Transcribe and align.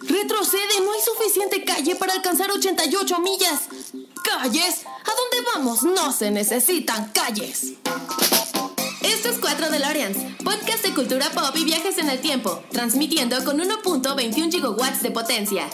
Retrocede, 0.00 0.80
no 0.84 0.92
hay 0.92 1.00
suficiente 1.00 1.64
calle 1.64 1.96
para 1.96 2.14
alcanzar 2.14 2.50
88 2.50 3.18
millas. 3.20 3.68
¿Calles? 4.24 4.84
¿A 4.86 5.10
dónde 5.14 5.50
vamos? 5.54 5.82
No 5.82 6.12
se 6.12 6.30
necesitan 6.30 7.10
calles. 7.12 7.74
Esto 9.02 9.28
es 9.28 9.38
4 9.38 9.70
DeLoreans, 9.70 10.18
podcast 10.42 10.84
de 10.84 10.94
cultura 10.94 11.30
pop 11.30 11.54
y 11.56 11.64
viajes 11.64 11.98
en 11.98 12.08
el 12.08 12.20
tiempo, 12.20 12.62
transmitiendo 12.70 13.42
con 13.44 13.58
1.21 13.58 14.50
gigawatts 14.50 15.02
de 15.02 15.10
potencia. 15.10 15.68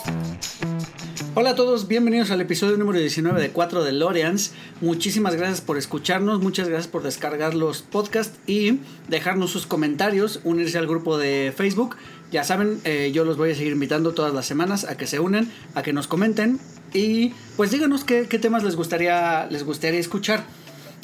Hola 1.34 1.50
a 1.50 1.54
todos, 1.54 1.86
bienvenidos 1.86 2.32
al 2.32 2.40
episodio 2.40 2.76
número 2.78 2.98
19 2.98 3.40
de 3.40 3.50
4 3.50 3.84
de 3.84 3.92
Loreans. 3.92 4.54
Muchísimas 4.80 5.36
gracias 5.36 5.60
por 5.60 5.78
escucharnos, 5.78 6.40
muchas 6.40 6.68
gracias 6.68 6.88
por 6.88 7.04
descargar 7.04 7.54
los 7.54 7.82
podcasts 7.82 8.36
y 8.48 8.80
dejarnos 9.06 9.52
sus 9.52 9.64
comentarios, 9.64 10.40
unirse 10.42 10.78
al 10.78 10.88
grupo 10.88 11.16
de 11.16 11.52
Facebook. 11.56 11.96
Ya 12.30 12.44
saben, 12.44 12.80
eh, 12.84 13.10
yo 13.12 13.24
los 13.24 13.36
voy 13.36 13.52
a 13.52 13.54
seguir 13.54 13.72
invitando 13.72 14.12
todas 14.12 14.34
las 14.34 14.46
semanas 14.46 14.84
a 14.84 14.96
que 14.96 15.06
se 15.06 15.18
unan, 15.18 15.50
a 15.74 15.82
que 15.82 15.92
nos 15.92 16.06
comenten 16.06 16.60
y 16.92 17.32
pues 17.56 17.70
díganos 17.70 18.04
qué, 18.04 18.26
qué 18.28 18.38
temas 18.38 18.64
les 18.64 18.76
gustaría, 18.76 19.46
les 19.50 19.64
gustaría 19.64 19.98
escuchar. 19.98 20.44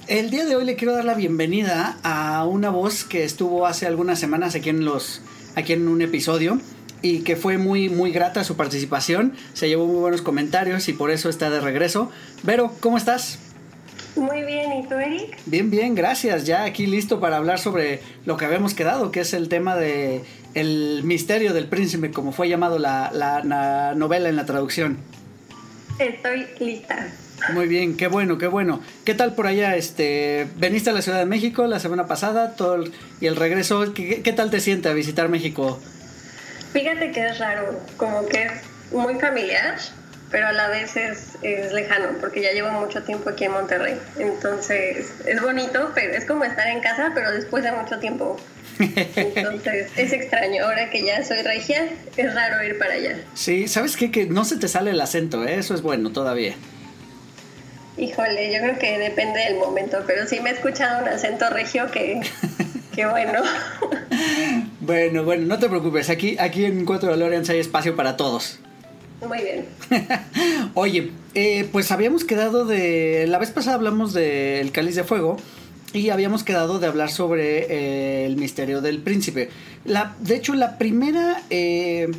El 0.07 0.31
día 0.31 0.45
de 0.45 0.55
hoy 0.55 0.67
le 0.67 0.77
quiero 0.77 0.93
dar 0.93 1.07
la 1.07 1.15
bienvenida 1.15 1.98
a 2.03 2.45
una 2.45 2.69
voz 2.69 3.05
que 3.05 3.25
estuvo 3.25 3.67
hace 3.67 3.87
algunas 3.87 4.19
semanas 4.19 4.55
aquí 4.55 4.69
en 4.69 4.84
los 4.84 5.23
aquí 5.55 5.73
en 5.73 5.89
un 5.89 6.03
episodio 6.03 6.61
y 7.01 7.21
que 7.21 7.37
fue 7.37 7.56
muy, 7.59 7.89
muy 7.89 8.11
grata 8.12 8.45
su 8.45 8.56
participación. 8.56 9.33
Se 9.55 9.69
llevó 9.69 9.87
muy 9.87 9.97
buenos 9.97 10.20
comentarios 10.20 10.89
y 10.89 10.93
por 10.93 11.11
eso 11.11 11.29
está 11.31 11.48
de 11.48 11.61
regreso. 11.61 12.11
Vero, 12.43 12.73
¿cómo 12.81 12.98
estás? 12.98 13.39
Muy 14.17 14.43
bien, 14.45 14.73
¿y 14.73 14.87
tú, 14.87 14.95
Eric? 14.95 15.39
Bien, 15.47 15.70
bien, 15.70 15.95
gracias. 15.95 16.45
Ya 16.45 16.65
aquí 16.65 16.87
listo 16.87 17.19
para 17.19 17.37
hablar 17.37 17.59
sobre 17.59 18.01
lo 18.27 18.37
que 18.37 18.45
habíamos 18.45 18.75
quedado, 18.75 19.11
que 19.11 19.20
es 19.20 19.34
el 19.34 19.48
tema 19.48 19.75
de 19.75 20.23
el 20.55 21.03
misterio 21.05 21.53
del 21.53 21.67
príncipe, 21.67 22.11
como 22.11 22.33
fue 22.33 22.49
llamado 22.49 22.79
la, 22.79 23.11
la, 23.12 23.95
novela 23.95 24.29
en 24.29 24.37
la 24.37 24.47
traducción. 24.47 24.99
Estoy 25.98 26.47
lista. 26.61 27.09
Muy 27.53 27.67
bien, 27.67 27.97
qué 27.97 28.06
bueno, 28.06 28.39
qué 28.39 28.47
bueno. 28.47 28.81
¿Qué 29.05 29.15
tal 29.15 29.34
por 29.34 29.47
allá? 29.47 29.77
Este, 29.77 30.47
veniste 30.56 30.91
a 30.91 30.93
la 30.93 31.03
Ciudad 31.03 31.19
de 31.19 31.27
México 31.27 31.67
la 31.67 31.78
semana 31.78 32.06
pasada, 32.06 32.56
todo 32.56 32.84
y 33.20 33.27
el 33.27 33.37
regreso. 33.37 33.93
¿qué, 33.93 34.23
¿Qué 34.23 34.33
tal 34.33 34.51
te 34.51 34.61
siente 34.61 34.89
a 34.89 34.93
visitar 34.93 35.28
México? 35.28 35.81
Fíjate 36.73 37.12
que 37.12 37.27
es 37.27 37.39
raro, 37.39 37.78
como 37.97 38.27
que 38.27 38.45
es 38.45 38.53
muy 38.93 39.15
familiar, 39.17 39.78
pero 40.34 40.48
a 40.48 40.53
la 40.53 40.67
vez 40.67 40.97
es, 40.97 41.73
lejano, 41.73 42.19
porque 42.21 42.43
ya 42.43 42.50
llevo 42.50 42.69
mucho 42.73 43.05
tiempo 43.05 43.31
aquí 43.31 43.45
en 43.45 43.53
Monterrey. 43.53 43.97
Entonces 44.19 45.12
es 45.25 45.41
bonito, 45.41 45.93
pero 45.95 46.12
es 46.12 46.25
como 46.25 46.43
estar 46.43 46.67
en 46.67 46.81
casa, 46.81 47.12
pero 47.15 47.31
después 47.31 47.62
de 47.62 47.71
mucho 47.71 48.00
tiempo. 48.00 48.37
Entonces 48.78 49.91
es 49.97 50.12
extraño. 50.12 50.64
Ahora 50.64 50.91
que 50.91 51.05
ya 51.05 51.25
soy 51.25 51.42
regia, 51.42 51.89
es 52.17 52.34
raro 52.34 52.64
ir 52.64 52.78
para 52.78 52.94
allá. 52.94 53.19
Sí, 53.34 53.69
¿sabes 53.69 53.97
qué? 53.97 54.11
Que 54.11 54.27
no 54.27 54.44
se 54.44 54.56
te 54.56 54.69
sale 54.69 54.91
el 54.91 55.00
acento, 55.00 55.44
¿eh? 55.44 55.58
eso 55.58 55.75
es 55.75 55.83
bueno 55.83 56.11
todavía. 56.12 56.55
Híjole, 57.97 58.53
yo 58.53 58.61
creo 58.61 58.78
que 58.78 58.98
depende 58.98 59.41
del 59.41 59.56
momento, 59.56 59.98
pero 60.06 60.27
sí 60.27 60.41
me 60.41 60.50
he 60.50 60.53
escuchado 60.55 61.03
un 61.03 61.08
acento 61.08 61.48
regio 61.50 61.91
que, 61.91 62.20
que 62.94 63.06
bueno. 63.06 63.41
Bueno, 64.81 65.25
bueno, 65.25 65.47
no 65.47 65.59
te 65.59 65.69
preocupes. 65.69 66.11
Aquí, 66.11 66.36
aquí 66.38 66.66
en 66.66 66.84
Cuatro 66.84 67.11
de 67.11 67.16
Lorenz 67.16 67.48
hay 67.48 67.59
espacio 67.59 67.97
para 67.97 68.19
todos. 68.19 68.59
Muy 69.27 69.38
bien. 69.41 69.66
Oye, 70.75 71.11
eh, 71.34 71.66
pues 71.72 71.91
habíamos 71.91 72.25
quedado 72.25 72.66
de. 72.66 73.27
La 73.27 73.38
vez 73.38 73.50
pasada 73.50 73.77
hablamos 73.77 74.12
del 74.12 74.72
cáliz 74.72 74.94
de 74.94 75.05
fuego. 75.05 75.38
Y 75.95 76.11
habíamos 76.11 76.45
quedado 76.45 76.78
de 76.78 76.87
hablar 76.87 77.11
sobre 77.11 77.67
eh, 77.70 78.27
el 78.27 78.37
misterio 78.37 78.83
del 78.83 78.98
príncipe. 78.98 79.48
La, 79.87 80.14
de 80.20 80.37
hecho, 80.37 80.53
la 80.55 80.77
primera. 80.77 81.41
Eh, 81.48 82.11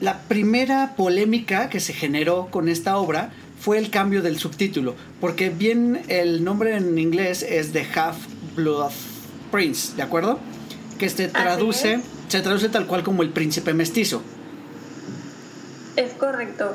la 0.00 0.20
primera 0.22 0.96
polémica 0.96 1.70
que 1.70 1.80
se 1.80 1.94
generó 1.94 2.48
con 2.50 2.68
esta 2.68 2.98
obra 2.98 3.32
fue 3.58 3.78
el 3.78 3.88
cambio 3.88 4.20
del 4.20 4.38
subtítulo. 4.38 4.94
Porque 5.20 5.48
bien 5.48 6.02
el 6.08 6.44
nombre 6.44 6.76
en 6.76 6.98
inglés 6.98 7.42
es 7.42 7.72
The 7.72 7.86
Half 7.94 8.18
Blood 8.56 8.92
Prince, 9.50 9.94
¿de 9.96 10.02
acuerdo? 10.02 10.38
que 10.98 11.08
se 11.08 11.28
traduce, 11.28 12.00
se 12.28 12.40
traduce 12.40 12.68
tal 12.68 12.86
cual 12.86 13.02
como 13.02 13.22
el 13.22 13.30
príncipe 13.30 13.74
mestizo. 13.74 14.22
Es 15.96 16.12
correcto. 16.14 16.74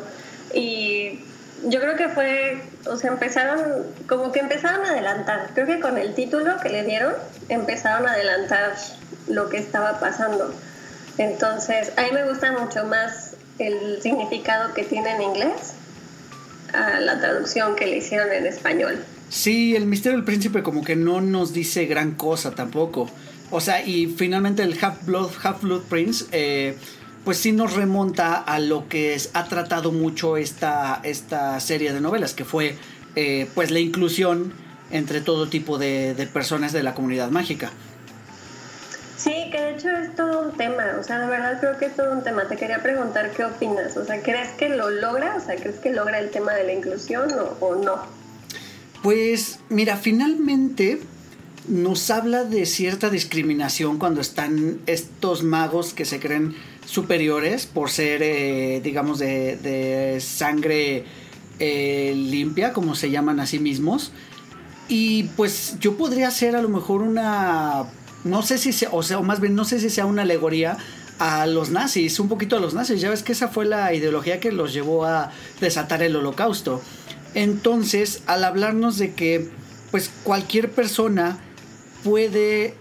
Y 0.54 1.20
yo 1.68 1.80
creo 1.80 1.96
que 1.96 2.10
fue, 2.10 2.62
o 2.86 2.98
sea, 2.98 3.12
empezaron, 3.12 3.86
como 4.08 4.32
que 4.32 4.40
empezaron 4.40 4.86
a 4.86 4.92
adelantar. 4.92 5.52
Creo 5.54 5.68
que 5.68 5.80
con 5.80 5.98
el 5.98 6.16
título 6.16 6.58
que 6.62 6.70
le 6.70 6.84
dieron, 6.84 7.14
empezaron 7.50 8.08
a 8.08 8.14
adelantar 8.14 8.76
lo 9.28 9.50
que 9.50 9.58
estaba 9.58 10.00
pasando. 10.00 10.54
Entonces, 11.18 11.92
a 11.98 12.04
mí 12.04 12.10
me 12.14 12.28
gusta 12.28 12.52
mucho 12.52 12.86
más 12.86 13.36
el 13.58 14.02
significado 14.02 14.74
que 14.74 14.84
tiene 14.84 15.16
en 15.16 15.22
inglés 15.22 15.74
a 16.74 17.00
la 17.00 17.20
traducción 17.20 17.76
que 17.76 17.88
le 17.88 17.98
hicieron 17.98 18.32
en 18.32 18.46
español. 18.46 19.04
Sí, 19.30 19.76
el 19.76 19.86
misterio 19.86 20.18
del 20.18 20.26
príncipe 20.26 20.64
como 20.64 20.84
que 20.84 20.96
no 20.96 21.22
nos 21.22 21.54
dice 21.54 21.86
gran 21.86 22.14
cosa 22.16 22.52
tampoco. 22.52 23.10
O 23.52 23.62
sea, 23.62 23.84
y 23.84 24.08
finalmente 24.08 24.64
el 24.64 24.78
Half 24.80 25.06
Blood, 25.06 25.32
Half 25.44 25.62
Blood 25.64 25.82
Prince, 25.84 26.26
eh, 26.32 26.78
pues 27.26 27.38
sí 27.38 27.52
nos 27.52 27.74
remonta 27.74 28.36
a 28.36 28.60
lo 28.60 28.88
que 28.88 29.18
ha 29.34 29.46
tratado 29.46 29.92
mucho 29.92 30.38
esta, 30.38 31.00
esta 31.04 31.60
serie 31.60 31.94
de 31.94 32.02
novelas, 32.02 32.34
que 32.34 32.46
fue 32.46 32.76
eh, 33.16 33.50
pues 33.56 33.72
la 33.72 33.80
inclusión 33.80 34.54
entre 34.92 35.22
todo 35.22 35.48
tipo 35.48 35.78
de, 35.78 36.30
personas 36.34 36.74
de 36.74 36.84
la 36.84 36.94
comunidad 36.94 37.30
mágica. 37.30 37.72
Sí, 39.18 39.34
que 39.52 39.60
de 39.60 39.72
hecho 39.72 39.90
es 39.90 40.16
todo 40.16 40.50
un 40.50 40.58
tema, 40.58 40.96
o 40.98 41.04
sea, 41.04 41.20
de 41.20 41.28
verdad 41.28 41.60
creo 41.60 41.78
que 41.78 41.88
es 41.88 41.96
todo 41.96 42.14
un 42.14 42.24
tema. 42.24 42.48
Te 42.48 42.56
quería 42.56 42.82
preguntar 42.82 43.32
qué 43.32 43.44
opinas, 43.44 43.98
o 43.98 44.06
sea, 44.06 44.22
¿crees 44.22 44.52
que 44.52 44.70
lo 44.70 44.90
logra? 44.90 45.36
O 45.36 45.46
sea, 45.46 45.58
¿crees 45.58 45.76
que 45.80 45.92
logra 45.92 46.20
el 46.20 46.30
tema 46.30 46.54
de 46.54 46.64
la 46.64 46.74
inclusión 46.74 47.30
o, 47.34 47.66
o 47.66 47.76
no? 47.76 47.98
Pues 49.04 49.60
mira, 49.70 49.98
finalmente 49.98 51.02
nos 51.68 52.10
habla 52.10 52.46
de 52.46 52.66
cierta 52.66 53.10
discriminación 53.10 54.00
cuando 54.00 54.22
están 54.22 54.80
estos 54.88 55.44
magos 55.44 55.94
que 55.94 56.06
se 56.06 56.20
creen 56.20 56.56
superiores 56.90 57.68
por 57.68 57.92
ser, 57.92 58.24
eh, 58.24 58.82
digamos, 58.84 59.20
de, 59.20 60.18
sangre 60.20 61.06
eh, 61.60 62.14
limpia, 62.16 62.74
como 62.74 62.96
se 62.96 63.12
llaman 63.12 63.40
a 63.40 63.46
sí 63.46 63.60
mismos. 63.60 64.12
Y 64.88 65.24
pues 65.36 65.78
yo 65.80 65.98
podría 65.98 66.32
ser 66.32 66.56
a 66.56 66.62
lo 66.64 66.70
mejor 66.70 67.04
una, 67.04 67.86
no 68.24 68.42
sé 68.42 68.58
si 68.58 68.74
sea, 68.74 68.90
o 68.92 69.04
sea, 69.04 69.20
o 69.20 69.24
más 69.24 69.40
bien 69.40 69.54
no 69.54 69.66
sé 69.66 69.80
si 69.80 69.92
sea 69.92 70.08
una 70.08 70.24
alegoría 70.24 70.78
a 71.20 71.46
los 71.46 71.70
nazis, 71.70 72.20
un 72.20 72.28
poquito 72.28 72.58
a 72.58 72.60
los 72.60 72.74
nazis. 72.74 73.00
Ya 73.02 73.12
ves 73.12 73.22
que 73.22 73.34
esa 73.34 73.50
fue 73.50 73.66
la 73.66 73.94
ideología 73.94 74.40
que 74.40 74.52
los 74.52 74.74
llevó 74.74 75.06
a 75.06 75.32
desatar 75.62 76.02
el 76.02 76.16
holocausto. 76.16 76.82
Entonces, 77.36 78.24
al 78.26 78.44
hablarnos 78.44 78.98
de 78.98 79.14
que 79.14 79.52
pues 79.92 80.10
cualquier 80.24 80.72
persona 80.72 81.38
puede 82.04 82.74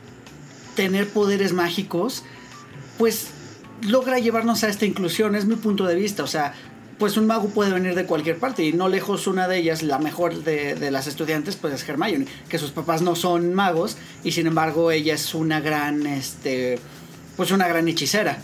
tener 0.76 1.08
poderes 1.08 1.52
mágicos, 1.52 2.22
pues 2.96 3.28
logra 3.82 4.18
llevarnos 4.18 4.64
a 4.64 4.68
esta 4.68 4.84
inclusión, 4.84 5.34
es 5.34 5.46
mi 5.46 5.56
punto 5.56 5.86
de 5.86 5.94
vista, 5.94 6.22
o 6.22 6.26
sea, 6.26 6.54
pues 6.98 7.16
un 7.16 7.26
mago 7.26 7.48
puede 7.48 7.72
venir 7.72 7.94
de 7.94 8.06
cualquier 8.06 8.38
parte 8.38 8.64
y 8.64 8.72
no 8.72 8.88
lejos 8.88 9.26
una 9.26 9.46
de 9.46 9.58
ellas, 9.58 9.82
la 9.82 9.98
mejor 9.98 10.42
de, 10.42 10.90
las 10.90 11.06
estudiantes, 11.06 11.56
pues 11.56 11.74
es 11.74 11.88
Hermione, 11.88 12.26
que 12.48 12.58
sus 12.58 12.72
papás 12.72 13.02
no 13.02 13.14
son 13.14 13.54
magos 13.54 13.96
y 14.24 14.32
sin 14.32 14.46
embargo 14.46 14.90
ella 14.90 15.14
es 15.14 15.34
una 15.34 15.60
gran, 15.60 16.06
este, 16.06 16.78
pues 17.36 17.50
una 17.50 17.68
gran 17.68 17.86
hechicera. 17.86 18.38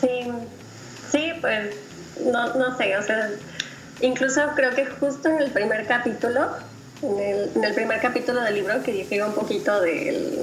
Sí, 0.00 0.30
sí, 1.10 1.32
pues 1.40 1.74
no, 2.24 2.54
no 2.54 2.76
sé, 2.76 2.96
o 2.96 3.02
sea, 3.02 3.30
incluso 4.02 4.42
creo 4.54 4.74
que 4.74 4.86
justo 4.86 5.28
en 5.28 5.40
el 5.40 5.50
primer 5.50 5.86
capítulo 5.86 6.48
en 7.02 7.64
el, 7.64 7.74
primer 7.74 8.00
capítulo 8.00 8.40
del 8.42 8.54
libro, 8.54 8.82
que 8.82 8.92
difiere 8.92 9.24
un 9.24 9.32
poquito 9.32 9.80
del, 9.80 10.40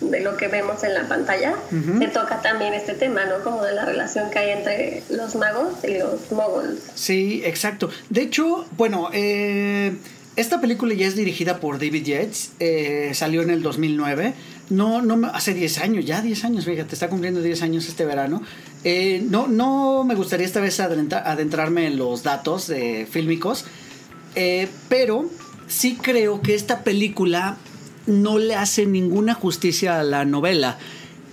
de 0.00 0.20
lo 0.20 0.36
que 0.36 0.48
vemos 0.48 0.84
en 0.84 0.94
la 0.94 1.08
pantalla, 1.08 1.54
se 1.70 2.08
toca 2.08 2.40
también 2.40 2.74
este 2.74 2.94
tema, 2.94 3.24
¿no? 3.26 3.42
Como 3.42 3.62
de 3.64 3.74
la 3.74 3.84
relación 3.84 4.30
que 4.30 4.38
hay 4.38 4.50
entre 4.50 5.02
los 5.10 5.34
magos 5.34 5.84
y 5.84 5.98
los 5.98 6.30
moguls. 6.30 6.80
Sí, 6.94 7.42
exacto. 7.44 7.90
De 8.08 8.22
hecho, 8.22 8.66
bueno, 8.76 9.10
eh, 9.12 9.96
esta 10.36 10.60
película 10.60 10.94
ya 10.94 11.08
es 11.08 11.16
dirigida 11.16 11.58
por 11.58 11.80
David 11.80 12.04
Yates, 12.04 12.52
eh, 12.60 13.10
salió 13.12 13.42
en 13.42 13.50
el 13.50 13.60
2009. 13.60 14.34
No, 14.70 15.02
no, 15.02 15.26
hace 15.28 15.52
10 15.52 15.78
años, 15.78 16.04
ya 16.04 16.22
10 16.22 16.44
años, 16.44 16.64
fíjate, 16.64 16.94
está 16.94 17.08
cumpliendo 17.08 17.42
10 17.42 17.62
años 17.62 17.88
este 17.88 18.04
verano. 18.04 18.42
Eh, 18.84 19.20
no, 19.28 19.48
no 19.48 20.04
me 20.04 20.14
gustaría 20.14 20.46
esta 20.46 20.60
vez 20.60 20.78
adentrarme 20.78 21.88
en 21.88 21.96
los 21.96 22.22
datos 22.22 22.72
fílmicos, 23.10 23.64
eh, 24.36 24.68
pero 24.88 25.28
sí 25.66 25.98
creo 26.00 26.40
que 26.40 26.54
esta 26.54 26.84
película 26.84 27.56
no 28.08 28.38
le 28.38 28.56
hace 28.56 28.86
ninguna 28.86 29.34
justicia 29.34 30.00
a 30.00 30.02
la 30.02 30.24
novela. 30.24 30.78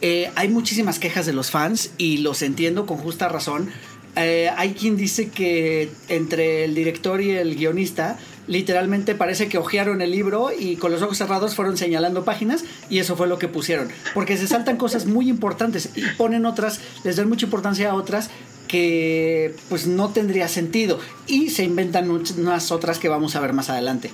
Eh, 0.01 0.29
hay 0.35 0.49
muchísimas 0.49 0.99
quejas 0.99 1.25
de 1.25 1.33
los 1.33 1.49
fans 1.49 1.91
y 1.97 2.17
los 2.17 2.41
entiendo 2.41 2.85
con 2.85 2.97
justa 2.97 3.29
razón. 3.29 3.69
Eh, 4.15 4.49
hay 4.55 4.73
quien 4.73 4.95
dice 4.95 5.29
que 5.29 5.89
entre 6.07 6.65
el 6.65 6.75
director 6.75 7.21
y 7.21 7.31
el 7.31 7.55
guionista 7.55 8.17
literalmente 8.47 9.15
parece 9.15 9.47
que 9.47 9.57
hojearon 9.57 10.01
el 10.01 10.11
libro 10.11 10.51
y 10.57 10.75
con 10.75 10.91
los 10.91 11.01
ojos 11.01 11.17
cerrados 11.17 11.55
fueron 11.55 11.77
señalando 11.77 12.23
páginas 12.23 12.63
y 12.89 12.99
eso 12.99 13.15
fue 13.15 13.27
lo 13.27 13.39
que 13.39 13.47
pusieron. 13.47 13.89
Porque 14.13 14.37
se 14.37 14.47
saltan 14.47 14.77
cosas 14.77 15.05
muy 15.05 15.29
importantes 15.29 15.89
y 15.95 16.03
ponen 16.17 16.45
otras, 16.45 16.79
les 17.03 17.15
dan 17.15 17.27
mucha 17.27 17.45
importancia 17.45 17.89
a 17.89 17.95
otras 17.95 18.29
que 18.67 19.55
pues 19.69 19.87
no 19.87 20.09
tendría 20.09 20.47
sentido 20.47 20.99
y 21.27 21.49
se 21.49 21.63
inventan 21.63 22.09
unas 22.09 22.71
otras 22.71 22.99
que 22.99 23.09
vamos 23.09 23.35
a 23.35 23.39
ver 23.39 23.53
más 23.53 23.69
adelante. 23.69 24.11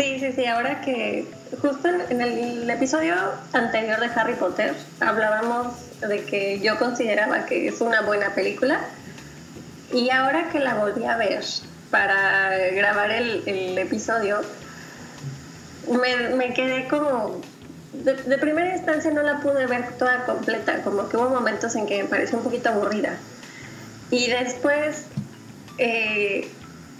Sí, 0.00 0.18
sí, 0.18 0.32
sí, 0.32 0.46
ahora 0.46 0.80
que 0.80 1.26
justo 1.60 1.86
en 2.08 2.22
el 2.22 2.70
episodio 2.70 3.14
anterior 3.52 4.00
de 4.00 4.06
Harry 4.06 4.32
Potter 4.32 4.74
hablábamos 4.98 5.74
de 6.00 6.24
que 6.24 6.58
yo 6.60 6.78
consideraba 6.78 7.44
que 7.44 7.68
es 7.68 7.82
una 7.82 8.00
buena 8.00 8.34
película 8.34 8.80
y 9.92 10.08
ahora 10.08 10.48
que 10.48 10.58
la 10.58 10.76
volví 10.76 11.04
a 11.04 11.18
ver 11.18 11.44
para 11.90 12.56
grabar 12.70 13.10
el, 13.10 13.76
episodio, 13.76 14.40
me, 15.86 16.54
quedé 16.54 16.88
como... 16.88 17.42
De, 17.92 18.38
primera 18.38 18.74
instancia 18.74 19.10
no 19.10 19.20
la 19.20 19.40
pude 19.40 19.66
ver 19.66 19.98
toda 19.98 20.24
completa, 20.24 20.80
como 20.82 21.10
que 21.10 21.18
hubo 21.18 21.28
momentos 21.28 21.76
en 21.76 21.84
que 21.84 22.04
me 22.04 22.08
pareció 22.08 22.38
un 22.38 22.44
poquito 22.44 22.70
aburrida. 22.70 23.18
Y 24.10 24.28
después 24.30 25.04
eh, 25.76 26.48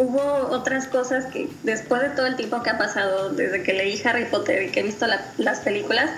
hubo 0.01 0.49
otras 0.51 0.89
cosas 0.89 1.27
que 1.27 1.49
después 1.63 2.01
de 2.03 2.09
todo 2.11 2.27
el 2.27 2.37
tiempo 2.37 2.63
que 2.63 2.71
ha 2.71 2.79
pasado, 2.79 3.31
desde 3.31 3.63
que 3.63 3.75
leí 3.75 4.01
Harry 4.05 4.25
Potter 4.25 4.63
y 4.63 4.71
que 4.71 4.81
he 4.81 4.83
visto 4.83 5.07
las 5.37 5.61
películas, 5.61 6.11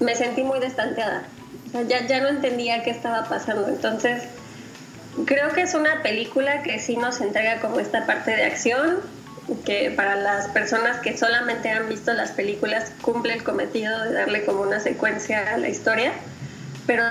me 0.00 0.14
sentí 0.14 0.42
muy 0.42 0.60
destanteada. 0.60 1.24
ya, 1.88 2.06
ya 2.06 2.20
no 2.20 2.28
entendía 2.28 2.82
qué 2.82 2.90
estaba 2.90 3.24
pasando. 3.24 3.68
Entonces 3.68 4.22
Creo 5.26 5.50
que 5.50 5.62
es 5.62 5.74
una 5.74 6.02
película 6.02 6.62
que 6.62 6.78
sí 6.78 6.96
nos 6.96 7.20
entrega 7.20 7.60
como 7.60 7.80
esta 7.80 8.06
parte 8.06 8.30
de 8.30 8.44
acción, 8.44 9.00
que 9.64 9.90
para 9.90 10.16
las 10.16 10.48
personas 10.48 10.98
que 11.00 11.16
solamente 11.18 11.68
han 11.70 11.88
visto 11.88 12.14
las 12.14 12.30
películas 12.30 12.92
cumple 13.02 13.34
el 13.34 13.44
cometido 13.44 14.04
de 14.04 14.12
darle 14.14 14.44
como 14.44 14.62
una 14.62 14.80
secuencia 14.80 15.52
a 15.52 15.58
la 15.58 15.68
historia, 15.68 16.12
pero 16.86 17.04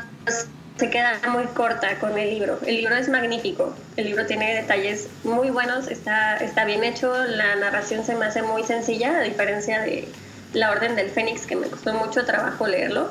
se 0.77 0.89
queda 0.89 1.19
muy 1.29 1.45
corta 1.45 1.99
con 1.99 2.17
el 2.17 2.29
libro. 2.29 2.59
El 2.65 2.77
libro 2.77 2.95
es 2.95 3.09
magnífico, 3.09 3.75
el 3.97 4.05
libro 4.05 4.25
tiene 4.25 4.55
detalles 4.55 5.07
muy 5.23 5.49
buenos, 5.49 5.87
está, 5.87 6.37
está 6.37 6.65
bien 6.65 6.83
hecho, 6.83 7.13
la 7.13 7.55
narración 7.55 8.03
se 8.03 8.15
me 8.15 8.25
hace 8.25 8.41
muy 8.41 8.63
sencilla, 8.63 9.19
a 9.19 9.21
diferencia 9.21 9.81
de 9.81 10.07
La 10.53 10.71
Orden 10.71 10.95
del 10.95 11.09
Fénix, 11.09 11.45
que 11.45 11.55
me 11.55 11.67
costó 11.67 11.93
mucho 11.93 12.25
trabajo 12.25 12.67
leerlo. 12.67 13.09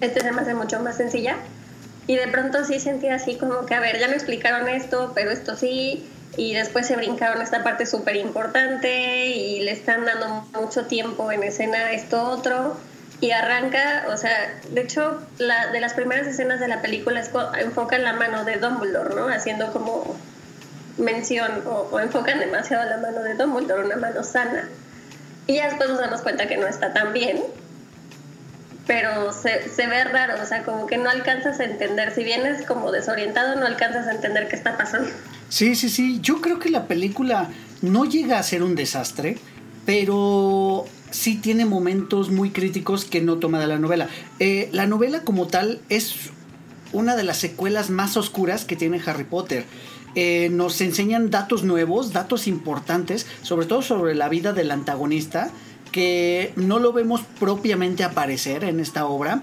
Este 0.00 0.20
se 0.20 0.32
me 0.32 0.42
hace 0.42 0.54
mucho 0.54 0.80
más 0.80 0.96
sencilla 0.96 1.36
y 2.06 2.16
de 2.16 2.28
pronto 2.28 2.64
sí 2.64 2.78
sentí 2.78 3.08
así 3.08 3.36
como 3.36 3.64
que, 3.66 3.74
a 3.74 3.80
ver, 3.80 3.98
ya 3.98 4.08
me 4.08 4.14
explicaron 4.14 4.68
esto, 4.68 5.12
pero 5.14 5.30
esto 5.30 5.56
sí, 5.56 6.08
y 6.36 6.52
después 6.54 6.86
se 6.86 6.96
brincaron 6.96 7.40
esta 7.40 7.62
parte 7.62 7.86
súper 7.86 8.16
importante 8.16 9.26
y 9.26 9.60
le 9.60 9.72
están 9.72 10.04
dando 10.04 10.46
mucho 10.60 10.86
tiempo 10.86 11.30
en 11.32 11.42
escena 11.42 11.92
esto 11.92 12.22
otro, 12.22 12.76
y 13.20 13.30
arranca, 13.30 14.06
o 14.08 14.16
sea, 14.16 14.54
de 14.70 14.80
hecho, 14.80 15.22
la, 15.38 15.68
de 15.68 15.80
las 15.80 15.94
primeras 15.94 16.26
escenas 16.26 16.60
de 16.60 16.68
la 16.68 16.82
película 16.82 17.20
es, 17.20 17.30
enfocan 17.58 18.02
la 18.02 18.12
mano 18.12 18.44
de 18.44 18.56
Dumbledore, 18.56 19.14
¿no? 19.14 19.28
Haciendo 19.28 19.72
como 19.72 20.16
mención 20.98 21.62
o, 21.66 21.88
o 21.90 22.00
enfocan 22.00 22.38
demasiado 22.38 22.88
la 22.88 22.98
mano 22.98 23.22
de 23.22 23.34
Dumbledore, 23.34 23.84
una 23.84 23.96
mano 23.96 24.22
sana. 24.22 24.68
Y 25.46 25.56
ya 25.56 25.66
después 25.66 25.88
nos 25.88 25.98
damos 25.98 26.22
cuenta 26.22 26.46
que 26.46 26.56
no 26.56 26.66
está 26.66 26.92
tan 26.92 27.12
bien, 27.12 27.40
pero 28.86 29.32
se, 29.32 29.68
se, 29.68 29.86
ve 29.86 30.04
raro, 30.04 30.34
o 30.42 30.46
sea, 30.46 30.62
como 30.62 30.86
que 30.86 30.98
no 30.98 31.08
alcanzas 31.08 31.60
a 31.60 31.64
entender, 31.64 32.14
si 32.14 32.24
vienes 32.24 32.66
como 32.66 32.92
desorientado, 32.92 33.56
no 33.56 33.66
alcanzas 33.66 34.06
a 34.06 34.12
entender 34.12 34.48
qué 34.48 34.56
está 34.56 34.76
pasando. 34.76 35.10
Sí, 35.48 35.74
sí, 35.74 35.88
sí, 35.88 36.20
yo 36.20 36.40
creo 36.40 36.58
que 36.58 36.70
la 36.70 36.86
película 36.86 37.48
no 37.82 38.04
llega 38.04 38.38
a 38.38 38.42
ser 38.42 38.62
un 38.62 38.74
desastre, 38.74 39.38
pero 39.86 40.86
sí 41.14 41.36
tiene 41.36 41.64
momentos 41.64 42.30
muy 42.30 42.50
críticos 42.50 43.04
que 43.04 43.20
no 43.20 43.36
toma 43.36 43.60
de 43.60 43.68
la 43.68 43.78
novela. 43.78 44.08
Eh, 44.40 44.68
la 44.72 44.88
novela 44.88 45.22
como 45.22 45.46
tal 45.46 45.80
es 45.88 46.30
una 46.92 47.14
de 47.14 47.22
las 47.22 47.38
secuelas 47.38 47.88
más 47.88 48.16
oscuras 48.16 48.64
que 48.64 48.74
tiene 48.74 49.00
Harry 49.06 49.22
Potter. 49.22 49.64
Eh, 50.16 50.48
nos 50.50 50.80
enseñan 50.80 51.30
datos 51.30 51.62
nuevos, 51.62 52.12
datos 52.12 52.48
importantes, 52.48 53.26
sobre 53.42 53.66
todo 53.66 53.80
sobre 53.80 54.16
la 54.16 54.28
vida 54.28 54.52
del 54.52 54.72
antagonista 54.72 55.50
que 55.92 56.52
no 56.56 56.80
lo 56.80 56.92
vemos 56.92 57.20
propiamente 57.38 58.02
aparecer 58.02 58.64
en 58.64 58.80
esta 58.80 59.06
obra. 59.06 59.42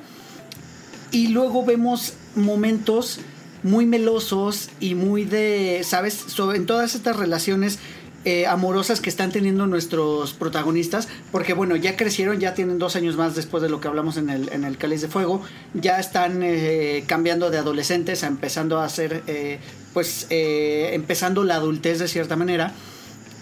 Y 1.11 1.27
luego 1.27 1.63
vemos 1.63 2.15
momentos 2.35 3.21
muy 3.63 3.85
melosos 3.85 4.69
y 4.81 4.95
muy 4.95 5.23
de, 5.23 5.81
¿sabes? 5.85 6.25
en 6.53 6.65
todas 6.65 6.95
estas 6.95 7.15
relaciones 7.15 7.79
eh, 8.23 8.45
amorosas 8.45 9.01
que 9.01 9.09
están 9.09 9.31
teniendo 9.31 9.65
nuestros 9.65 10.33
protagonistas, 10.33 11.07
porque 11.31 11.53
bueno, 11.53 11.75
ya 11.75 11.95
crecieron, 11.97 12.39
ya 12.39 12.53
tienen 12.53 12.77
dos 12.77 12.95
años 12.95 13.17
más 13.17 13.35
después 13.35 13.63
de 13.63 13.69
lo 13.69 13.81
que 13.81 13.87
hablamos 13.87 14.17
en 14.17 14.29
el, 14.29 14.49
en 14.53 14.63
el 14.63 14.77
Cáliz 14.77 15.01
de 15.01 15.07
Fuego, 15.07 15.41
ya 15.73 15.99
están 15.99 16.41
eh, 16.43 17.03
cambiando 17.07 17.49
de 17.49 17.57
adolescentes 17.57 18.23
a 18.23 18.27
empezando 18.27 18.79
a 18.79 18.87
ser, 18.89 19.23
eh, 19.25 19.59
pues, 19.93 20.27
empezando 20.29 21.43
la 21.43 21.55
adultez 21.55 21.97
de 21.99 22.07
cierta 22.07 22.35
manera. 22.35 22.73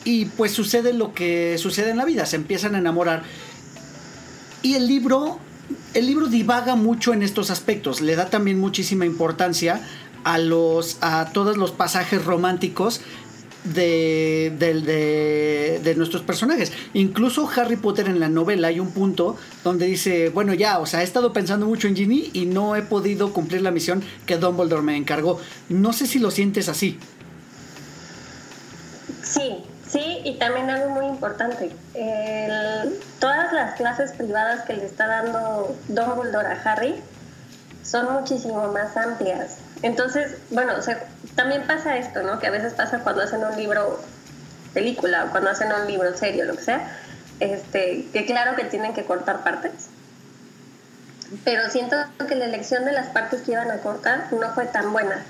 Y 0.06 0.26
pues 0.26 0.54
sucede 0.54 0.94
lo 0.94 1.14
que 1.14 1.58
sucede 1.58 1.90
en 1.90 1.98
la 1.98 2.06
vida, 2.06 2.26
se 2.26 2.38
empiezan 2.38 2.74
a 2.74 2.78
enamorar. 2.78 3.24
Y 4.62 4.76
el 4.76 4.88
libro, 4.88 5.40
el 5.94 6.06
libro 6.06 6.28
divaga 6.28 6.76
mucho 6.76 7.14
en 7.14 7.22
estos 7.22 7.52
aspectos, 7.52 8.00
le 8.00 8.16
da 8.16 8.30
también 8.30 8.60
muchísima 8.60 9.06
importancia 9.06 9.82
a, 10.24 10.38
los, 10.38 10.98
a 11.02 11.32
todos 11.34 11.58
los 11.58 11.72
pasajes 11.72 12.24
románticos 12.24 13.02
de, 13.64 14.54
de, 14.58 15.80
de, 15.84 15.96
nuestros 15.96 16.22
personajes. 16.24 16.72
Incluso 16.94 17.50
Harry 17.56 17.76
Potter 17.76 18.08
en 18.08 18.20
la 18.20 18.30
novela 18.30 18.70
hay 18.70 18.80
un 18.80 18.92
punto 18.92 19.38
donde 19.64 19.86
dice, 19.86 20.30
bueno 20.30 20.54
ya, 20.54 20.80
o 20.80 20.86
sea, 20.86 21.02
he 21.02 21.04
estado 21.04 21.34
pensando 21.34 21.66
mucho 21.66 21.88
en 21.88 21.96
Ginny 21.96 22.30
y 22.34 22.46
no 22.46 22.76
he 22.76 22.82
podido 22.82 23.34
cumplir 23.34 23.62
la 23.62 23.72
misión 23.72 24.04
que 24.26 24.38
Dumbledore 24.38 24.82
me 24.82 24.96
encargó. 24.96 25.40
No 25.68 25.94
sé 25.94 26.08
si 26.08 26.20
lo 26.20 26.32
sientes 26.32 26.70
así. 26.70 27.00
Sí, 29.24 29.64
Sí, 29.90 30.22
y 30.24 30.38
también 30.38 30.70
algo 30.70 30.92
muy 30.92 31.08
importante, 31.08 31.72
todas 33.20 33.52
las 33.54 33.74
clases 33.76 34.12
privadas 34.12 34.64
que 34.66 34.74
le 34.74 34.86
está 34.86 35.08
dando 35.08 35.76
Dumbledore 35.88 36.48
a 36.48 36.62
Harry 36.64 37.02
son 37.82 38.14
muchísimo 38.14 38.72
más 38.72 38.96
amplias. 38.96 39.58
Entonces, 39.82 40.38
bueno, 40.52 40.74
también 41.36 41.64
pasa 41.64 41.98
esto, 41.98 42.24
¿no? 42.24 42.40
Que 42.40 42.48
a 42.48 42.52
veces 42.52 42.74
pasa 42.74 43.00
cuando 43.00 43.22
hacen 43.22 43.44
un 43.44 43.56
libro 43.56 44.02
película 44.74 45.26
o 45.26 45.32
cuando 45.32 45.50
hacen 45.50 45.72
un 45.72 45.88
libro 45.88 46.16
serio, 46.16 46.46
lo 46.46 46.56
que 46.56 46.64
sea, 46.64 46.92
este, 47.40 48.08
que 48.14 48.26
claro 48.26 48.56
que 48.56 48.66
tienen 48.66 48.94
que 48.94 49.06
cortar 49.06 49.44
partes, 49.44 49.90
pero 51.44 51.70
siento 51.70 51.96
que 52.28 52.36
la 52.36 52.46
elección 52.46 52.86
de 52.86 52.92
las 52.92 53.08
partes 53.08 53.42
que 53.42 53.52
iban 53.54 53.72
a 53.72 53.78
cortar 53.78 54.32
no 54.34 54.54
fue 54.54 54.66
tan 54.66 54.92
buena. 54.92 55.24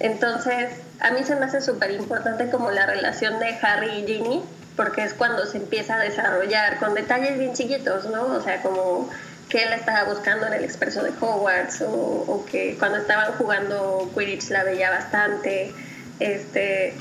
Entonces, 0.00 0.70
a 1.00 1.10
mí 1.10 1.24
se 1.24 1.36
me 1.36 1.46
hace 1.46 1.60
súper 1.60 1.90
importante 1.90 2.50
como 2.50 2.70
la 2.70 2.86
relación 2.86 3.38
de 3.40 3.58
Harry 3.62 3.90
y 3.90 4.06
Ginny, 4.06 4.44
porque 4.76 5.02
es 5.02 5.14
cuando 5.14 5.44
se 5.46 5.56
empieza 5.56 5.96
a 5.96 5.98
desarrollar 5.98 6.78
con 6.78 6.94
detalles 6.94 7.38
bien 7.38 7.52
chiquitos, 7.54 8.06
¿no? 8.06 8.26
O 8.26 8.40
sea, 8.40 8.62
como 8.62 9.10
que 9.48 9.62
él 9.62 9.72
estaba 9.72 10.04
buscando 10.04 10.46
en 10.46 10.52
el 10.54 10.64
expreso 10.64 11.02
de 11.02 11.10
Hogwarts 11.20 11.82
o, 11.86 12.44
que 12.50 12.76
cuando 12.78 12.98
estaban 12.98 13.32
jugando 13.32 14.10
Quidditch 14.14 14.50
la 14.50 14.64
veía 14.64 14.90
bastante, 14.90 15.72
este, 16.20 16.94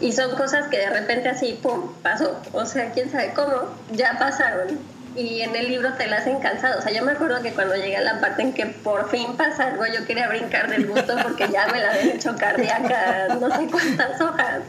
y 0.00 0.12
son 0.12 0.34
cosas 0.36 0.68
que 0.68 0.78
de 0.78 0.90
repente 0.90 1.28
así, 1.28 1.58
¡pum!, 1.62 1.92
pasó. 2.02 2.40
O 2.52 2.64
sea, 2.64 2.90
quién 2.92 3.10
sabe 3.10 3.32
cómo, 3.34 3.76
ya 3.92 4.18
pasaron 4.18 4.78
y 5.14 5.42
en 5.42 5.54
el 5.54 5.68
libro 5.68 5.92
te 5.94 6.06
la 6.06 6.18
hacen 6.18 6.38
cansado. 6.40 6.78
O 6.78 6.82
sea, 6.82 6.92
yo 6.92 7.04
me 7.04 7.12
acuerdo 7.12 7.42
que 7.42 7.52
cuando 7.52 7.74
llegué 7.76 7.96
a 7.96 8.00
la 8.00 8.20
parte 8.20 8.42
en 8.42 8.52
que 8.52 8.66
por 8.66 9.10
fin 9.10 9.36
pasa 9.36 9.68
algo, 9.68 9.84
yo 9.86 10.06
quería 10.06 10.28
brincar 10.28 10.70
del 10.70 10.86
gusto 10.86 11.14
porque 11.22 11.48
ya 11.50 11.66
me 11.68 11.80
la 11.80 11.90
habían 11.90 12.16
hecho 12.16 12.34
cardíaca 12.36 13.36
no 13.40 13.54
sé 13.54 13.68
cuántas 13.70 14.20
hojas. 14.20 14.62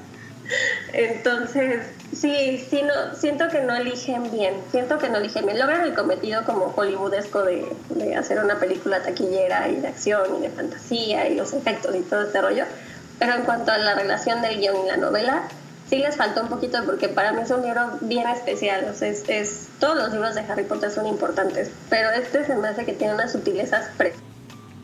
Entonces, 0.94 1.86
sí, 2.16 2.66
sí, 2.70 2.82
no, 2.84 3.16
siento 3.16 3.48
que 3.50 3.62
no 3.62 3.76
eligen 3.76 4.32
bien, 4.32 4.56
siento 4.72 4.98
que 4.98 5.10
no 5.10 5.18
eligen 5.18 5.46
bien. 5.46 5.60
Logran 5.60 5.82
el 5.82 5.94
cometido 5.94 6.44
como 6.46 6.74
hollywoodesco 6.76 7.44
de, 7.44 7.66
de 7.90 8.16
hacer 8.16 8.40
una 8.40 8.60
película 8.60 9.02
taquillera 9.02 9.70
y 9.70 9.76
de 9.76 9.88
acción 9.88 10.38
y 10.38 10.42
de 10.42 10.50
fantasía 10.50 11.28
y 11.30 11.36
los 11.36 11.54
efectos 11.54 11.96
y 11.96 12.02
todo 12.02 12.24
este 12.24 12.42
rollo. 12.42 12.66
Pero 13.20 13.36
en 13.36 13.44
cuanto 13.44 13.72
a 13.72 13.78
la 13.78 13.96
relación 13.96 14.42
del 14.42 14.60
guion 14.60 14.86
y 14.86 14.88
la 14.88 14.98
novela, 14.98 15.44
sí 15.90 15.98
les 15.98 16.16
faltó 16.16 16.42
un 16.42 16.50
poquito 16.50 16.84
porque 16.86 17.10
para 17.10 17.32
mí 17.32 17.42
es 17.42 17.52
un 17.52 17.62
libro 17.62 17.98
bien 18.02 18.28
especial. 18.28 18.88
O 18.92 18.94
sea, 18.94 19.10
es, 19.10 19.68
todos 19.80 19.96
los 19.96 20.12
libros 20.12 20.36
de 20.36 20.42
Harry 20.42 20.64
Potter 20.64 20.92
son 20.92 21.08
importantes, 21.08 21.70
pero 21.90 22.10
este 22.12 22.46
se 22.46 22.56
me 22.56 22.68
hace 22.68 22.86
que 22.86 22.94
tiene 22.94 23.14
unas 23.14 23.32
sutilezas 23.32 23.90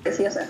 preciosas. 0.03 0.47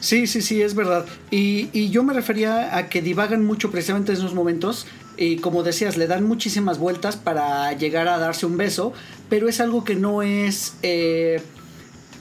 Sí, 0.00 0.26
sí, 0.26 0.42
sí, 0.42 0.62
es 0.62 0.74
verdad. 0.74 1.06
Y, 1.30 1.88
yo 1.90 2.02
me 2.02 2.12
refería 2.12 2.76
a 2.76 2.88
que 2.88 3.02
divagan 3.02 3.44
mucho 3.44 3.70
precisamente 3.70 4.12
en 4.12 4.18
esos 4.18 4.34
momentos. 4.34 4.86
Y 5.16 5.36
como 5.36 5.62
decías, 5.62 5.96
le 5.96 6.06
dan 6.06 6.24
muchísimas 6.24 6.78
vueltas 6.78 7.16
para 7.16 7.72
llegar 7.72 8.06
a 8.06 8.18
darse 8.18 8.44
un 8.44 8.58
beso, 8.58 8.92
pero 9.30 9.48
es 9.48 9.60
algo 9.60 9.82
que 9.82 9.94
no 9.94 10.20
es 10.20 10.74
eh, 10.82 11.40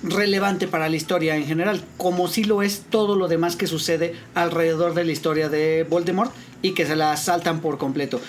relevante 0.02 0.68
para 0.68 0.88
la 0.88 0.96
historia 0.96 1.36
en 1.36 1.46
general, 1.46 1.84
como 1.98 2.28
sí 2.30 2.46
lo 2.46 2.62
es 2.62 2.84
todo 2.90 3.18
lo 3.18 3.28
demás 3.28 3.58
que 3.58 3.68
sucede 3.68 4.14
alrededor 4.34 4.94
de 4.94 5.04
la 5.04 5.12
historia 5.12 5.50
de 5.50 5.86
Voldemort 5.90 6.32
y 6.62 6.72
que 6.72 6.86
se 6.86 6.96
la 6.96 7.16
saltan 7.18 7.60
por 7.60 7.78
completo. 7.78 8.22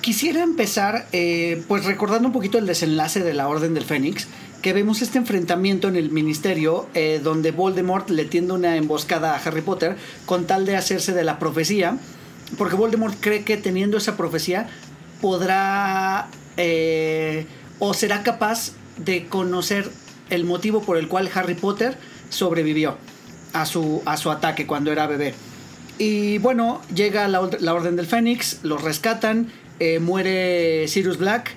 Quisiera 0.00 0.42
empezar 0.42 1.06
eh, 1.12 1.62
pues 1.68 1.84
recordando 1.84 2.28
un 2.28 2.32
poquito 2.32 2.58
el 2.58 2.66
desenlace 2.66 3.22
de 3.22 3.34
la 3.34 3.48
Orden 3.48 3.74
del 3.74 3.84
Fénix, 3.84 4.26
que 4.66 4.72
vemos 4.72 5.00
este 5.00 5.18
enfrentamiento 5.18 5.86
en 5.86 5.94
el 5.94 6.10
ministerio 6.10 6.88
eh, 6.94 7.20
donde 7.22 7.52
Voldemort 7.52 8.10
le 8.10 8.24
tiende 8.24 8.52
una 8.52 8.74
emboscada 8.74 9.32
a 9.32 9.36
Harry 9.36 9.62
Potter 9.62 9.94
con 10.24 10.48
tal 10.48 10.66
de 10.66 10.74
hacerse 10.74 11.12
de 11.12 11.22
la 11.22 11.38
profecía, 11.38 11.98
porque 12.58 12.74
Voldemort 12.74 13.14
cree 13.20 13.44
que 13.44 13.56
teniendo 13.58 13.96
esa 13.96 14.16
profecía 14.16 14.68
podrá 15.20 16.26
eh, 16.56 17.46
o 17.78 17.94
será 17.94 18.24
capaz 18.24 18.72
de 18.96 19.26
conocer 19.26 19.88
el 20.30 20.44
motivo 20.44 20.82
por 20.82 20.96
el 20.96 21.06
cual 21.06 21.30
Harry 21.32 21.54
Potter 21.54 21.96
sobrevivió 22.28 22.98
a 23.52 23.66
su, 23.66 24.02
a 24.04 24.16
su 24.16 24.32
ataque 24.32 24.66
cuando 24.66 24.90
era 24.90 25.06
bebé. 25.06 25.34
Y 25.96 26.38
bueno, 26.38 26.82
llega 26.92 27.28
la, 27.28 27.40
Orden 27.40 27.94
del 27.94 28.06
Fénix, 28.06 28.64
los 28.64 28.82
rescatan, 28.82 29.46
eh, 29.78 30.00
muere 30.00 30.88
Sirius 30.88 31.18
Black. 31.18 31.54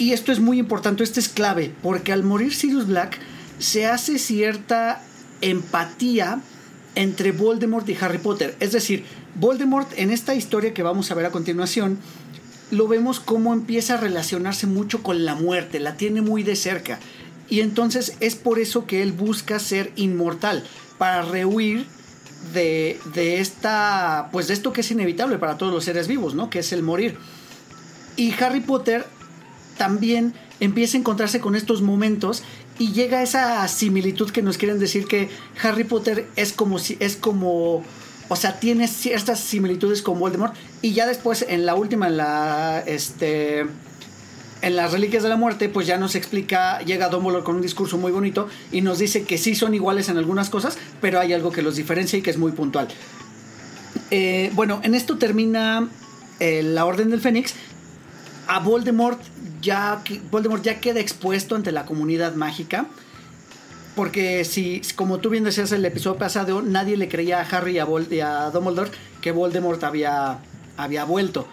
Y 0.00 0.14
esto 0.14 0.32
es 0.32 0.40
muy 0.40 0.58
importante, 0.58 1.04
esto 1.04 1.20
es 1.20 1.28
clave, 1.28 1.74
porque 1.82 2.10
al 2.10 2.22
morir 2.22 2.54
Sirius 2.54 2.86
Black 2.86 3.18
se 3.58 3.84
hace 3.84 4.18
cierta 4.18 5.02
empatía 5.42 6.40
entre 6.94 7.32
Voldemort 7.32 7.86
y 7.86 7.98
Harry 8.00 8.16
Potter. 8.16 8.56
Es 8.60 8.72
decir, 8.72 9.04
Voldemort 9.34 9.92
en 9.98 10.10
esta 10.10 10.34
historia 10.34 10.72
que 10.72 10.82
vamos 10.82 11.10
a 11.10 11.14
ver 11.14 11.26
a 11.26 11.30
continuación, 11.30 11.98
lo 12.70 12.88
vemos 12.88 13.20
cómo 13.20 13.52
empieza 13.52 13.92
a 13.92 13.96
relacionarse 13.98 14.66
mucho 14.66 15.02
con 15.02 15.26
la 15.26 15.34
muerte, 15.34 15.80
la 15.80 15.98
tiene 15.98 16.22
muy 16.22 16.44
de 16.44 16.56
cerca. 16.56 16.98
Y 17.50 17.60
entonces 17.60 18.16
es 18.20 18.36
por 18.36 18.58
eso 18.58 18.86
que 18.86 19.02
él 19.02 19.12
busca 19.12 19.58
ser 19.58 19.92
inmortal, 19.96 20.64
para 20.96 21.20
rehuir 21.20 21.84
de, 22.54 22.98
de, 23.12 23.40
esta, 23.40 24.30
pues 24.32 24.48
de 24.48 24.54
esto 24.54 24.72
que 24.72 24.80
es 24.80 24.90
inevitable 24.90 25.36
para 25.36 25.58
todos 25.58 25.74
los 25.74 25.84
seres 25.84 26.08
vivos, 26.08 26.34
¿no? 26.34 26.48
Que 26.48 26.60
es 26.60 26.72
el 26.72 26.82
morir. 26.82 27.18
Y 28.16 28.32
Harry 28.42 28.60
Potter 28.60 29.04
también 29.80 30.34
empieza 30.60 30.98
a 30.98 31.00
encontrarse 31.00 31.40
con 31.40 31.56
estos 31.56 31.80
momentos 31.80 32.42
y 32.78 32.92
llega 32.92 33.22
esa 33.22 33.66
similitud 33.66 34.30
que 34.30 34.42
nos 34.42 34.58
quieren 34.58 34.78
decir 34.78 35.06
que 35.06 35.30
Harry 35.62 35.84
Potter 35.84 36.28
es 36.36 36.52
como 36.52 36.78
si 36.78 36.98
es 37.00 37.16
como 37.16 37.82
o 38.28 38.36
sea, 38.36 38.60
tiene 38.60 38.88
ciertas 38.88 39.40
similitudes 39.40 40.02
con 40.02 40.18
Voldemort 40.18 40.54
y 40.82 40.92
ya 40.92 41.06
después 41.06 41.46
en 41.48 41.64
la 41.64 41.76
última 41.76 42.08
en 42.08 42.18
la 42.18 42.84
este 42.86 43.64
en 44.60 44.76
las 44.76 44.92
Reliquias 44.92 45.22
de 45.22 45.30
la 45.30 45.36
Muerte, 45.36 45.70
pues 45.70 45.86
ya 45.86 45.96
nos 45.96 46.14
explica, 46.14 46.80
llega 46.80 47.08
Dumbledore 47.08 47.42
con 47.42 47.56
un 47.56 47.62
discurso 47.62 47.96
muy 47.96 48.12
bonito 48.12 48.46
y 48.70 48.82
nos 48.82 48.98
dice 48.98 49.22
que 49.22 49.38
sí 49.38 49.54
son 49.54 49.72
iguales 49.72 50.10
en 50.10 50.18
algunas 50.18 50.50
cosas, 50.50 50.76
pero 51.00 51.20
hay 51.20 51.32
algo 51.32 51.52
que 51.52 51.62
los 51.62 51.76
diferencia 51.76 52.18
y 52.18 52.22
que 52.22 52.28
es 52.28 52.36
muy 52.36 52.52
puntual. 52.52 52.88
Eh, 54.10 54.50
bueno, 54.52 54.80
en 54.82 54.94
esto 54.94 55.16
termina 55.16 55.88
eh, 56.40 56.62
la 56.62 56.86
Orden 56.86 57.10
del 57.10 57.20
Fénix. 57.20 57.54
A 58.50 58.58
Voldemort 58.58 59.20
ya, 59.62 60.02
Voldemort 60.32 60.64
ya 60.64 60.80
queda 60.80 60.98
expuesto 60.98 61.54
ante 61.54 61.70
la 61.70 61.86
comunidad 61.86 62.34
mágica. 62.34 62.86
Porque 63.94 64.44
si, 64.44 64.82
como 64.96 65.18
tú 65.18 65.30
bien 65.30 65.44
decías 65.44 65.70
el 65.70 65.84
episodio 65.84 66.18
pasado, 66.18 66.60
nadie 66.60 66.96
le 66.96 67.08
creía 67.08 67.40
a 67.40 67.42
Harry 67.42 67.76
y 67.76 67.78
a, 67.78 67.86
y 68.10 68.18
a 68.18 68.50
Dumbledore 68.50 68.90
que 69.20 69.30
Voldemort 69.30 69.84
había, 69.84 70.40
había 70.76 71.04
vuelto. 71.04 71.46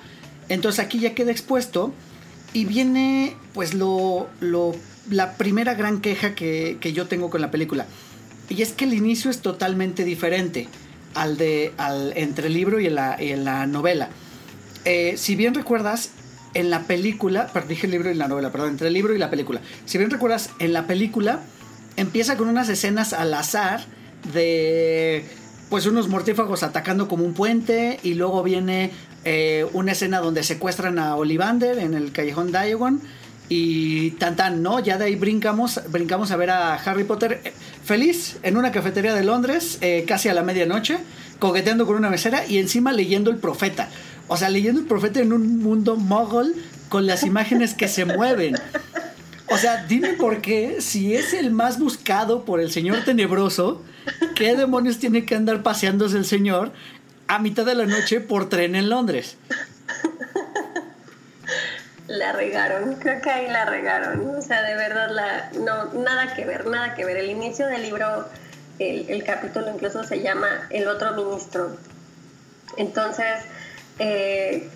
Entonces 0.50 0.84
aquí 0.84 0.98
ya 0.98 1.14
queda 1.14 1.30
expuesto 1.30 1.94
y 2.54 2.66
viene, 2.66 3.36
pues, 3.54 3.76
lo, 3.76 4.28
lo 4.40 4.76
la 5.08 5.38
primera 5.38 5.76
gran 5.76 6.02
queja 6.02 6.34
que, 6.34 6.80
que, 6.82 6.94
yo 6.94 7.06
tengo 7.06 7.30
con 7.30 7.42
la 7.42 7.52
película. 7.52 7.86
Y 8.50 8.64
es 8.64 8.72
que 8.72 8.86
el 8.86 8.96
inicio 8.96 9.30
es 9.30 9.42
totalmente 9.42 10.04
diferente 10.04 10.68
al 11.14 11.38
de, 11.38 11.74
al, 11.78 12.14
entre 12.16 12.48
el 12.48 12.54
libro 12.54 12.80
y 12.80 12.88
en 12.88 12.96
la, 12.96 13.16
en 13.20 13.46
la 13.46 13.68
novela. 13.68 14.10
Eh, 14.86 15.14
si 15.18 15.36
bien 15.36 15.54
recuerdas, 15.54 16.12
en 16.54 16.70
la 16.70 16.82
película, 16.82 17.52
dije 17.68 17.88
el 17.88 17.92
libro 17.92 18.12
y 18.12 18.16
la 18.16 18.28
novela, 18.28 18.52
perdón, 18.52 18.70
entre 18.70 18.88
el 18.88 18.94
libro 18.94 19.14
y 19.14 19.18
la 19.18 19.30
película. 19.30 19.62
Si 19.86 19.98
bien 19.98 20.10
recuerdas, 20.10 20.52
en 20.60 20.74
la 20.74 20.88
película 20.88 21.42
empieza 21.96 22.38
con 22.38 22.48
unas 22.48 22.70
escenas 22.70 23.14
al 23.14 23.34
azar 23.34 23.82
de 24.34 25.26
pues 25.70 25.86
unos 25.86 26.08
mortífagos 26.08 26.64
atacando 26.64 27.08
como 27.08 27.26
un 27.26 27.34
puente 27.34 28.00
y 28.04 28.14
luego 28.14 28.42
viene 28.42 28.92
eh, 29.26 29.66
una 29.74 29.92
escena 29.92 30.20
donde 30.20 30.44
secuestran 30.44 30.98
a 31.00 31.16
Ollivander 31.16 31.80
en 31.80 31.94
el 31.94 32.12
callejón 32.14 32.52
Diagon 32.52 33.02
y 33.50 34.12
tan 34.12 34.36
tan, 34.36 34.62
¿no? 34.62 34.80
Ya 34.80 34.98
de 34.98 35.06
ahí 35.06 35.16
brincamos, 35.16 35.82
brincamos 35.90 36.32
a 36.32 36.38
ver 36.38 36.50
a 36.50 36.76
Harry 36.76 37.04
Potter 37.04 37.42
eh, 37.44 37.54
feliz 37.84 38.38
en 38.44 38.58
una 38.58 38.72
cafetería 38.72 39.14
de 39.14 39.24
Londres 39.24 39.78
eh, 39.82 40.06
casi 40.08 40.30
a 40.30 40.34
la 40.34 40.44
medianoche, 40.44 40.98
coqueteando 41.40 41.86
con 41.86 41.96
una 41.96 42.10
mesera 42.10 42.46
y 42.48 42.58
encima 42.58 42.92
leyendo 42.92 43.30
el 43.30 43.38
profeta. 43.38 43.90
O 44.28 44.38
sea, 44.38 44.50
leyendo 44.50 44.82
el 44.82 44.88
profeta 44.88 45.20
en 45.20 45.34
un 45.34 45.60
mundo 45.60 45.96
mogol 45.96 46.54
con 46.90 47.06
las 47.06 47.24
imágenes 47.24 47.74
que 47.74 47.88
se 47.88 48.06
mueven. 48.06 48.56
O 49.50 49.58
sea, 49.58 49.86
dime 49.86 50.14
por 50.14 50.42
qué, 50.42 50.82
si 50.82 51.16
es 51.16 51.34
el 51.34 51.52
más 51.52 51.80
buscado 51.80 52.44
por 52.44 52.60
el 52.60 52.72
señor 52.72 53.06
tenebroso, 53.06 53.82
¿qué 54.36 54.56
demonios 54.56 55.00
tiene 55.00 55.26
que 55.26 55.36
andar 55.36 55.64
paseándose 55.64 56.18
el 56.18 56.26
señor 56.26 56.74
a 57.28 57.40
mitad 57.40 57.66
de 57.66 57.76
la 57.76 57.86
noche 57.86 58.22
por 58.22 58.50
tren 58.50 58.76
en 58.76 58.90
Londres. 58.90 59.38
La 62.08 62.32
regaron, 62.32 62.96
creo 62.96 63.22
que 63.22 63.30
ahí 63.30 63.50
la 63.50 63.66
regaron. 63.66 64.36
O 64.36 64.42
sea, 64.42 64.62
de 64.64 64.76
verdad, 64.76 65.10
la, 65.12 65.52
no, 65.60 65.94
nada 66.02 66.34
que 66.34 66.46
ver, 66.46 66.66
nada 66.66 66.96
que 66.96 67.04
ver. 67.04 67.18
El 67.18 67.30
inicio 67.30 67.68
del 67.68 67.82
libro, 67.82 68.26
el, 68.80 69.24
capítulo 69.26 69.70
incluso 69.74 70.04
se 70.06 70.22
llama 70.22 70.68
El 70.70 70.88
otro 70.88 71.14
ministro. 71.14 71.76
Entonces, 72.78 73.44
eh, 74.00 74.70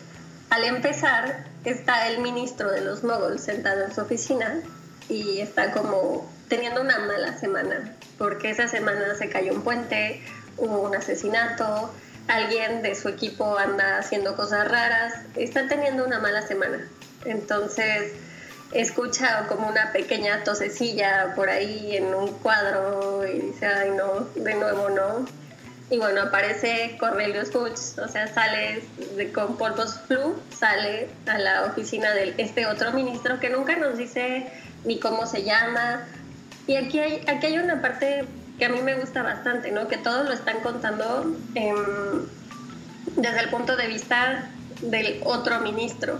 al 0.49 0.63
empezar, 0.63 1.45
está 1.63 2.07
el 2.07 2.19
ministro 2.19 2.71
de 2.71 2.81
los 2.81 3.03
moguls 3.03 3.43
sentado 3.43 3.83
en 3.85 3.93
su 3.93 4.01
oficina 4.01 4.61
y 5.09 5.39
está 5.39 5.71
como 5.71 6.29
teniendo 6.47 6.81
una 6.81 6.99
mala 6.99 7.37
semana, 7.37 7.95
porque 8.17 8.49
esa 8.49 8.67
semana 8.67 9.15
se 9.15 9.29
cayó 9.29 9.53
un 9.53 9.61
puente, 9.61 10.21
hubo 10.57 10.81
un 10.81 10.95
asesinato, 10.95 11.93
alguien 12.27 12.81
de 12.81 12.95
su 12.95 13.09
equipo 13.09 13.57
anda 13.57 13.97
haciendo 13.97 14.35
cosas 14.35 14.67
raras, 14.67 15.13
está 15.35 15.67
teniendo 15.67 16.05
una 16.05 16.19
mala 16.19 16.41
semana. 16.41 16.87
Entonces 17.25 18.11
escucha 18.71 19.47
como 19.47 19.67
una 19.67 19.91
pequeña 19.91 20.43
tosecilla 20.43 21.33
por 21.35 21.49
ahí 21.49 21.95
en 21.95 22.13
un 22.13 22.29
cuadro 22.39 23.25
y 23.27 23.39
dice, 23.39 23.65
ay 23.65 23.91
no, 23.91 24.27
de 24.35 24.53
nuevo 24.55 24.89
no. 24.89 25.25
Y 25.91 25.98
bueno, 25.98 26.21
aparece 26.21 26.95
Cornelius 26.98 27.53
Hutch, 27.53 28.00
o 28.00 28.07
sea, 28.07 28.25
sale 28.33 28.81
con 29.33 29.57
polvos 29.57 30.00
flu, 30.07 30.38
sale 30.57 31.10
a 31.27 31.38
la 31.38 31.65
oficina 31.65 32.12
de 32.13 32.33
este 32.38 32.65
otro 32.65 32.93
ministro 32.93 33.41
que 33.41 33.50
nunca 33.50 33.75
nos 33.75 33.98
dice 33.98 34.48
ni 34.86 35.00
cómo 35.00 35.25
se 35.25 35.43
llama. 35.43 36.07
Y 36.65 36.77
aquí 36.77 36.98
hay, 36.98 37.25
aquí 37.27 37.48
hay 37.48 37.57
una 37.57 37.81
parte 37.81 38.24
que 38.57 38.65
a 38.65 38.69
mí 38.69 38.81
me 38.81 38.95
gusta 38.95 39.21
bastante, 39.21 39.69
¿no? 39.71 39.89
Que 39.89 39.98
todos 39.98 40.25
lo 40.27 40.31
están 40.31 40.62
contando 40.62 41.36
desde 43.17 43.39
el 43.39 43.50
punto 43.50 43.75
de 43.75 43.88
vista 43.88 44.50
del 44.81 45.19
otro 45.25 45.60
ministro, 45.60 46.19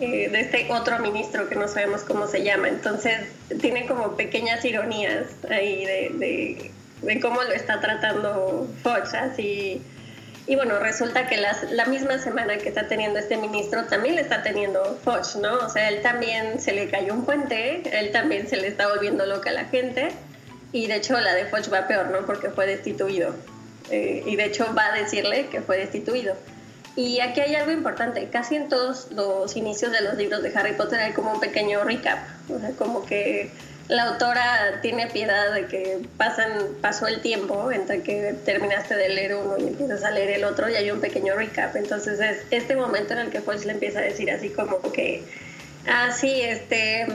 eh, 0.00 0.28
de 0.30 0.40
este 0.40 0.66
otro 0.72 0.98
ministro 0.98 1.48
que 1.48 1.54
no 1.54 1.68
sabemos 1.68 2.02
cómo 2.02 2.26
se 2.26 2.42
llama. 2.42 2.68
Entonces, 2.68 3.28
tiene 3.60 3.86
como 3.86 4.16
pequeñas 4.16 4.64
ironías 4.64 5.26
ahí 5.48 5.86
de, 5.86 6.72
cómo 7.20 7.42
lo 7.42 7.52
está 7.52 7.80
tratando 7.80 8.68
Fox, 8.82 9.14
así. 9.14 9.82
Y 10.46 10.56
bueno, 10.56 10.78
resulta 10.78 11.26
que 11.26 11.38
la 11.38 11.86
misma 11.86 12.18
semana 12.18 12.58
que 12.58 12.68
está 12.68 12.86
teniendo 12.86 13.18
este 13.18 13.38
ministro 13.38 13.84
también 13.84 14.16
le 14.16 14.20
está 14.20 14.42
teniendo 14.42 14.98
Foch, 15.02 15.36
¿no? 15.36 15.54
O 15.58 15.70
sea, 15.70 15.88
él 15.88 16.02
también 16.02 16.60
se 16.60 16.72
le 16.72 16.90
cayó 16.90 17.14
un 17.14 17.24
puente, 17.24 17.82
él 17.98 18.12
también 18.12 18.46
se 18.46 18.58
le 18.58 18.66
está 18.66 18.88
volviendo 18.88 19.24
loca 19.24 19.50
a 19.50 19.54
la 19.54 19.64
gente. 19.64 20.10
Y 20.70 20.86
de 20.86 20.96
hecho 20.96 21.18
la 21.18 21.34
de 21.34 21.46
Foch 21.46 21.72
va 21.72 21.86
peor, 21.86 22.10
¿no? 22.10 22.26
Porque 22.26 22.50
fue 22.50 22.66
destituido. 22.66 23.34
Eh, 23.90 24.22
y 24.26 24.36
de 24.36 24.44
hecho 24.44 24.66
va 24.76 24.92
a 24.92 24.98
decirle 24.98 25.46
que 25.46 25.62
fue 25.62 25.78
destituido. 25.78 26.36
Y 26.94 27.20
aquí 27.20 27.40
hay 27.40 27.54
algo 27.54 27.72
importante. 27.72 28.28
Casi 28.28 28.56
en 28.56 28.68
todos 28.68 29.10
los 29.12 29.56
inicios 29.56 29.92
de 29.92 30.02
los 30.02 30.16
libros 30.16 30.42
de 30.42 30.52
Harry 30.54 30.74
Potter 30.74 31.00
hay 31.00 31.12
como 31.12 31.32
un 31.32 31.40
pequeño 31.40 31.84
recap. 31.84 32.18
O 32.50 32.58
sea, 32.58 32.70
como 32.72 33.06
que 33.06 33.50
la 33.88 34.04
autora 34.04 34.80
tiene 34.80 35.08
piedad 35.08 35.52
de 35.52 35.66
que 35.66 35.98
pasan, 36.16 36.50
pasó 36.80 37.06
el 37.06 37.20
tiempo 37.20 37.70
entre 37.70 38.02
que 38.02 38.34
terminaste 38.44 38.96
de 38.96 39.08
leer 39.10 39.34
uno 39.34 39.58
y 39.58 39.68
empiezas 39.68 40.04
a 40.04 40.10
leer 40.10 40.30
el 40.30 40.44
otro 40.44 40.68
y 40.68 40.74
hay 40.74 40.90
un 40.90 41.00
pequeño 41.00 41.34
recap. 41.34 41.76
Entonces 41.76 42.18
es 42.20 42.38
este 42.50 42.76
momento 42.76 43.12
en 43.12 43.20
el 43.20 43.30
que 43.30 43.40
Foch 43.40 43.62
le 43.64 43.72
empieza 43.72 43.98
a 43.98 44.02
decir 44.02 44.30
así 44.30 44.48
como 44.50 44.80
que 44.92 45.24
Ah, 45.86 46.10
sí, 46.12 46.40
este, 46.40 47.06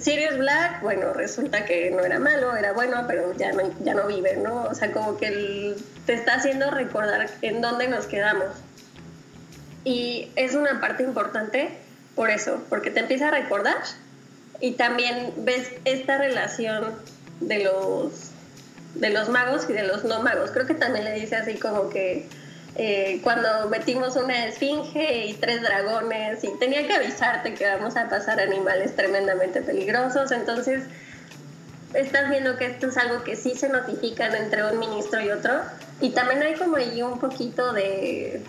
Sirius 0.00 0.38
Black, 0.38 0.80
bueno, 0.80 1.12
resulta 1.12 1.66
que 1.66 1.90
no 1.90 2.02
era 2.02 2.18
malo, 2.18 2.56
era 2.56 2.72
bueno, 2.72 3.04
pero 3.06 3.34
ya 3.34 3.52
no, 3.52 3.70
ya 3.84 3.92
no 3.92 4.06
vive, 4.06 4.36
¿no? 4.36 4.64
O 4.64 4.74
sea, 4.74 4.92
como 4.92 5.18
que 5.18 5.74
te 6.06 6.14
está 6.14 6.36
haciendo 6.36 6.70
recordar 6.70 7.28
en 7.42 7.60
dónde 7.60 7.88
nos 7.88 8.06
quedamos. 8.06 8.46
Y 9.84 10.30
es 10.36 10.54
una 10.54 10.80
parte 10.80 11.02
importante 11.02 11.68
por 12.14 12.30
eso, 12.30 12.64
porque 12.70 12.90
te 12.90 13.00
empieza 13.00 13.28
a 13.28 13.30
recordar 13.30 13.76
y 14.60 14.72
también 14.72 15.32
ves 15.38 15.70
esta 15.84 16.18
relación 16.18 16.94
de 17.40 17.64
los, 17.64 18.30
de 18.94 19.10
los 19.10 19.28
magos 19.28 19.66
y 19.68 19.72
de 19.72 19.82
los 19.82 20.04
no 20.04 20.22
magos. 20.22 20.50
Creo 20.50 20.66
que 20.66 20.74
también 20.74 21.04
le 21.04 21.12
dice 21.12 21.36
así 21.36 21.54
como 21.54 21.90
que 21.90 22.26
eh, 22.76 23.20
cuando 23.22 23.68
metimos 23.70 24.16
una 24.16 24.46
esfinge 24.46 25.26
y 25.26 25.34
tres 25.34 25.62
dragones 25.62 26.44
y 26.44 26.50
tenía 26.58 26.86
que 26.86 26.92
avisarte 26.92 27.54
que 27.54 27.66
vamos 27.66 27.96
a 27.96 28.08
pasar 28.08 28.38
animales 28.40 28.94
tremendamente 28.94 29.62
peligrosos, 29.62 30.30
entonces 30.30 30.84
estás 31.94 32.28
viendo 32.28 32.56
que 32.56 32.66
esto 32.66 32.88
es 32.88 32.96
algo 32.98 33.24
que 33.24 33.36
sí 33.36 33.54
se 33.54 33.70
notifican 33.70 34.34
entre 34.34 34.70
un 34.70 34.78
ministro 34.78 35.20
y 35.22 35.30
otro 35.30 35.52
y 36.02 36.10
también 36.10 36.42
hay 36.42 36.54
como 36.54 36.76
ahí 36.76 37.00
un 37.00 37.18
poquito 37.18 37.72
de 37.72 38.42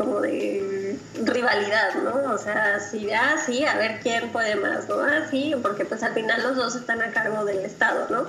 como 0.00 0.22
de 0.22 0.96
rivalidad, 1.24 1.94
¿no? 2.02 2.32
O 2.32 2.38
sea, 2.38 2.80
si, 2.80 3.12
ah, 3.12 3.36
sí, 3.44 3.66
a 3.66 3.76
ver 3.76 4.00
quién 4.00 4.30
puede 4.30 4.56
más, 4.56 4.88
¿no? 4.88 4.98
Ah, 5.02 5.26
sí, 5.30 5.54
porque 5.60 5.84
pues 5.84 6.02
al 6.02 6.14
final 6.14 6.42
los 6.42 6.56
dos 6.56 6.74
están 6.74 7.02
a 7.02 7.10
cargo 7.10 7.44
del 7.44 7.58
Estado, 7.58 8.06
¿no? 8.08 8.26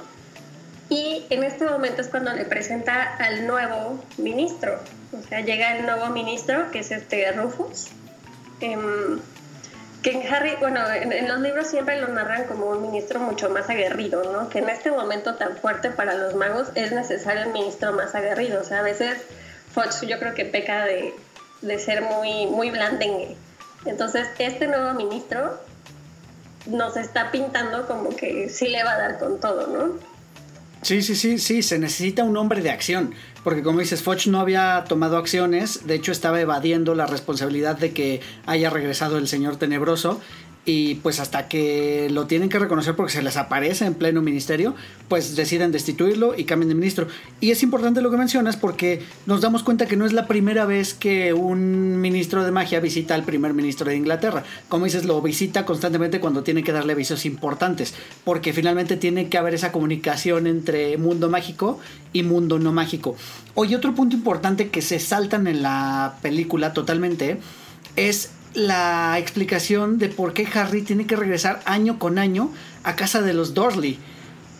Y 0.89 1.25
en 1.29 1.45
este 1.45 1.63
momento 1.63 2.01
es 2.01 2.09
cuando 2.09 2.33
le 2.33 2.43
presenta 2.43 3.15
al 3.15 3.47
nuevo 3.47 4.03
ministro. 4.17 4.79
O 5.17 5.25
sea, 5.29 5.39
llega 5.39 5.77
el 5.77 5.85
nuevo 5.85 6.07
ministro, 6.07 6.69
que 6.71 6.79
es 6.79 6.91
este 6.91 7.31
Rufus. 7.31 7.87
Em, 8.59 9.21
que 10.03 10.11
en 10.11 10.33
Harry, 10.33 10.57
bueno, 10.59 10.81
en, 10.91 11.25
los 11.29 11.39
libros 11.39 11.67
siempre 11.67 12.01
lo 12.01 12.09
narran 12.09 12.43
como 12.47 12.65
un 12.65 12.81
ministro 12.81 13.21
mucho 13.21 13.49
más 13.49 13.69
aguerrido, 13.69 14.23
¿no? 14.25 14.49
Que 14.49 14.59
en 14.59 14.67
este 14.67 14.91
momento 14.91 15.35
tan 15.35 15.55
fuerte 15.55 15.89
para 15.89 16.15
los 16.15 16.35
magos 16.35 16.67
es 16.75 16.91
necesario 16.91 17.47
un 17.47 17.53
ministro 17.53 17.93
más 17.93 18.13
aguerrido. 18.13 18.59
O 18.59 18.65
sea, 18.65 18.79
a 18.79 18.83
veces 18.83 19.19
Fox 19.73 20.01
yo 20.01 20.19
creo 20.19 20.33
que 20.33 20.43
peca 20.43 20.83
de, 20.83 21.13
de 21.61 21.79
ser 21.79 22.01
muy, 22.03 22.47
muy 22.47 22.71
blandengue. 22.71 23.35
Entonces, 23.85 24.27
este 24.37 24.67
nuevo 24.67 24.93
ministro 24.93 25.59
nos 26.67 26.97
está 26.97 27.31
pintando 27.31 27.87
como 27.87 28.15
que 28.15 28.49
sí 28.49 28.67
le 28.67 28.83
va 28.83 28.91
a 28.91 28.97
dar 28.97 29.19
con 29.19 29.39
todo, 29.39 29.67
¿no? 29.67 30.11
Sí, 30.81 31.03
sí, 31.03 31.15
sí, 31.15 31.37
sí, 31.37 31.61
se 31.61 31.77
necesita 31.77 32.23
un 32.23 32.35
hombre 32.37 32.61
de 32.61 32.71
acción, 32.71 33.13
porque 33.43 33.61
como 33.61 33.79
dices, 33.79 34.01
Foch 34.01 34.25
no 34.25 34.39
había 34.39 34.83
tomado 34.87 35.17
acciones, 35.17 35.85
de 35.85 35.93
hecho 35.93 36.11
estaba 36.11 36.41
evadiendo 36.41 36.95
la 36.95 37.05
responsabilidad 37.05 37.77
de 37.77 37.93
que 37.93 38.21
haya 38.47 38.71
regresado 38.71 39.19
el 39.19 39.27
señor 39.27 39.57
tenebroso 39.57 40.19
y 40.63 40.95
pues 40.95 41.19
hasta 41.19 41.47
que 41.47 42.07
lo 42.11 42.27
tienen 42.27 42.49
que 42.49 42.59
reconocer 42.59 42.95
porque 42.95 43.13
se 43.13 43.23
les 43.23 43.35
aparece 43.35 43.85
en 43.85 43.95
pleno 43.95 44.21
ministerio, 44.21 44.75
pues 45.07 45.35
deciden 45.35 45.71
destituirlo 45.71 46.37
y 46.37 46.43
cambian 46.43 46.69
de 46.69 46.75
ministro. 46.75 47.07
Y 47.39 47.49
es 47.49 47.63
importante 47.63 48.01
lo 48.01 48.11
que 48.11 48.17
mencionas 48.17 48.57
porque 48.57 49.01
nos 49.25 49.41
damos 49.41 49.63
cuenta 49.63 49.87
que 49.87 49.97
no 49.97 50.05
es 50.05 50.13
la 50.13 50.27
primera 50.27 50.65
vez 50.65 50.93
que 50.93 51.33
un 51.33 51.99
ministro 51.99 52.43
de 52.43 52.51
magia 52.51 52.79
visita 52.79 53.15
al 53.15 53.23
primer 53.23 53.55
ministro 53.55 53.89
de 53.89 53.95
Inglaterra. 53.95 54.43
Como 54.69 54.85
dices, 54.85 55.05
lo 55.05 55.19
visita 55.21 55.65
constantemente 55.65 56.19
cuando 56.19 56.43
tiene 56.43 56.63
que 56.63 56.71
darle 56.71 56.93
avisos 56.93 57.25
importantes, 57.25 57.95
porque 58.23 58.53
finalmente 58.53 58.97
tiene 58.97 59.29
que 59.29 59.39
haber 59.39 59.55
esa 59.55 59.71
comunicación 59.71 60.45
entre 60.45 60.97
mundo 60.97 61.29
mágico 61.29 61.79
y 62.13 62.21
mundo 62.21 62.59
no 62.59 62.71
mágico. 62.71 63.15
Oye, 63.55 63.75
otro 63.75 63.95
punto 63.95 64.15
importante 64.15 64.69
que 64.69 64.83
se 64.83 64.99
saltan 64.99 65.47
en 65.47 65.63
la 65.63 66.17
película 66.21 66.73
totalmente 66.73 67.39
es 67.95 68.31
la 68.53 69.17
explicación 69.17 69.97
de 69.97 70.09
por 70.09 70.33
qué 70.33 70.47
Harry 70.53 70.81
tiene 70.81 71.05
que 71.05 71.15
regresar 71.15 71.61
año 71.65 71.99
con 71.99 72.17
año 72.17 72.51
a 72.83 72.95
casa 72.95 73.21
de 73.21 73.33
los 73.33 73.53
Dursley. 73.53 73.97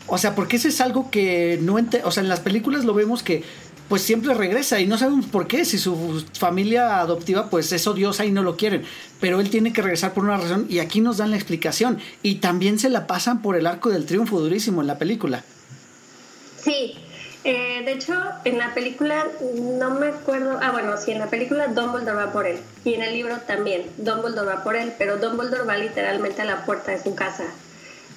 O 0.08 0.18
sea, 0.18 0.36
porque 0.36 0.58
eso 0.58 0.68
es 0.68 0.82
algo 0.82 1.10
que 1.10 1.60
no 1.62 1.78
o 2.04 2.12
sea, 2.12 2.24
en 2.24 2.30
las 2.30 2.40
películas 2.40 2.86
lo 2.86 2.94
vemos 2.94 3.24
que 3.24 3.44
pues 3.88 4.04
siempre 4.04 4.34
regresa 4.34 4.80
y 4.80 4.88
no 4.88 4.98
sabemos 4.98 5.26
por 5.26 5.48
qué, 5.48 5.66
si 5.66 5.78
su 5.78 6.24
familia 6.32 7.02
adoptiva 7.02 7.50
pues 7.50 7.74
es 7.74 7.86
odiosa 7.88 8.24
y 8.24 8.32
no 8.32 8.42
lo 8.42 8.56
quieren, 8.56 8.84
pero 9.20 9.42
él 9.42 9.50
tiene 9.50 9.74
que 9.74 9.82
regresar 9.82 10.14
por 10.14 10.24
una 10.24 10.38
razón 10.38 10.66
y 10.70 10.80
aquí 10.80 11.02
nos 11.02 11.18
dan 11.18 11.32
la 11.32 11.36
explicación 11.36 12.00
y 12.24 12.36
también 12.36 12.80
se 12.80 12.90
la 12.90 13.06
pasan 13.06 13.42
por 13.42 13.58
el 13.58 13.68
arco 13.68 13.90
del 13.90 14.06
triunfo 14.06 14.40
durísimo 14.40 14.80
en 14.80 14.88
la 14.88 14.98
película. 14.98 15.44
Sí, 16.64 16.94
eh, 17.44 17.82
de 17.84 17.94
hecho, 17.94 18.14
en 18.46 18.58
la 18.58 18.74
película 18.74 19.26
no 19.56 19.92
me 19.92 20.08
acuerdo. 20.08 20.60
Ah, 20.62 20.72
bueno, 20.72 20.96
sí, 20.98 21.12
en 21.12 21.20
la 21.20 21.28
película 21.28 21.68
Dumbledore 21.68 22.14
va 22.18 22.32
por 22.32 22.46
él. 22.46 22.60
Y 22.86 22.94
en 22.94 23.02
el 23.02 23.14
libro 23.14 23.38
también, 23.48 23.84
Dumbledore 23.98 24.48
va 24.48 24.64
por 24.64 24.76
él, 24.76 24.94
pero 24.98 25.18
Dumbledore 25.18 25.64
va 25.64 25.78
literalmente 25.78 26.42
a 26.44 26.46
la 26.46 26.66
puerta 26.66 26.92
de 26.92 27.02
su 27.02 27.16
casa. 27.16 27.46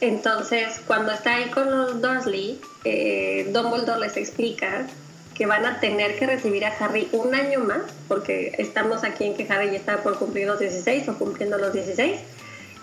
Entonces, 0.01 0.81
cuando 0.87 1.13
está 1.13 1.37
ahí 1.37 1.49
con 1.51 1.71
los 1.71 2.03
Dursley, 2.03 2.61
eh, 2.85 3.49
Dumbledore 3.53 4.01
les 4.01 4.17
explica 4.17 4.87
que 5.35 5.47
van 5.47 5.65
a 5.65 5.81
tener 5.81 6.19
que 6.19 6.27
recibir 6.27 6.65
a 6.65 6.69
Harry 6.79 7.09
un 7.13 7.35
año 7.35 7.61
más, 7.61 7.83
porque 8.09 8.55
estamos 8.59 9.05
aquí 9.05 9.25
en 9.25 9.35
que 9.35 9.51
Harry 9.51 9.71
ya 9.71 9.77
está 9.77 10.03
por 10.03 10.19
cumplir 10.19 10.47
los 10.47 10.61
16 10.61 11.09
o 11.09 11.19
cumpliendo 11.19 11.59
los 11.59 11.73
16, 11.73 12.21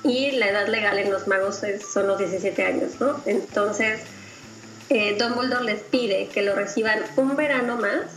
y 0.04 0.32
la 0.32 0.50
edad 0.50 0.68
legal 0.68 0.98
en 0.98 1.12
los 1.12 1.28
magos 1.28 1.62
son 1.94 2.08
los 2.08 2.18
17 2.18 2.66
años, 2.66 3.00
¿no? 3.00 3.22
Entonces 3.26 4.02
eh, 4.94 5.16
Dumbledore 5.18 5.64
les 5.64 5.80
pide 5.84 6.28
que 6.28 6.42
lo 6.42 6.54
reciban 6.54 7.00
un 7.16 7.38
verano 7.38 7.78
más, 7.78 8.08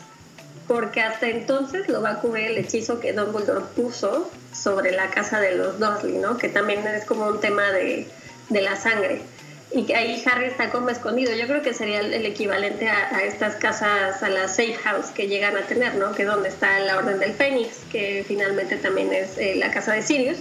porque 0.67 1.01
hasta 1.01 1.29
entonces 1.29 1.89
lo 1.89 2.03
va 2.03 2.11
a 2.11 2.21
cubrir 2.21 2.47
el 2.47 2.59
hechizo 2.59 2.99
que 2.99 3.13
Dumbledore 3.13 3.65
puso 3.77 4.29
sobre 4.53 4.91
la 4.91 5.09
casa 5.11 5.39
de 5.39 5.55
los 5.55 5.79
Dursley, 5.79 6.19
¿no? 6.19 6.37
Que 6.37 6.49
también 6.49 6.85
es 6.85 7.05
como 7.05 7.29
un 7.29 7.41
tema 7.41 7.71
de, 7.71 8.09
la 8.51 8.75
sangre. 8.75 9.23
Y 9.71 9.93
ahí 9.93 10.21
Harry 10.27 10.47
está 10.47 10.71
como 10.71 10.91
escondido. 10.91 11.33
Yo 11.35 11.47
creo 11.47 11.63
que 11.63 11.75
sería 11.75 12.01
el 12.01 12.27
equivalente 12.27 12.89
a, 12.89 13.23
estas 13.23 13.55
casas, 13.55 14.21
a 14.25 14.29
la 14.29 14.49
safe 14.49 14.75
house 14.83 15.07
que 15.15 15.29
llegan 15.29 15.57
a 15.57 15.63
tener, 15.63 15.95
¿no? 15.95 16.13
Que 16.13 16.23
es 16.23 16.29
donde 16.29 16.49
está 16.49 16.81
la 16.81 16.99
Orden 16.99 17.21
del 17.21 17.35
Fénix, 17.35 17.79
que 17.93 18.25
finalmente 18.27 18.79
también 18.79 19.13
es 19.13 19.39
eh, 19.39 19.55
la 19.55 19.71
casa 19.71 19.93
de 19.93 20.03
Sirius. 20.03 20.39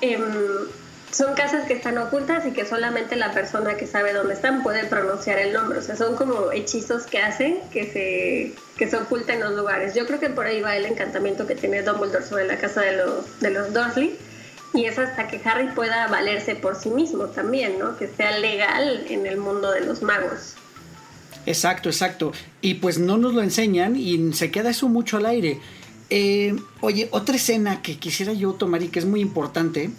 Em, 0.00 0.22
son 1.10 1.34
casas 1.34 1.66
que 1.66 1.74
están 1.74 1.96
ocultas 1.98 2.46
y 2.46 2.52
que 2.52 2.66
solamente 2.66 3.16
la 3.16 3.32
persona 3.32 3.76
que 3.76 3.86
sabe 3.86 4.12
dónde 4.12 4.34
están 4.34 4.62
puede 4.62 4.84
pronunciar 4.84 5.38
el 5.38 5.52
nombre. 5.52 5.78
O 5.78 5.82
sea, 5.82 5.96
son 5.96 6.16
como 6.16 6.52
hechizos 6.52 7.04
que 7.04 7.18
hacen 7.18 7.58
que 7.72 7.90
se, 7.90 8.54
que 8.76 8.90
se 8.90 8.96
oculten 8.96 9.40
los 9.40 9.54
lugares. 9.54 9.94
Yo 9.94 10.06
creo 10.06 10.20
que 10.20 10.28
por 10.28 10.46
ahí 10.46 10.60
va 10.60 10.76
el 10.76 10.84
encantamiento 10.84 11.46
que 11.46 11.54
tiene 11.54 11.82
Dumbledore 11.82 12.24
sobre 12.24 12.46
la 12.46 12.58
casa 12.58 12.82
de 12.82 12.96
los, 12.96 13.40
de 13.40 13.50
los 13.50 13.72
Dursley. 13.72 14.16
Y 14.74 14.84
es 14.84 14.98
hasta 14.98 15.28
que 15.28 15.40
Harry 15.44 15.68
pueda 15.68 16.08
valerse 16.08 16.54
por 16.54 16.76
sí 16.76 16.90
mismo 16.90 17.26
también, 17.26 17.78
¿no? 17.78 17.96
Que 17.96 18.06
sea 18.06 18.38
legal 18.38 19.06
en 19.08 19.26
el 19.26 19.38
mundo 19.38 19.72
de 19.72 19.80
los 19.80 20.02
magos. 20.02 20.54
Exacto, 21.46 21.88
exacto. 21.88 22.32
Y 22.60 22.74
pues 22.74 22.98
no 22.98 23.16
nos 23.16 23.32
lo 23.32 23.42
enseñan 23.42 23.96
y 23.96 24.34
se 24.34 24.50
queda 24.50 24.68
eso 24.68 24.88
mucho 24.88 25.16
al 25.16 25.24
aire. 25.24 25.58
Eh, 26.10 26.54
oye, 26.82 27.08
otra 27.12 27.36
escena 27.36 27.80
que 27.80 27.98
quisiera 27.98 28.34
yo 28.34 28.52
tomar 28.52 28.82
y 28.82 28.88
que 28.88 28.98
es 28.98 29.06
muy 29.06 29.22
importante 29.22 29.90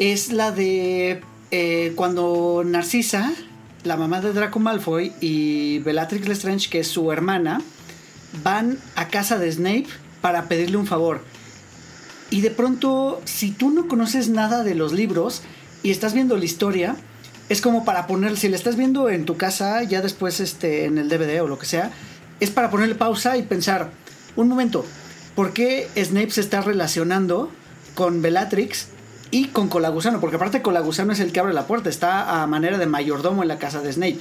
es 0.00 0.32
la 0.32 0.50
de 0.50 1.20
eh, 1.50 1.92
cuando 1.94 2.62
Narcisa, 2.64 3.32
la 3.84 3.98
mamá 3.98 4.22
de 4.22 4.32
Draco 4.32 4.58
Malfoy, 4.58 5.12
y 5.20 5.78
Bellatrix 5.80 6.26
Lestrange, 6.26 6.70
que 6.70 6.80
es 6.80 6.88
su 6.88 7.12
hermana, 7.12 7.60
van 8.42 8.78
a 8.96 9.08
casa 9.08 9.38
de 9.38 9.52
Snape 9.52 9.86
para 10.22 10.48
pedirle 10.48 10.78
un 10.78 10.86
favor. 10.86 11.22
Y 12.30 12.40
de 12.40 12.50
pronto, 12.50 13.20
si 13.26 13.50
tú 13.50 13.70
no 13.70 13.88
conoces 13.88 14.30
nada 14.30 14.64
de 14.64 14.74
los 14.74 14.92
libros 14.92 15.42
y 15.82 15.90
estás 15.90 16.14
viendo 16.14 16.38
la 16.38 16.46
historia, 16.46 16.96
es 17.50 17.60
como 17.60 17.84
para 17.84 18.06
poner, 18.06 18.38
si 18.38 18.48
la 18.48 18.56
estás 18.56 18.76
viendo 18.76 19.10
en 19.10 19.26
tu 19.26 19.36
casa, 19.36 19.82
ya 19.82 20.00
después 20.00 20.40
este, 20.40 20.86
en 20.86 20.96
el 20.96 21.10
DVD 21.10 21.42
o 21.42 21.48
lo 21.48 21.58
que 21.58 21.66
sea, 21.66 21.90
es 22.38 22.50
para 22.50 22.70
ponerle 22.70 22.94
pausa 22.94 23.36
y 23.36 23.42
pensar, 23.42 23.90
un 24.34 24.48
momento, 24.48 24.86
¿por 25.34 25.52
qué 25.52 25.88
Snape 25.94 26.30
se 26.30 26.40
está 26.40 26.62
relacionando 26.62 27.50
con 27.94 28.22
Bellatrix 28.22 28.86
y 29.30 29.48
con 29.48 29.68
Colagusano, 29.68 30.20
porque 30.20 30.36
aparte 30.36 30.62
Colagusano 30.62 31.12
es 31.12 31.20
el 31.20 31.32
que 31.32 31.40
abre 31.40 31.52
la 31.52 31.66
puerta, 31.66 31.88
está 31.88 32.42
a 32.42 32.46
manera 32.46 32.78
de 32.78 32.86
mayordomo 32.86 33.42
en 33.42 33.48
la 33.48 33.58
casa 33.58 33.80
de 33.80 33.92
Snape. 33.92 34.18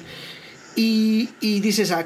Y, 0.75 1.29
y 1.39 1.59
dices, 1.61 1.91
ah, 1.91 2.05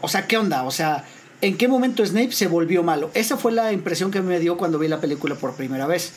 o 0.00 0.08
sea, 0.08 0.26
¿qué 0.26 0.36
onda? 0.36 0.62
O 0.64 0.70
sea, 0.70 1.04
¿en 1.40 1.56
qué 1.56 1.68
momento 1.68 2.06
Snape 2.06 2.32
se 2.32 2.46
volvió 2.46 2.82
malo? 2.82 3.10
Esa 3.14 3.36
fue 3.36 3.52
la 3.52 3.72
impresión 3.72 4.10
que 4.10 4.20
me 4.20 4.38
dio 4.38 4.56
cuando 4.56 4.78
vi 4.78 4.88
la 4.88 5.00
película 5.00 5.34
por 5.34 5.54
primera 5.54 5.86
vez. 5.86 6.12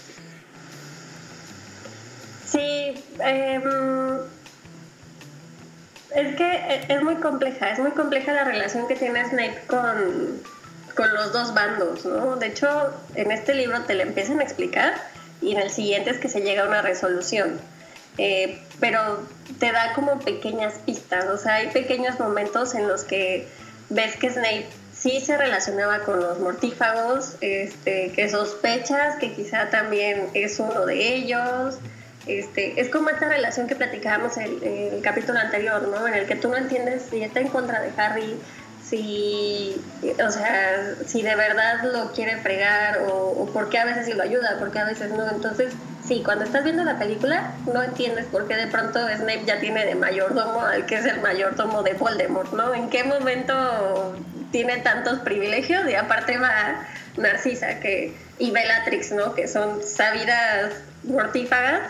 Sí, 2.46 2.94
em, 3.20 3.64
es 6.16 6.36
que 6.36 6.86
es 6.88 7.04
muy 7.04 7.16
compleja, 7.16 7.72
es 7.72 7.80
muy 7.80 7.92
compleja 7.92 8.32
la 8.32 8.44
relación 8.44 8.88
que 8.88 8.96
tiene 8.96 9.28
Snape 9.28 9.64
con, 9.68 10.42
con 10.96 11.14
los 11.14 11.34
dos 11.34 11.54
bandos, 11.54 12.06
¿no? 12.06 12.38
De 12.38 12.48
hecho, 12.48 12.68
en 13.16 13.32
este 13.32 13.54
libro 13.54 13.82
te 13.82 13.96
la 13.96 14.04
empiezan 14.04 14.40
a 14.40 14.44
explicar 14.44 14.94
y 15.42 15.52
en 15.52 15.60
el 15.60 15.70
siguiente 15.70 16.10
es 16.10 16.18
que 16.18 16.30
se 16.30 16.42
llega 16.42 16.64
a 16.64 16.68
una 16.68 16.82
resolución. 16.82 17.60
Eh, 18.18 18.60
pero 18.80 19.22
te 19.60 19.72
da 19.72 19.94
como 19.94 20.20
pequeñas 20.20 20.76
pistas, 20.86 21.26
o 21.26 21.38
sea, 21.38 21.56
hay 21.56 21.68
pequeños 21.68 22.20
momentos 22.20 22.74
en 22.74 22.88
los 22.88 23.04
que 23.04 23.48
ves 23.90 24.16
que 24.16 24.30
Snape 24.32 24.68
sí 24.98 25.22
se 25.22 25.38
relacionaba 25.38 26.00
con 26.00 26.20
los 26.20 26.40
mortífagos, 26.40 27.36
este, 27.42 28.12
que 28.16 28.30
sospechas 28.30 29.18
que 29.18 29.34
quizá 29.34 29.70
también 29.70 30.30
es 30.34 30.60
uno 30.60 30.86
de 30.86 31.16
ellos. 31.16 31.78
Este, 32.26 32.82
es 32.82 32.90
como 32.90 33.10
esta 33.10 33.30
relación 33.30 33.68
que 33.68 33.76
platicábamos 33.76 34.36
en, 34.38 34.62
el 34.62 35.02
capítulo 35.02 35.40
anterior, 35.40 35.88
¿no? 35.88 36.08
En 36.08 36.14
el 36.14 36.26
que 36.26 36.36
tú 36.36 36.50
no 36.50 36.58
entiendes 36.58 37.04
si 37.10 37.24
está 37.24 37.40
en 37.40 37.48
contra 37.48 37.80
de 37.80 37.90
Harry, 37.96 38.36
si, 38.90 39.76
o 40.26 40.32
sea, 40.32 40.96
si 41.06 41.22
de 41.22 41.36
verdad 41.36 41.84
lo 41.84 42.12
quiere 42.14 42.38
fregar 42.38 43.00
o, 43.10 43.32
o 43.32 43.46
por 43.48 43.70
qué 43.70 43.80
a 43.80 43.86
veces 43.86 44.06
sí 44.06 44.14
lo 44.14 44.24
ayuda, 44.24 44.58
por 44.60 44.72
qué 44.72 44.80
a 44.80 44.86
veces 44.86 45.12
no. 45.12 45.30
Entonces, 45.30 45.74
sí, 46.06 46.22
cuando 46.24 46.46
estás 46.46 46.64
viendo 46.64 46.84
la 46.84 46.98
película 46.98 47.52
no 47.66 47.84
entiendes 47.84 48.26
por 48.28 48.48
qué 48.48 48.56
de 48.56 48.68
pronto 48.68 49.00
Snape 49.00 49.44
ya 49.46 49.60
tiene 49.60 49.86
de 49.86 49.96
mayordomo 49.96 50.62
al 50.62 50.86
que 50.86 50.96
es 50.96 51.06
el 51.06 51.20
mayordomo 51.22 51.84
de 51.84 51.94
Voldemort, 51.94 52.54
¿no? 52.54 52.74
¿En 52.74 52.90
qué 52.90 53.04
momento 53.04 54.16
tiene 54.52 54.78
tantos 54.78 55.20
privilegios 55.20 55.90
y 55.90 55.96
aparte 55.96 56.38
va 56.38 56.86
Narcisa 57.18 57.80
que, 57.80 58.16
y 58.40 58.52
Bellatrix, 58.52 59.12
¿no? 59.12 59.36
Que 59.36 59.48
son 59.48 59.84
sabidas 59.84 60.74
mortífagas 61.04 61.82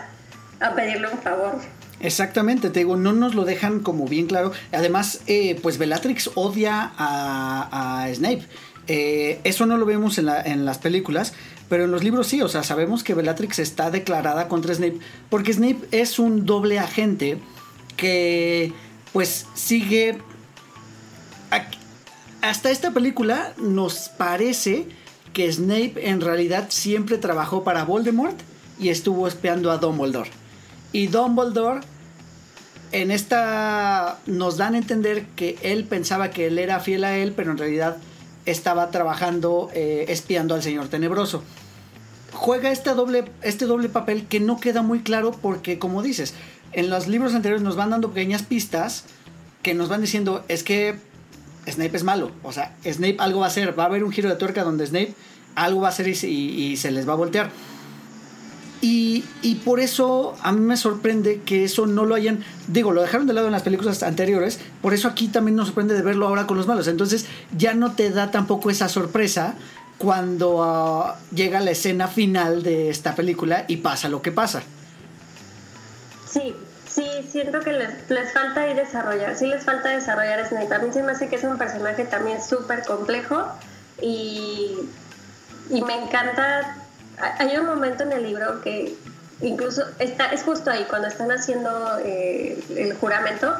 a 0.60 0.74
pedirle 0.74 1.08
un 1.08 1.18
favor. 1.18 1.60
Exactamente, 2.00 2.70
te 2.70 2.80
digo, 2.80 2.96
no 2.96 3.12
nos 3.12 3.34
lo 3.34 3.44
dejan 3.44 3.80
como 3.80 4.06
bien 4.06 4.26
claro. 4.26 4.52
Además, 4.72 5.20
eh, 5.26 5.58
pues 5.62 5.78
Bellatrix 5.78 6.30
odia 6.34 6.92
a, 6.96 8.04
a 8.04 8.14
Snape. 8.14 8.44
Eh, 8.86 9.40
eso 9.44 9.66
no 9.66 9.76
lo 9.76 9.84
vemos 9.84 10.16
en, 10.18 10.26
la, 10.26 10.40
en, 10.40 10.64
las 10.64 10.78
películas, 10.78 11.34
pero 11.68 11.84
en 11.84 11.90
los 11.90 12.02
libros 12.02 12.26
sí, 12.26 12.40
o 12.40 12.48
sea, 12.48 12.62
sabemos 12.62 13.02
que 13.02 13.14
Bellatrix 13.14 13.58
está 13.58 13.90
declarada 13.90 14.48
contra 14.48 14.74
Snape, 14.74 14.98
porque 15.28 15.52
Snape 15.52 15.80
es 15.90 16.18
un 16.18 16.46
doble 16.46 16.78
agente 16.78 17.38
que 17.96 18.72
pues 19.12 19.46
sigue... 19.54 20.18
Hasta 22.40 22.70
esta 22.70 22.92
película 22.92 23.52
nos 23.58 24.10
parece 24.10 24.86
que 25.32 25.52
Snape 25.52 26.08
en 26.08 26.20
realidad 26.20 26.66
siempre 26.68 27.18
trabajó 27.18 27.64
para 27.64 27.84
Voldemort 27.84 28.38
y 28.78 28.90
estuvo 28.90 29.26
espiando 29.26 29.72
a 29.72 29.78
Dumbledore. 29.78 30.30
Y 30.92 31.08
Dumbledore 31.08 31.80
en 32.92 33.10
esta 33.10 34.18
nos 34.26 34.56
dan 34.56 34.74
a 34.74 34.78
entender 34.78 35.26
que 35.36 35.58
él 35.62 35.84
pensaba 35.84 36.30
que 36.30 36.46
él 36.46 36.58
era 36.58 36.80
fiel 36.80 37.04
a 37.04 37.16
él, 37.16 37.32
pero 37.36 37.50
en 37.50 37.58
realidad 37.58 37.96
estaba 38.46 38.90
trabajando 38.90 39.70
eh, 39.74 40.06
espiando 40.08 40.54
al 40.54 40.62
señor 40.62 40.88
tenebroso. 40.88 41.42
Juega 42.32 42.70
este 42.70 42.90
doble, 42.94 43.24
este 43.42 43.66
doble 43.66 43.88
papel 43.88 44.26
que 44.26 44.40
no 44.40 44.58
queda 44.58 44.82
muy 44.82 45.00
claro 45.00 45.32
porque, 45.32 45.78
como 45.78 46.02
dices, 46.02 46.34
en 46.72 46.88
los 46.90 47.08
libros 47.08 47.34
anteriores 47.34 47.62
nos 47.62 47.76
van 47.76 47.90
dando 47.90 48.10
pequeñas 48.10 48.42
pistas 48.42 49.04
que 49.62 49.74
nos 49.74 49.88
van 49.88 50.00
diciendo 50.00 50.44
es 50.48 50.62
que 50.62 50.96
Snape 51.66 51.96
es 51.96 52.04
malo. 52.04 52.30
O 52.42 52.52
sea, 52.52 52.74
Snape 52.84 53.16
algo 53.18 53.40
va 53.40 53.46
a 53.46 53.48
hacer. 53.48 53.78
Va 53.78 53.84
a 53.84 53.86
haber 53.86 54.04
un 54.04 54.12
giro 54.12 54.28
de 54.28 54.36
tuerca 54.36 54.64
donde 54.64 54.86
Snape 54.86 55.14
algo 55.54 55.82
va 55.82 55.88
a 55.88 55.90
hacer 55.90 56.08
y, 56.08 56.12
y 56.12 56.76
se 56.76 56.90
les 56.90 57.08
va 57.08 57.14
a 57.14 57.16
voltear. 57.16 57.50
Y, 58.80 59.24
y, 59.42 59.56
por 59.56 59.80
eso 59.80 60.36
a 60.40 60.52
mí 60.52 60.60
me 60.60 60.76
sorprende 60.76 61.40
que 61.42 61.64
eso 61.64 61.86
no 61.86 62.04
lo 62.04 62.14
hayan, 62.14 62.44
digo, 62.68 62.92
lo 62.92 63.02
dejaron 63.02 63.26
de 63.26 63.32
lado 63.32 63.48
en 63.48 63.52
las 63.52 63.62
películas 63.62 64.04
anteriores, 64.04 64.60
por 64.80 64.94
eso 64.94 65.08
aquí 65.08 65.26
también 65.26 65.56
nos 65.56 65.66
sorprende 65.66 65.94
de 65.94 66.02
verlo 66.02 66.28
ahora 66.28 66.46
con 66.46 66.56
los 66.56 66.68
malos. 66.68 66.86
Entonces 66.86 67.26
ya 67.56 67.74
no 67.74 67.92
te 67.92 68.10
da 68.10 68.30
tampoco 68.30 68.70
esa 68.70 68.88
sorpresa 68.88 69.56
cuando 69.98 70.58
uh, 70.58 71.34
llega 71.34 71.58
la 71.58 71.72
escena 71.72 72.06
final 72.06 72.62
de 72.62 72.88
esta 72.88 73.16
película 73.16 73.64
y 73.66 73.78
pasa 73.78 74.08
lo 74.08 74.22
que 74.22 74.30
pasa. 74.30 74.62
Sí, 76.30 76.54
sí, 76.88 77.06
siento 77.28 77.60
que 77.60 77.72
les, 77.72 78.08
les 78.08 78.32
falta 78.32 78.62
ahí 78.62 78.74
desarrollar, 78.74 79.36
sí 79.36 79.46
les 79.46 79.64
falta 79.64 79.88
desarrollar. 79.88 80.38
A 80.38 80.78
mí 80.78 80.92
se 80.92 81.02
me 81.02 81.12
hace 81.12 81.28
que 81.28 81.36
es 81.36 81.44
un 81.44 81.58
personaje 81.58 82.04
también 82.04 82.40
súper 82.40 82.84
complejo 82.84 83.44
y, 84.00 84.76
y 85.68 85.82
me 85.82 85.94
encanta 86.00 86.76
hay 87.38 87.56
un 87.56 87.66
momento 87.66 88.02
en 88.04 88.12
el 88.12 88.22
libro 88.22 88.60
que 88.60 88.94
incluso 89.40 89.82
está, 89.98 90.26
es 90.32 90.42
justo 90.42 90.70
ahí, 90.70 90.84
cuando 90.88 91.08
están 91.08 91.30
haciendo 91.30 91.98
eh, 92.04 92.58
el 92.76 92.94
juramento, 92.94 93.54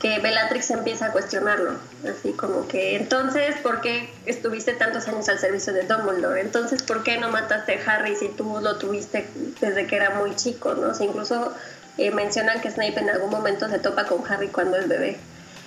que 0.00 0.20
Bellatrix 0.20 0.70
empieza 0.70 1.06
a 1.06 1.12
cuestionarlo, 1.12 1.72
así 2.08 2.32
como 2.32 2.68
que 2.68 2.94
entonces, 2.94 3.56
¿por 3.62 3.80
qué 3.80 4.08
estuviste 4.26 4.72
tantos 4.74 5.08
años 5.08 5.28
al 5.28 5.40
servicio 5.40 5.72
de 5.72 5.82
Dumbledore? 5.82 6.40
Entonces, 6.40 6.82
¿por 6.84 7.02
qué 7.02 7.18
no 7.18 7.30
mataste 7.30 7.80
a 7.80 7.92
Harry 7.92 8.14
si 8.14 8.28
tú 8.28 8.60
lo 8.62 8.76
tuviste 8.76 9.28
desde 9.60 9.86
que 9.88 9.96
era 9.96 10.10
muy 10.10 10.36
chico? 10.36 10.74
¿no? 10.74 10.92
incluso 11.02 11.52
eh, 11.96 12.12
mencionan 12.12 12.60
que 12.60 12.70
Snape 12.70 13.00
en 13.00 13.10
algún 13.10 13.30
momento 13.30 13.68
se 13.68 13.80
topa 13.80 14.04
con 14.04 14.22
Harry 14.30 14.48
cuando 14.48 14.76
es 14.76 14.86
bebé. 14.86 15.16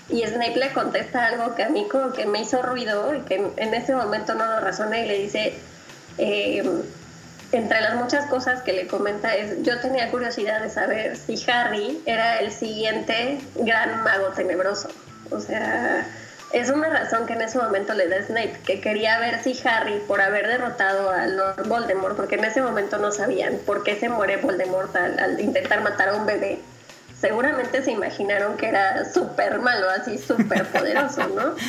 Y 0.08 0.26
Snape 0.26 0.58
le 0.58 0.72
contesta 0.72 1.26
algo 1.26 1.56
que 1.56 1.64
a 1.64 1.70
mí 1.70 1.88
como 1.90 2.14
que 2.14 2.26
me 2.26 2.42
hizo 2.42 2.62
ruido 2.62 3.14
y 3.14 3.22
que 3.22 3.52
en, 3.58 3.74
ese 3.74 3.96
momento 3.96 4.34
no 4.34 4.46
lo 4.46 4.60
razoné 4.62 5.06
y 5.06 5.08
le 5.08 5.20
dice... 5.20 5.54
Eh, 6.18 6.64
entre 7.52 7.82
las 7.82 7.96
muchas 7.96 8.26
cosas 8.28 8.62
que 8.62 8.74
le 8.74 8.88
comenta 8.88 9.36
es, 9.36 9.62
yo 9.64 9.80
tenía 9.80 10.10
curiosidad 10.10 10.62
de 10.62 10.70
saber 10.70 11.18
si 11.18 11.42
Harry 11.50 12.02
era 12.06 12.40
el 12.40 12.52
siguiente 12.52 13.40
gran 13.56 14.04
mago 14.04 14.28
tenebroso. 14.28 14.90
O 15.32 15.40
sea, 15.40 16.06
es 16.54 16.70
una 16.70 16.90
razón 16.90 17.26
que 17.26 17.34
en 17.34 17.42
ese 17.42 17.58
momento 17.58 17.94
le 17.94 18.08
da 18.08 18.24
Snape, 18.24 18.60
que 18.66 18.80
quería 18.82 19.20
ver 19.20 19.42
si 19.44 19.58
Harry, 19.66 20.02
por 20.08 20.22
haber 20.22 20.48
derrotado 20.48 21.10
a 21.10 21.26
Lord 21.28 21.68
Voldemort, 21.68 22.16
porque 22.16 22.36
en 22.36 22.46
ese 22.46 22.62
momento 22.62 22.98
no 22.98 23.12
sabían 23.12 23.58
por 23.66 23.84
qué 23.84 24.00
se 24.00 24.10
muere 24.10 24.38
Voldemort 24.38 24.96
al, 24.96 25.40
intentar 25.40 25.82
matar 25.82 26.10
a 26.10 26.16
un 26.16 26.26
bebé, 26.26 26.60
seguramente 27.20 27.84
se 27.84 27.92
imaginaron 27.92 28.58
que 28.58 28.68
era 28.68 29.12
súper 29.12 29.60
malo, 29.60 29.88
así 29.90 30.18
súper 30.18 30.66
poderoso, 30.68 31.28
¿no? 31.30 31.56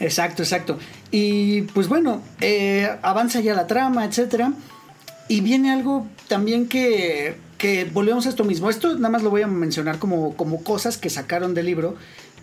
Exacto, 0.00 0.42
exacto. 0.42 0.78
Y 1.10 1.60
pues 1.74 1.86
bueno, 1.86 2.22
eh, 2.40 2.90
avanza 3.02 3.40
ya 3.40 3.52
la 3.52 3.66
trama, 3.66 4.06
etcétera. 4.06 4.50
Y 5.30 5.42
viene 5.42 5.70
algo 5.70 6.08
también 6.26 6.66
que, 6.66 7.36
que 7.56 7.84
volvemos 7.84 8.26
a 8.26 8.30
esto 8.30 8.42
mismo. 8.42 8.68
Esto 8.68 8.96
nada 8.96 9.10
más 9.10 9.22
lo 9.22 9.30
voy 9.30 9.42
a 9.42 9.46
mencionar 9.46 10.00
como, 10.00 10.36
como 10.36 10.64
cosas 10.64 10.98
que 10.98 11.08
sacaron 11.08 11.54
del 11.54 11.66
libro 11.66 11.94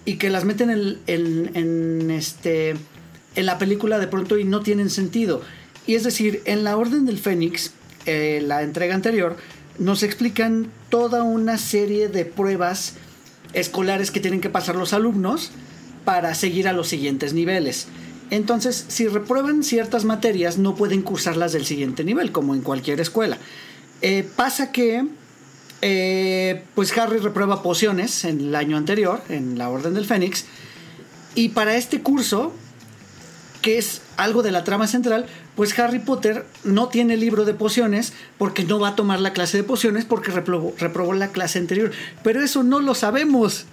y 0.05 0.15
que 0.15 0.29
las 0.29 0.45
meten 0.45 0.69
en, 0.69 1.51
en, 1.53 2.11
este, 2.11 2.75
en 3.35 3.45
la 3.45 3.57
película 3.57 3.99
de 3.99 4.07
pronto 4.07 4.37
y 4.37 4.45
no 4.45 4.61
tienen 4.61 4.89
sentido. 4.89 5.41
Y 5.85 5.95
es 5.95 6.05
decir, 6.05 6.41
en 6.45 6.63
la 6.63 6.77
Orden 6.77 7.05
del 7.05 7.17
Fénix, 7.17 7.73
eh, 8.05 8.41
la 8.41 8.63
entrega 8.63 8.95
anterior, 8.95 9.35
nos 9.79 10.01
explican 10.01 10.71
toda 10.87 11.23
una 11.23 11.57
serie 11.57 12.07
de 12.07 12.23
pruebas 12.23 12.93
escolares 13.51 14.11
que 14.11 14.21
tienen 14.21 14.39
que 14.39 14.49
pasar 14.49 14.77
los 14.77 14.93
alumnos 14.93 15.51
para 16.05 16.33
seguir 16.35 16.69
a 16.69 16.71
los 16.71 16.87
siguientes 16.87 17.33
niveles. 17.33 17.89
Entonces, 18.29 18.85
si 18.87 19.07
reprueban 19.07 19.63
ciertas 19.63 20.05
materias, 20.05 20.57
no 20.57 20.75
pueden 20.75 21.01
cursarlas 21.01 21.53
del 21.53 21.65
siguiente 21.65 22.03
nivel, 22.03 22.31
como 22.31 22.53
en 22.55 22.61
cualquier 22.61 22.99
escuela. 22.99 23.37
Eh, 24.01 24.27
pasa 24.35 24.71
que, 24.71 25.05
eh, 25.81 26.63
pues 26.75 26.95
Harry 26.97 27.19
reprueba 27.19 27.63
pociones 27.63 28.25
en 28.25 28.39
el 28.39 28.55
año 28.55 28.77
anterior, 28.77 29.21
en 29.29 29.57
la 29.57 29.69
Orden 29.69 29.93
del 29.93 30.05
Fénix, 30.05 30.45
y 31.35 31.49
para 31.49 31.75
este 31.75 32.01
curso, 32.01 32.51
que 33.61 33.77
es 33.77 34.01
algo 34.17 34.43
de 34.43 34.51
la 34.51 34.63
trama 34.63 34.87
central, 34.87 35.27
pues 35.55 35.77
Harry 35.79 35.99
Potter 35.99 36.45
no 36.63 36.87
tiene 36.87 37.17
libro 37.17 37.45
de 37.45 37.53
pociones 37.53 38.13
porque 38.37 38.63
no 38.63 38.79
va 38.79 38.89
a 38.89 38.95
tomar 38.95 39.19
la 39.19 39.33
clase 39.33 39.57
de 39.57 39.63
pociones 39.63 40.05
porque 40.05 40.31
reprobó 40.31 41.13
la 41.13 41.29
clase 41.29 41.59
anterior. 41.59 41.91
Pero 42.23 42.43
eso 42.43 42.63
no 42.63 42.79
lo 42.79 42.93
sabemos. 42.93 43.65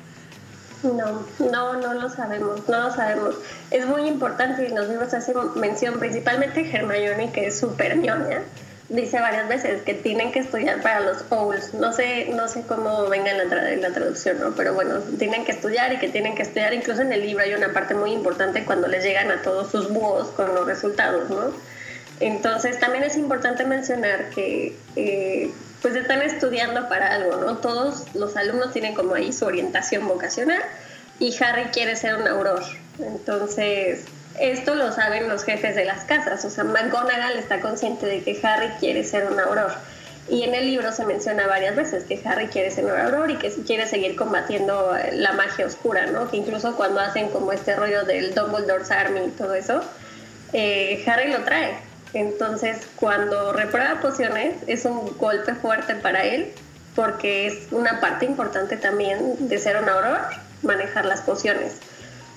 No, 0.85 1.27
no, 1.51 1.75
no 1.75 1.95
lo 1.95 2.09
sabemos, 2.11 2.69
no 2.69 2.81
lo 2.81 2.91
sabemos. 2.93 3.37
Es 3.71 3.87
muy 3.87 4.07
importante 4.07 4.67
y 4.67 4.69
los 4.69 4.89
libros 4.89 5.15
hacen 5.15 5.37
mención, 5.57 5.99
principalmente 5.99 6.69
Hermione, 6.71 7.33
que 7.33 7.47
es 7.47 7.59
súper 7.59 7.97
ñoña, 7.97 8.43
dice 8.89 9.19
varias 9.19 9.49
veces 9.49 9.83
que 9.83 9.95
tienen 9.95 10.31
que 10.31 10.41
estudiar 10.41 10.83
para 10.83 11.01
los 11.01 11.25
Owls. 11.31 11.75
No 11.75 11.93
sé, 11.93 12.31
no 12.35 12.49
sé 12.49 12.63
cómo 12.67 13.09
venga 13.09 13.31
en 13.31 13.49
la, 13.49 13.73
en 13.73 13.81
la 13.81 13.91
traducción, 13.91 14.39
¿no? 14.41 14.53
pero 14.55 14.75
bueno, 14.75 14.99
tienen 15.19 15.45
que 15.45 15.53
estudiar 15.53 15.93
y 15.93 15.99
que 15.99 16.09
tienen 16.09 16.35
que 16.35 16.43
estudiar. 16.43 16.75
Incluso 16.75 17.03
en 17.03 17.13
el 17.13 17.23
libro 17.23 17.43
hay 17.43 17.55
una 17.55 17.73
parte 17.73 17.95
muy 17.95 18.13
importante 18.13 18.65
cuando 18.65 18.87
les 18.87 19.03
llegan 19.03 19.31
a 19.31 19.43
todos 19.43 19.71
sus 19.71 19.91
búhos 19.91 20.29
con 20.29 20.55
los 20.55 20.67
resultados, 20.67 21.31
¿no? 21.31 21.53
Entonces 22.21 22.79
también 22.79 23.03
es 23.05 23.17
importante 23.17 23.65
mencionar 23.65 24.31
que 24.31 24.77
eh, 24.97 25.51
pues 25.85 25.97
están 25.97 26.23
estudiando 26.23 26.89
para 26.89 27.13
algo, 27.13 27.37
¿no? 27.37 27.59
Todos 27.59 28.07
los 28.15 28.39
alumnos 28.39 28.73
tienen 28.73 28.95
como 28.95 29.17
ahí 29.17 29.35
su 29.35 29.45
orientación 29.45 30.09
vocacional 30.09 30.63
y 31.19 31.37
Harry 31.45 31.65
quiere 31.75 31.95
ser 31.95 32.17
un 32.17 32.27
auror. 32.27 32.63
Entonces, 32.99 34.07
esto 34.41 34.77
lo 34.77 34.93
saben 34.93 35.29
los 35.29 35.45
jefes 35.45 35.77
de 35.77 35.85
las 35.85 36.05
casas, 36.05 36.43
o 36.47 36.49
sea, 36.49 36.65
McGonagall 36.65 37.37
está 37.37 37.61
consciente 37.61 38.07
de 38.07 38.23
que 38.23 38.41
Harry 38.43 38.71
quiere 38.81 39.05
ser 39.05 39.31
un 39.31 39.39
auror. 39.39 39.73
Y 40.31 40.45
en 40.45 40.55
el 40.55 40.69
libro 40.69 40.91
se 40.91 41.05
menciona 41.05 41.47
varias 41.47 41.77
veces 41.77 42.05
que 42.05 42.19
Harry 42.25 42.47
quiere 42.47 42.71
ser 42.71 42.87
un 42.87 42.99
auror 42.99 43.31
y 43.31 43.37
que 43.37 43.51
quiere 43.51 43.87
seguir 43.87 44.17
combatiendo 44.17 44.97
la 45.13 45.33
magia 45.35 45.67
oscura, 45.67 46.07
¿no? 46.07 46.31
Que 46.31 46.39
incluso 46.39 46.77
cuando 46.77 47.01
hacen 47.01 47.29
como 47.29 47.53
este 47.53 47.77
rollo 47.77 48.07
del 48.07 48.35
Dumbledore's 48.35 48.91
Army 48.91 49.21
y 49.27 49.31
todo 49.33 49.55
eso, 49.55 49.83
eh, 50.55 51.05
Harry 51.07 51.31
lo 51.31 51.45
trae. 51.45 51.77
Entonces, 52.15 52.79
cuando 52.97 53.53
reprueba 53.53 54.01
pociones, 54.01 54.55
es 54.67 54.85
un 54.85 55.17
golpe 55.19 55.55
fuerte 55.55 55.97
para 55.97 56.25
él, 56.25 56.53
porque 56.95 57.49
es 57.49 57.67
una 57.73 58.01
parte 58.01 58.25
importante 58.25 58.77
también 58.77 59.49
de 59.49 59.59
ser 59.59 59.77
un 59.83 59.89
auror, 59.89 60.21
manejar 60.63 61.05
las 61.05 61.21
pociones. 61.23 61.75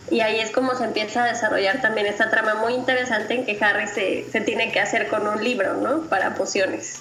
Y 0.10 0.22
ahí 0.22 0.40
es 0.40 0.52
como 0.52 0.74
se 0.76 0.86
empieza 0.86 1.24
a 1.24 1.28
desarrollar 1.28 1.82
también 1.82 2.08
esta 2.08 2.30
trama 2.30 2.56
muy 2.56 2.74
interesante 2.74 3.36
en 3.36 3.46
que 3.46 3.58
Harry 3.63 3.88
se, 3.88 4.26
se 4.32 4.42
tiene 4.42 4.72
que 4.72 4.80
hacer 4.80 5.08
con 5.08 5.28
un 5.28 5.44
libro, 5.44 5.76
¿no? 5.76 6.02
Para 6.04 6.34
pociones. 6.36 7.00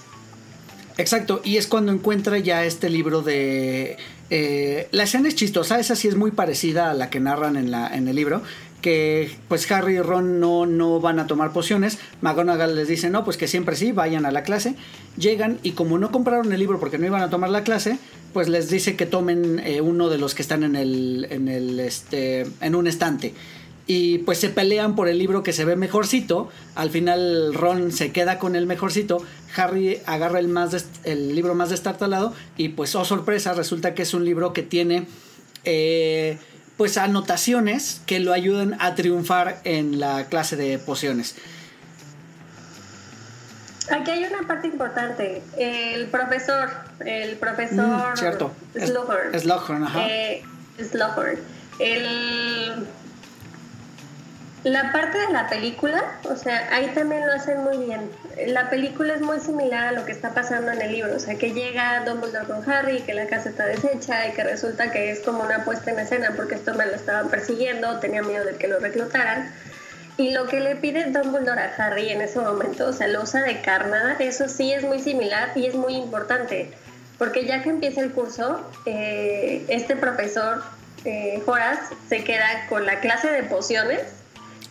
Exacto, 0.99 1.43
y 1.45 1.59
es 1.59 1.67
cuando 1.67 1.93
encuentra 1.93 2.39
ya 2.39 2.65
este 2.65 2.89
libro 2.89 3.23
de... 3.23 3.99
Eh, 4.29 4.89
la 4.91 5.05
escena 5.05 5.29
es 5.29 5.37
chistosa, 5.37 5.79
esa 5.79 5.95
sí 5.95 6.09
es 6.09 6.17
muy 6.17 6.33
parecida 6.33 6.91
a 6.91 6.95
la 6.95 7.11
que 7.11 7.21
narran 7.21 7.57
en, 7.57 7.71
la, 7.71 7.87
en 7.95 8.09
el 8.09 8.17
libro, 8.17 8.43
que 8.87 9.33
pues 9.49 9.69
Harry 9.73 9.97
y 9.97 10.01
Ron 10.01 10.39
no, 10.39 10.65
no 10.65 11.01
van 11.01 11.19
a 11.19 11.27
tomar 11.27 11.53
pociones. 11.53 11.99
McGonagall 12.21 12.77
les 12.77 12.87
dice, 12.87 13.11
no, 13.11 13.25
pues 13.25 13.37
que 13.37 13.49
siempre 13.49 13.75
sí, 13.75 13.91
vayan 13.91 14.27
a 14.27 14.31
la 14.31 14.45
clase. 14.45 14.77
Llegan 15.17 15.59
y 15.65 15.73
como 15.73 15.99
no 15.99 16.13
compraron 16.13 16.53
el 16.53 16.61
libro 16.61 16.79
porque 16.79 16.97
no 16.97 17.05
iban 17.05 17.21
a 17.21 17.29
tomar 17.29 17.51
la 17.51 17.65
clase, 17.65 17.99
pues 18.33 18.49
les 18.49 18.71
dice 18.71 18.95
que 18.95 19.05
tomen 19.05 19.59
eh, 19.59 19.81
uno 19.81 20.09
de 20.09 20.19
los 20.19 20.37
que 20.37 20.43
están 20.43 20.63
en 20.63 20.77
el, 20.77 21.27
en 21.31 21.49
el, 21.49 21.81
este, 21.81 22.47
en 22.61 22.77
un 22.77 22.87
estante. 22.87 23.35
y 23.89 24.19
pues 24.19 24.39
se 24.39 24.51
pelean 24.51 24.95
por 24.95 25.09
el 25.09 25.19
libro 25.19 25.43
que 25.43 25.53
se 25.53 25.65
ve 25.65 25.75
mejorcito. 25.75 26.49
Al 26.77 26.91
final 26.91 27.55
Ron 27.55 27.91
se 27.91 28.13
queda 28.13 28.39
con 28.39 28.55
el 28.55 28.67
mejorcito, 28.67 29.21
Harry 29.57 29.99
agarra 30.07 30.39
el, 30.39 30.47
más 30.47 30.87
el 31.03 31.35
libro 31.35 31.57
más 31.57 31.71
destartalado 31.71 32.35
y 32.57 32.69
pues 32.69 32.95
oh 32.95 33.05
sorpresa, 33.05 33.53
resulta 33.53 33.95
que 33.95 34.03
es 34.03 34.15
un 34.15 34.25
libro 34.25 34.53
que 34.53 34.63
tiene 34.63 35.09
eh, 35.65 36.39
pues 36.77 36.99
anotaciones 36.99 38.01
que 38.07 38.21
lo 38.21 38.33
ayudan 38.33 38.77
a 38.81 38.95
triunfar 38.95 39.61
en 39.65 39.99
la 39.99 40.27
clase 40.27 40.57
de 40.57 40.79
pociones. 40.79 41.37
Aquí 43.91 44.11
hay 44.11 44.25
una 44.25 44.47
parte 44.47 44.67
importante. 44.67 45.43
El 45.57 46.07
profesor, 46.09 46.71
el 47.01 47.37
profesor 47.37 48.13
mm, 48.13 48.17
cierto. 48.17 48.53
Slughorn. 48.75 49.39
Slughorn, 49.39 49.85
ajá. 49.85 50.09
Eh, 50.09 50.43
Slughorn. 50.79 51.39
El 51.79 52.87
la 54.67 54.91
parte 54.91 55.17
de 55.17 55.33
la 55.33 55.49
película, 55.49 56.03
o 56.25 56.35
sea, 56.35 56.69
ahí 56.73 56.89
también 56.89 57.25
lo 57.25 57.33
hacen 57.33 57.63
muy 57.63 57.79
bien. 57.79 58.11
La 58.49 58.69
película 58.69 59.15
es 59.15 59.21
muy 59.21 59.39
similar 59.39 59.87
a 59.87 59.93
lo 59.93 60.05
que 60.05 60.11
está 60.11 60.35
pasando 60.35 60.73
en 60.73 60.83
el 60.83 60.91
libro, 60.91 61.15
o 61.15 61.21
sea, 61.21 61.37
que 61.37 61.53
llega 61.53 62.03
Dumbledore 62.05 62.47
con 62.47 62.69
Harry, 62.69 63.01
que 63.03 63.15
la 63.15 63.29
casa 63.29 63.51
está 63.51 63.65
deshecha 63.65 64.27
y 64.27 64.33
que 64.33 64.43
resulta 64.43 64.91
que 64.91 65.13
es 65.13 65.21
como 65.21 65.45
una 65.45 65.65
puesta 65.65 65.93
en 65.93 66.01
escena 66.01 66.33
porque 66.35 66.57
esto 66.57 66.75
me 66.75 66.85
lo 66.85 66.97
estaban 66.97 67.29
persiguiendo, 67.29 68.01
tenía 68.01 68.23
miedo 68.23 68.45
de 68.45 68.57
que 68.57 68.67
lo 68.67 68.81
reclutaran. 68.81 69.55
Y 70.17 70.33
lo 70.33 70.49
que 70.49 70.59
le 70.59 70.75
pide 70.75 71.13
Dumbledore 71.13 71.61
a 71.61 71.73
Harry 71.79 72.09
en 72.09 72.21
ese 72.21 72.41
momento, 72.41 72.89
o 72.89 72.93
sea, 72.93 73.07
lo 73.07 73.23
usa 73.23 73.45
de 73.45 73.61
carnada, 73.61 74.17
eso 74.19 74.49
sí 74.49 74.73
es 74.73 74.83
muy 74.83 74.99
similar 74.99 75.53
y 75.55 75.67
es 75.67 75.77
muy 75.77 75.95
importante, 75.95 76.73
porque 77.19 77.45
ya 77.45 77.63
que 77.63 77.71
empieza 77.71 78.01
el 78.01 78.11
curso, 78.11 78.69
eh, 78.85 79.65
este 79.69 79.95
profesor, 79.95 80.65
eh, 81.05 81.41
Horace, 81.47 81.95
se 82.09 82.25
queda 82.25 82.67
con 82.69 82.85
la 82.85 82.99
clase 82.99 83.31
de 83.31 83.45
pociones 83.45 84.16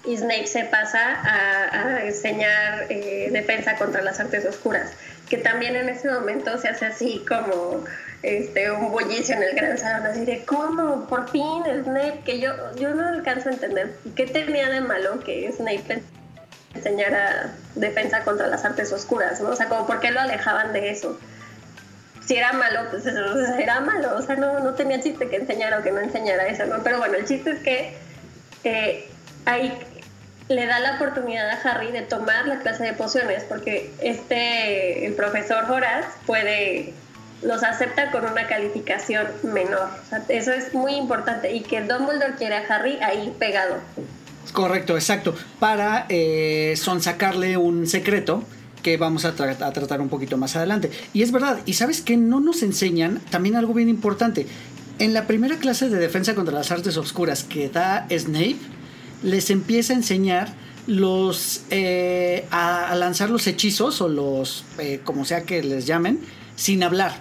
y 0.05 0.17
Snape 0.17 0.47
se 0.47 0.65
pasa 0.65 1.21
a, 1.23 2.05
enseñar 2.05 2.85
eh, 2.89 3.29
defensa 3.31 3.75
contra 3.75 4.01
las 4.01 4.19
artes 4.19 4.45
oscuras, 4.45 4.91
que 5.29 5.37
también 5.37 5.75
en 5.75 5.89
ese 5.89 6.09
momento 6.09 6.57
se 6.57 6.69
hace 6.69 6.85
así 6.85 7.23
como 7.27 7.83
este, 8.21 8.71
un 8.71 8.91
bullicio 8.91 9.35
en 9.35 9.43
el 9.43 9.55
gran 9.55 9.77
salón, 9.77 10.07
así 10.07 10.25
de 10.25 10.43
¿cómo? 10.45 11.07
Por 11.07 11.29
fin 11.29 11.63
Snape, 11.83 12.21
que 12.25 12.39
yo, 12.39 12.51
yo 12.75 12.93
no 12.93 13.07
alcanzo 13.07 13.49
a 13.49 13.53
entender 13.53 13.95
qué 14.15 14.25
tenía 14.25 14.69
de 14.69 14.81
malo 14.81 15.19
que 15.19 15.51
Snape 15.51 16.01
enseñara 16.75 17.53
defensa 17.75 18.23
contra 18.23 18.47
las 18.47 18.65
artes 18.65 18.91
oscuras, 18.91 19.39
¿no? 19.41 19.49
O 19.49 19.55
sea, 19.55 19.67
como 19.67 19.87
por 19.87 19.99
qué 19.99 20.11
lo 20.11 20.19
alejaban 20.19 20.73
de 20.73 20.89
eso. 20.89 21.19
Si 22.25 22.35
era 22.35 22.53
malo, 22.53 22.89
pues 22.89 23.05
era 23.05 23.79
malo, 23.81 24.17
o 24.17 24.21
sea, 24.21 24.35
no, 24.35 24.59
no 24.59 24.73
tenía 24.73 24.99
chiste 24.99 25.29
que 25.29 25.37
enseñara 25.37 25.79
o 25.79 25.83
que 25.83 25.91
no 25.91 25.99
enseñara 25.99 26.47
eso, 26.47 26.65
¿no? 26.65 26.83
Pero 26.83 26.97
bueno, 26.97 27.15
el 27.15 27.25
chiste 27.25 27.51
es 27.51 27.59
que 27.59 27.97
eh, 28.63 29.07
hay 29.45 29.77
le 30.47 30.65
da 30.65 30.79
la 30.79 30.95
oportunidad 30.95 31.49
a 31.49 31.69
Harry 31.69 31.91
de 31.91 32.01
tomar 32.01 32.47
la 32.47 32.59
clase 32.59 32.83
de 32.83 32.93
pociones 32.93 33.43
porque 33.43 33.91
este 34.01 35.05
el 35.05 35.13
profesor 35.13 35.69
Horace 35.69 36.07
puede 36.25 36.93
los 37.41 37.63
acepta 37.63 38.11
con 38.11 38.25
una 38.25 38.47
calificación 38.47 39.27
menor. 39.43 39.89
eso 40.29 40.51
es 40.51 40.73
muy 40.73 40.95
importante 40.95 41.53
y 41.53 41.61
que 41.61 41.81
Dumbledore 41.81 42.35
quiere 42.37 42.55
a 42.55 42.63
Harry 42.67 42.97
ahí 43.01 43.33
pegado. 43.37 43.75
Correcto, 44.53 44.95
exacto. 44.95 45.35
Para 45.59 46.05
eh, 46.09 46.75
sonsacarle 46.77 47.57
un 47.57 47.87
secreto 47.87 48.43
que 48.81 48.97
vamos 48.97 49.25
a, 49.25 49.29
a, 49.29 49.71
tratar 49.73 49.99
un 49.99 50.09
poquito 50.09 50.37
más 50.37 50.55
adelante. 50.55 50.91
Y 51.13 51.23
es 51.23 51.31
verdad, 51.31 51.59
y 51.65 51.73
sabes 51.73 52.01
que 52.01 52.17
no 52.17 52.39
nos 52.39 52.63
enseñan 52.63 53.19
también 53.31 53.55
algo 53.55 53.73
bien 53.73 53.89
importante. 53.89 54.47
En 54.97 55.13
la 55.13 55.27
primera 55.27 55.57
clase 55.57 55.89
de 55.89 55.97
defensa 55.97 56.35
contra 56.35 56.53
las 56.53 56.71
artes 56.71 56.95
oscuras 56.95 57.43
que 57.43 57.67
da 57.67 58.07
Snape, 58.09 58.57
les 59.23 59.49
empieza 59.49 59.93
a 59.93 59.95
enseñar 59.97 60.53
los 60.87 61.63
eh, 61.71 62.45
a, 62.51 62.93
lanzar 62.95 63.29
los 63.29 63.47
hechizos 63.47 64.01
o 64.01 64.07
los 64.07 64.65
eh, 64.77 65.01
como 65.03 65.25
sea 65.25 65.43
que 65.43 65.63
les 65.63 65.85
llamen 65.85 66.19
sin 66.55 66.83
hablar. 66.83 67.19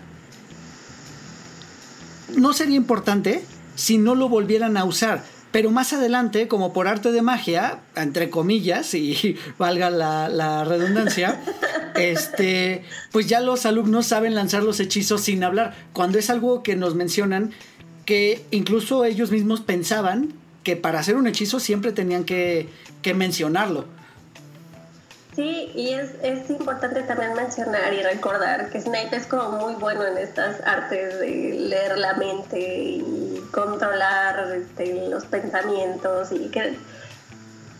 No 2.36 2.52
sería 2.52 2.76
importante 2.76 3.44
si 3.74 3.98
no 3.98 4.14
lo 4.14 4.28
volvieran 4.28 4.76
a 4.76 4.84
usar 4.84 5.24
pero 5.54 5.70
más 5.70 5.92
adelante, 5.92 6.48
como 6.48 6.72
por 6.72 6.88
arte 6.88 7.12
de 7.12 7.22
magia, 7.22 7.78
entre 7.94 8.28
comillas, 8.28 8.92
y 8.92 9.36
valga 9.56 9.88
la, 9.88 10.28
la, 10.28 10.64
redundancia, 10.64 11.40
este, 11.94 12.82
pues 13.12 13.28
ya 13.28 13.38
los 13.38 13.64
alumnos 13.64 14.04
saben 14.06 14.34
lanzar 14.34 14.64
los 14.64 14.80
hechizos 14.80 15.20
sin 15.20 15.44
hablar, 15.44 15.76
cuando 15.92 16.18
es 16.18 16.28
algo 16.28 16.64
que 16.64 16.74
nos 16.74 16.96
mencionan 16.96 17.52
que 18.04 18.44
incluso 18.50 19.04
ellos 19.04 19.30
mismos 19.30 19.60
pensaban 19.60 20.32
que 20.64 20.76
para 20.76 20.98
hacer 20.98 21.14
un 21.16 21.26
hechizo 21.26 21.60
siempre 21.60 21.92
tenían 21.92 22.24
que, 22.24 22.68
mencionarlo. 23.14 23.84
Sí, 25.36 25.70
y 25.74 25.92
es, 25.92 26.48
importante 26.48 27.02
también 27.02 27.34
mencionar 27.34 27.92
y 27.92 28.02
recordar 28.02 28.70
que 28.70 28.80
Snape 28.80 29.14
es 29.14 29.26
como 29.26 29.50
muy 29.58 29.74
bueno 29.74 30.06
en 30.06 30.16
estas 30.16 30.60
artes 30.64 31.18
de 31.18 31.56
leer 31.68 31.98
la 31.98 32.14
mente 32.14 32.58
y 32.58 33.44
controlar 33.52 34.56
este, 34.56 35.08
los 35.08 35.24
pensamientos 35.26 36.32
y 36.32 36.48
que 36.50 36.78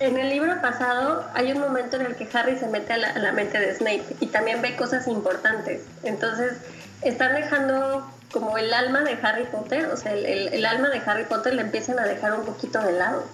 en 0.01 0.19
el 0.19 0.29
libro 0.31 0.61
pasado 0.61 1.25
hay 1.33 1.53
un 1.53 1.61
momento 1.61 1.97
en 1.97 2.07
el 2.07 2.17
que 2.17 2.29
Harry 2.37 2.59
se 2.59 2.67
mete 2.67 2.93
a 2.93 2.99
la, 2.99 3.11
a 3.11 3.19
la 3.21 3.33
mente 3.33 3.59
de 3.59 3.75
Snape 3.75 4.05
y 4.21 4.27
también 4.27 4.61
ve 4.61 4.77
cosas 4.77 5.07
importantes. 5.07 5.83
Entonces 6.03 6.55
están 7.03 7.35
dejando 7.35 8.05
como 8.35 8.59
el 8.59 8.75
alma 8.75 9.03
de 9.03 9.13
Harry 9.23 9.45
Potter, 9.45 9.87
o 9.87 9.97
sea, 9.97 10.13
el, 10.13 10.67
alma 10.67 10.91
de 10.91 10.99
Harry 11.07 11.25
Potter 11.25 11.55
le 11.55 11.63
empiezan 11.63 12.01
a 12.01 12.03
dejar 12.05 12.37
un 12.37 12.45
poquito 12.45 12.83
de 12.83 12.93
lado. 12.93 13.25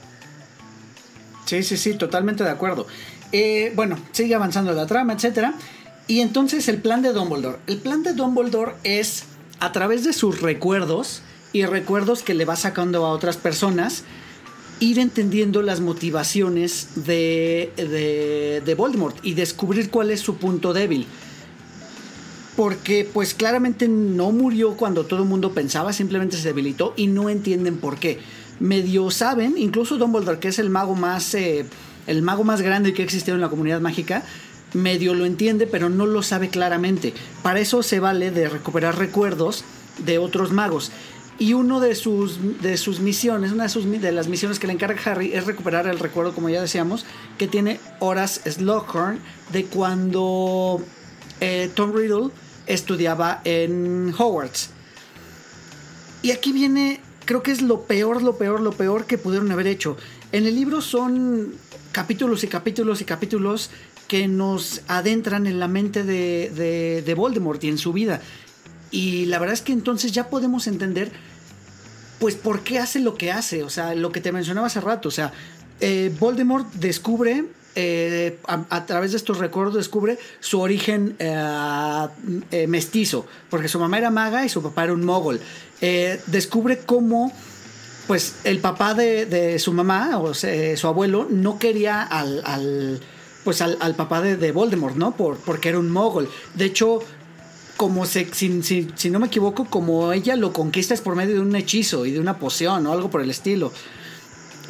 Sí, 1.46 1.62
sí, 1.62 1.78
sí, 1.78 1.94
totalmente 1.94 2.44
de 2.44 2.50
acuerdo. 2.50 2.86
Eh, 3.32 3.72
bueno, 3.74 3.98
sigue 4.12 4.34
avanzando 4.34 4.72
la 4.72 4.86
trama, 4.86 5.14
etcétera. 5.14 5.54
Y 6.06 6.20
entonces 6.20 6.68
el 6.68 6.82
plan 6.82 7.00
de 7.00 7.14
Dumbledore. 7.14 7.56
El 7.66 7.78
plan 7.78 8.02
de 8.02 8.12
Dumbledore 8.12 8.74
es, 8.84 9.24
a 9.58 9.72
través 9.72 10.04
de 10.04 10.12
sus 10.12 10.42
recuerdos 10.42 11.22
y 11.54 11.64
recuerdos 11.64 12.22
que 12.22 12.34
le 12.34 12.44
va 12.44 12.56
sacando 12.56 13.06
a 13.06 13.10
otras 13.10 13.38
personas, 13.38 14.04
ir 14.80 14.98
entendiendo 14.98 15.62
las 15.62 15.80
motivaciones 15.80 17.06
de, 17.06 17.72
de, 17.76 18.62
de 18.62 18.74
Voldemort 18.74 19.16
y 19.22 19.32
descubrir 19.32 19.90
cuál 19.90 20.10
es 20.10 20.20
su 20.20 20.36
punto 20.36 20.74
débil 20.74 21.06
porque 22.60 23.08
pues 23.10 23.32
claramente 23.32 23.88
no 23.88 24.32
murió 24.32 24.76
cuando 24.76 25.06
todo 25.06 25.22
el 25.22 25.26
mundo 25.26 25.54
pensaba, 25.54 25.94
simplemente 25.94 26.36
se 26.36 26.48
debilitó 26.48 26.92
y 26.94 27.06
no 27.06 27.30
entienden 27.30 27.78
por 27.78 27.98
qué. 27.98 28.18
Medio 28.58 29.10
saben, 29.10 29.56
incluso 29.56 29.96
Dumbledore, 29.96 30.40
que 30.40 30.48
es 30.48 30.58
el 30.58 30.68
mago 30.68 30.94
más, 30.94 31.32
eh, 31.34 31.64
el 32.06 32.20
mago 32.20 32.44
más 32.44 32.60
grande 32.60 32.92
que 32.92 33.00
ha 33.00 33.04
existido 33.06 33.34
en 33.34 33.40
la 33.40 33.48
comunidad 33.48 33.80
mágica, 33.80 34.24
medio 34.74 35.14
lo 35.14 35.24
entiende, 35.24 35.66
pero 35.66 35.88
no 35.88 36.04
lo 36.04 36.22
sabe 36.22 36.50
claramente. 36.50 37.14
Para 37.42 37.60
eso 37.60 37.82
se 37.82 37.98
vale 37.98 38.30
de 38.30 38.50
recuperar 38.50 38.98
recuerdos 38.98 39.64
de 40.04 40.18
otros 40.18 40.52
magos. 40.52 40.92
Y 41.38 41.54
una 41.54 41.80
de 41.80 41.94
sus, 41.94 42.60
de 42.60 42.76
sus 42.76 43.00
misiones, 43.00 43.52
una 43.52 43.62
de, 43.62 43.68
sus, 43.70 43.86
las 43.86 44.28
misiones 44.28 44.58
que 44.58 44.66
le 44.66 44.74
encarga 44.74 45.00
Harry 45.10 45.32
es 45.32 45.46
recuperar 45.46 45.86
el 45.86 45.98
recuerdo, 45.98 46.34
como 46.34 46.50
ya 46.50 46.60
decíamos, 46.60 47.06
que 47.38 47.48
tiene 47.48 47.80
Horace 48.00 48.52
Slughorn 48.52 49.18
de 49.50 49.64
cuando 49.64 50.82
eh, 51.40 51.70
Tom 51.74 51.94
Riddle 51.94 52.28
estudiaba 52.72 53.40
en 53.44 54.14
Hogwarts. 54.16 54.70
Y 56.22 56.32
aquí 56.32 56.52
viene, 56.52 57.00
creo 57.24 57.42
que 57.42 57.50
es 57.50 57.62
lo 57.62 57.82
peor, 57.82 58.22
lo 58.22 58.36
peor, 58.36 58.60
lo 58.60 58.72
peor 58.72 59.06
que 59.06 59.18
pudieron 59.18 59.50
haber 59.52 59.66
hecho. 59.66 59.96
En 60.32 60.46
el 60.46 60.54
libro 60.54 60.80
son 60.80 61.54
capítulos 61.92 62.44
y 62.44 62.48
capítulos 62.48 63.00
y 63.00 63.04
capítulos 63.04 63.70
que 64.06 64.28
nos 64.28 64.82
adentran 64.88 65.46
en 65.46 65.58
la 65.58 65.68
mente 65.68 66.04
de, 66.04 67.02
de, 67.04 67.14
Voldemort 67.14 67.62
y 67.64 67.68
en 67.68 67.78
su 67.78 67.92
vida. 67.92 68.20
Y 68.90 69.26
la 69.26 69.38
verdad 69.38 69.54
es 69.54 69.62
que 69.62 69.72
entonces 69.72 70.12
ya 70.12 70.28
podemos 70.28 70.66
entender, 70.66 71.12
pues, 72.18 72.34
por 72.34 72.60
qué 72.60 72.78
hace 72.78 72.98
lo 72.98 73.14
que 73.14 73.30
hace. 73.30 73.62
O 73.62 73.70
sea, 73.70 73.94
lo 73.94 74.10
que 74.10 74.20
te 74.20 74.32
mencionaba 74.32 74.66
hace 74.66 74.80
rato. 74.80 75.08
O 75.08 75.12
sea, 75.12 75.32
eh, 75.80 76.12
Voldemort 76.18 76.70
descubre 76.74 77.44
eh, 77.76 78.38
a, 78.46 78.86
través 78.86 79.12
de 79.12 79.16
estos 79.16 79.38
recuerdos 79.38 79.74
descubre 79.74 80.18
su 80.40 80.60
origen 80.60 81.14
eh, 81.20 82.08
eh, 82.50 82.66
mestizo, 82.66 83.26
porque 83.48 83.68
su 83.68 83.78
mamá 83.78 83.98
era 83.98 84.10
maga 84.10 84.44
y 84.44 84.48
su 84.48 84.60
papá 84.62 84.84
era 84.84 84.92
un 84.92 85.04
mogol. 85.04 85.40
descubre 86.26 86.78
cómo 86.84 87.32
pues 88.08 88.36
el 88.42 88.58
papá 88.58 88.94
de, 88.94 89.56
su 89.60 89.72
mamá, 89.72 90.18
o 90.18 90.34
su 90.34 90.86
abuelo, 90.88 91.28
no 91.30 91.60
quería 91.60 92.02
al, 92.02 93.00
pues 93.44 93.62
al, 93.62 93.94
papá 93.94 94.20
de, 94.20 94.50
Voldemort, 94.50 94.96
¿no? 94.96 95.16
Por, 95.16 95.36
porque 95.36 95.68
era 95.68 95.78
un 95.78 95.90
mogol. 95.90 96.28
De 96.54 96.64
hecho, 96.64 96.98
como 97.76 98.04
se, 98.06 98.26
si, 98.34 98.62
si, 98.62 99.10
no 99.10 99.20
me 99.20 99.28
equivoco, 99.28 99.64
como 99.66 100.12
ella 100.12 100.34
lo 100.34 100.52
conquista 100.52 100.92
es 100.92 101.00
por 101.00 101.14
medio 101.14 101.36
de 101.36 101.40
un 101.40 101.54
hechizo 101.54 102.04
y 102.04 102.10
de 102.10 102.18
una 102.18 102.38
poción 102.38 102.84
o 102.86 102.92
algo 102.92 103.10
por 103.10 103.22
el 103.22 103.30
estilo 103.30 103.72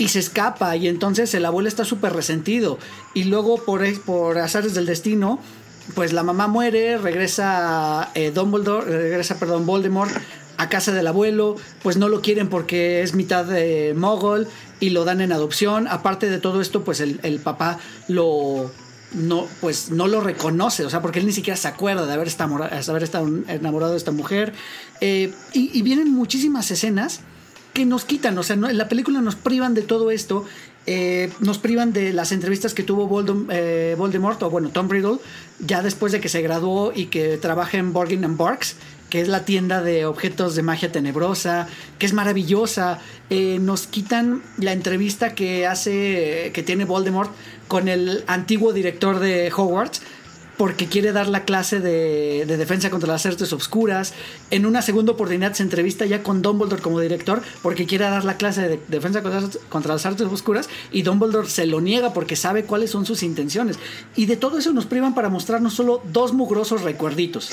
y 0.01 0.09
se 0.09 0.19
escapa 0.19 0.77
y 0.77 0.89
entonces 0.89 1.35
el 1.35 1.45
abuelo 1.45 1.69
está 1.69 1.85
súper 1.85 2.15
resentido 2.15 2.79
y 3.15 3.25
luego 3.25 3.63
por, 3.65 3.83
por 4.01 4.39
azares 4.39 4.75
del 4.75 4.87
destino 4.87 5.39
pues 5.95 6.13
la 6.13 6.23
mamá 6.23 6.47
muere, 6.47 6.99
regresa 6.99 8.11
eh, 8.15 8.31
Dumbledore, 8.31 8.87
regresa, 8.87 9.39
perdón, 9.39 9.67
Voldemort 9.67 10.11
a 10.57 10.69
casa 10.69 10.93
del 10.93 11.07
abuelo, 11.07 11.57
pues 11.83 11.97
no 11.97 12.09
lo 12.09 12.21
quieren 12.21 12.49
porque 12.49 13.03
es 13.03 13.15
mitad 13.15 13.45
de 13.45 13.95
mogol 13.97 14.47
y 14.79 14.91
lo 14.91 15.05
dan 15.05 15.21
en 15.21 15.33
adopción. 15.33 15.89
Aparte 15.89 16.29
de 16.29 16.39
todo 16.39 16.61
esto, 16.61 16.85
pues 16.85 17.01
el, 17.01 17.19
el 17.23 17.41
papá 17.41 17.79
lo 18.09 18.71
no, 19.13 19.47
pues 19.61 19.91
no 19.91 20.07
lo 20.07 20.21
reconoce, 20.21 20.85
o 20.85 20.91
sea, 20.91 21.03
porque 21.03 21.19
él 21.19 21.27
ni 21.27 21.33
siquiera 21.33 21.57
se 21.57 21.69
acuerda 21.69 22.07
de 22.07 22.13
haber 22.13 22.29
estado, 22.29 22.57
haber 22.57 23.03
estado 23.03 23.27
enamorado 23.49 23.93
de 23.93 23.99
esta 23.99 24.13
mujer. 24.13 24.53
Eh, 25.01 25.33
y, 25.53 25.83
vienen 25.83 26.13
muchísimas 26.13 26.71
escenas 26.71 27.21
nos 27.85 28.05
quitan, 28.05 28.37
o 28.39 28.43
sea, 28.43 28.55
en 28.55 28.77
la 28.77 28.89
película 28.89 29.21
nos 29.21 29.37
privan 29.37 29.75
de 29.75 29.83
todo 29.83 30.11
esto, 30.11 30.45
eh, 30.87 31.31
nos 31.41 31.59
privan 31.59 31.93
de 31.93 32.13
las 32.13 32.33
entrevistas 32.33 32.75
que 32.75 32.83
tuvo 32.83 33.09
eh, 33.51 33.95
Voldemort, 33.97 34.43
o 34.43 34.51
bueno, 34.51 34.71
Tom 34.71 34.89
Riddle, 34.89 35.19
ya 35.59 35.83
después 35.83 36.13
de 36.13 36.21
que 36.21 36.29
se 36.29 36.43
graduó 36.43 36.93
y 36.95 37.07
que 37.07 37.37
trabaja 37.37 37.79
en 37.79 37.93
Borgin 37.93 38.25
and 38.25 38.37
Barks, 38.37 38.77
que 39.09 39.21
es 39.21 39.29
la 39.29 39.45
tienda 39.45 39.83
de 39.83 40.07
objetos 40.07 40.55
de 40.55 40.63
magia 40.63 40.93
tenebrosa, 40.93 41.67
que 41.99 42.07
es 42.07 42.13
maravillosa. 42.13 43.01
nos 43.31 43.87
quitan 43.89 44.43
la 44.57 44.73
entrevista 44.73 45.35
que 45.35 45.67
hace, 45.67 46.53
que 46.55 46.63
tiene 46.63 46.85
Voldemort 46.85 47.33
con 47.67 47.89
el 47.89 48.25
antiguo 48.29 48.73
director 48.73 49.19
de 49.19 49.53
Hogwarts 49.55 50.03
porque 50.61 50.89
quiere 50.89 51.13
dar 51.13 51.27
la 51.27 51.47
clase 51.47 51.81
de, 51.81 52.45
defensa 52.45 52.91
contra 52.91 53.09
las 53.09 53.25
artes 53.25 53.51
obscuras. 53.55 54.13
En 54.51 54.67
una 54.67 54.83
segunda 54.83 55.13
oportunidad 55.13 55.55
se 55.55 55.63
entrevista 55.63 56.05
ya 56.05 56.23
con 56.23 56.43
Dumbledore 56.43 56.83
como 56.83 57.01
director 57.01 57.41
porque 57.63 57.87
quiere 57.87 58.05
dar 58.05 58.27
la 58.27 58.37
clase 58.37 58.69
de 58.69 58.81
defensa 58.89 59.23
contra, 59.23 59.95
las 59.95 60.05
artes 60.05 60.27
obscuras 60.27 60.69
y 60.93 61.01
Dumbledore 61.01 61.49
se 61.49 61.65
lo 61.65 61.81
niega 61.81 62.13
porque 62.13 62.37
sabe 62.37 62.65
cuáles 62.65 62.91
son 62.91 63.07
sus 63.07 63.23
intenciones. 63.23 63.79
Y 64.17 64.27
de 64.27 64.37
todo 64.37 64.59
eso 64.59 64.75
nos 64.75 64.85
privan 64.85 65.15
para 65.15 65.31
mostrarnos 65.31 65.73
solo 65.73 66.03
dos 66.05 66.35
mugrosos 66.35 66.83
recuerditos. 66.83 67.53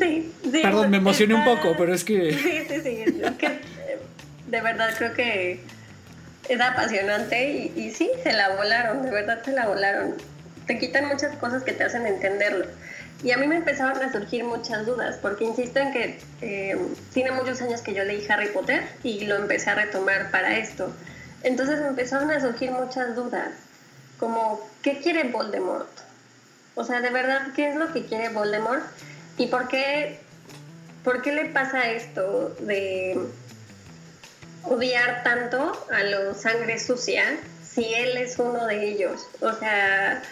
Sí, 0.00 0.32
sí, 0.42 0.62
Perdón, 0.62 0.90
me 0.90 0.96
emocioné 0.96 1.34
un 1.34 1.44
poco, 1.44 1.76
pero 1.78 1.94
es 1.94 2.02
que... 2.02 2.32
Sí, 2.32 2.58
sí, 2.68 2.80
sí. 2.82 3.04
Es 3.22 3.36
que 3.36 3.60
de 4.48 4.60
verdad 4.60 4.92
creo 4.98 5.14
que 5.14 5.77
es 6.48 6.60
apasionante 6.60 7.70
y, 7.74 7.90
sí, 7.90 8.10
se 8.22 8.32
la 8.32 8.56
volaron, 8.56 9.02
de 9.02 9.10
verdad 9.10 9.42
se 9.44 9.52
la 9.52 9.66
volaron. 9.66 10.14
Te 10.66 10.78
quitan 10.78 11.06
muchas 11.06 11.36
cosas 11.36 11.62
que 11.62 11.72
te 11.72 11.84
hacen 11.84 12.06
entenderlo. 12.06 12.66
Y 13.22 13.32
a 13.32 13.36
mí 13.36 13.46
me 13.46 13.56
empezaron 13.56 14.02
a 14.02 14.12
surgir 14.12 14.44
muchas 14.44 14.86
dudas, 14.86 15.18
porque 15.20 15.44
insisto 15.44 15.80
en 15.80 15.92
que 15.92 16.18
eh, 16.40 16.78
tiene 17.12 17.32
muchos 17.32 17.60
años 17.60 17.82
que 17.82 17.92
yo 17.92 18.04
leí 18.04 18.24
Harry 18.28 18.48
Potter 18.48 18.82
y 19.02 19.24
lo 19.24 19.36
empecé 19.36 19.70
a 19.70 19.74
retomar 19.74 20.30
para 20.30 20.56
esto. 20.56 20.94
Entonces 21.42 21.80
me 21.80 21.88
empezaron 21.88 22.30
a 22.30 22.40
surgir 22.40 22.70
muchas 22.70 23.14
dudas, 23.16 23.50
como, 24.18 24.60
¿qué 24.82 24.98
quiere 25.00 25.24
Voldemort? 25.24 25.88
O 26.74 26.84
sea, 26.84 27.00
de 27.00 27.10
verdad, 27.10 27.48
¿qué 27.56 27.70
es 27.70 27.76
lo 27.76 27.92
que 27.92 28.04
quiere 28.06 28.28
Voldemort? 28.28 28.84
¿Y 29.36 29.48
por 29.48 29.68
qué, 29.68 30.18
por 31.02 31.22
qué 31.22 31.32
le 31.32 31.46
pasa 31.46 31.90
esto 31.90 32.54
de 32.60 33.18
odiar 34.64 35.22
tanto 35.22 35.86
a 35.92 36.02
los 36.02 36.36
sangre 36.36 36.78
sucia 36.78 37.24
si 37.62 37.94
él 37.94 38.16
es 38.16 38.38
uno 38.38 38.66
de 38.66 38.88
ellos? 38.88 39.26
O 39.40 39.52
sea, 39.52 40.22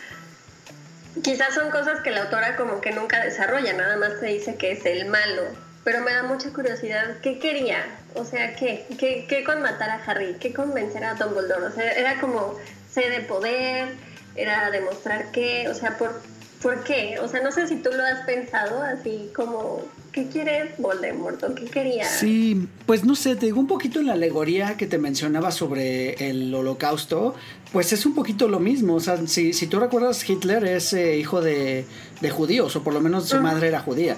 quizás 1.23 1.55
son 1.55 1.71
cosas 1.71 2.01
que 2.01 2.11
la 2.11 2.25
autora 2.25 2.57
como 2.57 2.81
que 2.81 2.93
nunca 2.93 3.25
desarrolla, 3.25 3.73
nada 3.73 3.97
más 3.97 4.21
te 4.21 4.27
dice 4.27 4.57
que 4.57 4.73
es 4.73 4.85
el 4.87 5.07
malo. 5.07 5.43
Pero 5.85 6.01
me 6.01 6.13
da 6.13 6.25
mucha 6.25 6.53
curiosidad, 6.53 7.19
¿qué 7.23 7.39
quería? 7.39 7.85
O 8.15 8.25
sea, 8.25 8.57
¿qué? 8.57 8.87
¿Qué, 8.99 9.27
qué 9.29 9.45
con 9.45 9.63
matar 9.63 9.91
a 9.91 10.03
Harry? 10.05 10.37
¿Qué 10.41 10.53
convencer 10.53 11.05
a 11.05 11.15
Dumbledore? 11.15 11.67
O 11.67 11.73
sea, 11.73 11.93
era 11.93 12.19
como 12.21 12.59
sed 12.91 13.11
de 13.11 13.21
poder, 13.21 13.89
era 14.35 14.71
demostrar 14.71 15.31
qué, 15.33 15.69
o 15.69 15.75
sea, 15.75 15.97
¿por, 15.97 16.21
¿por 16.63 16.85
qué? 16.85 17.19
O 17.23 17.29
sea, 17.29 17.43
no 17.43 17.53
sé 17.53 17.67
si 17.67 17.77
tú 17.77 17.91
lo 17.91 18.05
has 18.05 18.25
pensado 18.27 18.83
así 18.83 19.31
como 19.35 19.83
¿qué 20.17 20.27
quiere 20.29 20.75
Voldemort 20.79 21.43
o 21.45 21.55
qué 21.55 21.67
quería? 21.67 22.09
Sí, 22.09 22.67
pues 22.87 23.05
no 23.05 23.15
sé, 23.15 23.37
te 23.37 23.47
digo 23.47 23.61
un 23.61 23.67
poquito 23.67 24.01
en 24.01 24.07
la 24.07 24.15
alegoría 24.15 24.79
que 24.79 24.87
te 24.87 24.97
mencionaba 24.97 25.51
sobre 25.51 26.31
el 26.31 26.55
holocausto, 26.55 27.35
pues 27.71 27.93
es 27.93 28.07
un 28.07 28.15
poquito 28.15 28.49
lo 28.49 28.59
mismo, 28.59 28.95
o 28.95 29.01
sea, 29.01 29.19
si, 29.27 29.53
si 29.53 29.67
tú 29.67 29.79
recuerdas, 29.79 30.27
Hitler 30.29 30.65
es 30.65 30.95
eh, 30.95 31.19
hijo 31.19 31.43
de, 31.43 31.85
judíos, 32.31 32.75
o 32.77 32.83
por 32.83 32.95
lo 32.95 33.03
menos 33.03 33.29
su 33.29 33.37
madre 33.43 33.69
era 33.69 33.81
judía. 33.81 34.17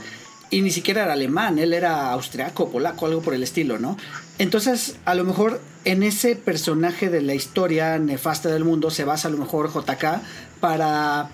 Y 0.51 0.63
ni 0.63 0.71
siquiera 0.71 1.03
era 1.03 1.15
alemán, 1.15 1.59
él 1.59 1.75
era 1.75 2.13
austriaco, 2.13 2.71
polaco, 2.71 3.07
algo 3.07 3.21
por 3.21 3.35
el 3.35 3.43
estilo, 3.43 3.79
¿no? 3.79 3.99
Entonces, 4.39 4.97
a 5.05 5.17
lo 5.17 5.25
mejor 5.25 5.61
en 5.85 6.05
ese 6.05 6.37
personaje 6.37 7.11
de 7.11 7.23
la 7.23 7.35
historia 7.35 7.99
nefasta 7.99 8.49
del 8.51 8.65
mundo 8.65 8.91
se 8.91 9.05
basa 9.05 9.27
a 9.29 9.31
lo 9.33 9.37
mejor 9.37 9.71
JK 9.73 10.23
para, 10.61 11.29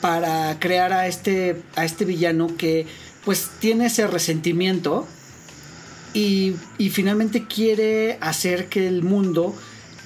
para 0.00 0.58
crear 0.58 0.92
a 0.92 1.06
este, 1.06 1.62
a 1.76 1.84
este 1.84 2.04
villano 2.04 2.56
que 2.56 2.86
pues 3.24 3.50
tiene 3.60 3.86
ese 3.86 4.06
resentimiento 4.06 5.06
y, 6.14 6.56
finalmente 6.90 7.46
quiere 7.46 8.18
hacer 8.20 8.68
que 8.68 8.88
el 8.88 9.02
mundo 9.02 9.54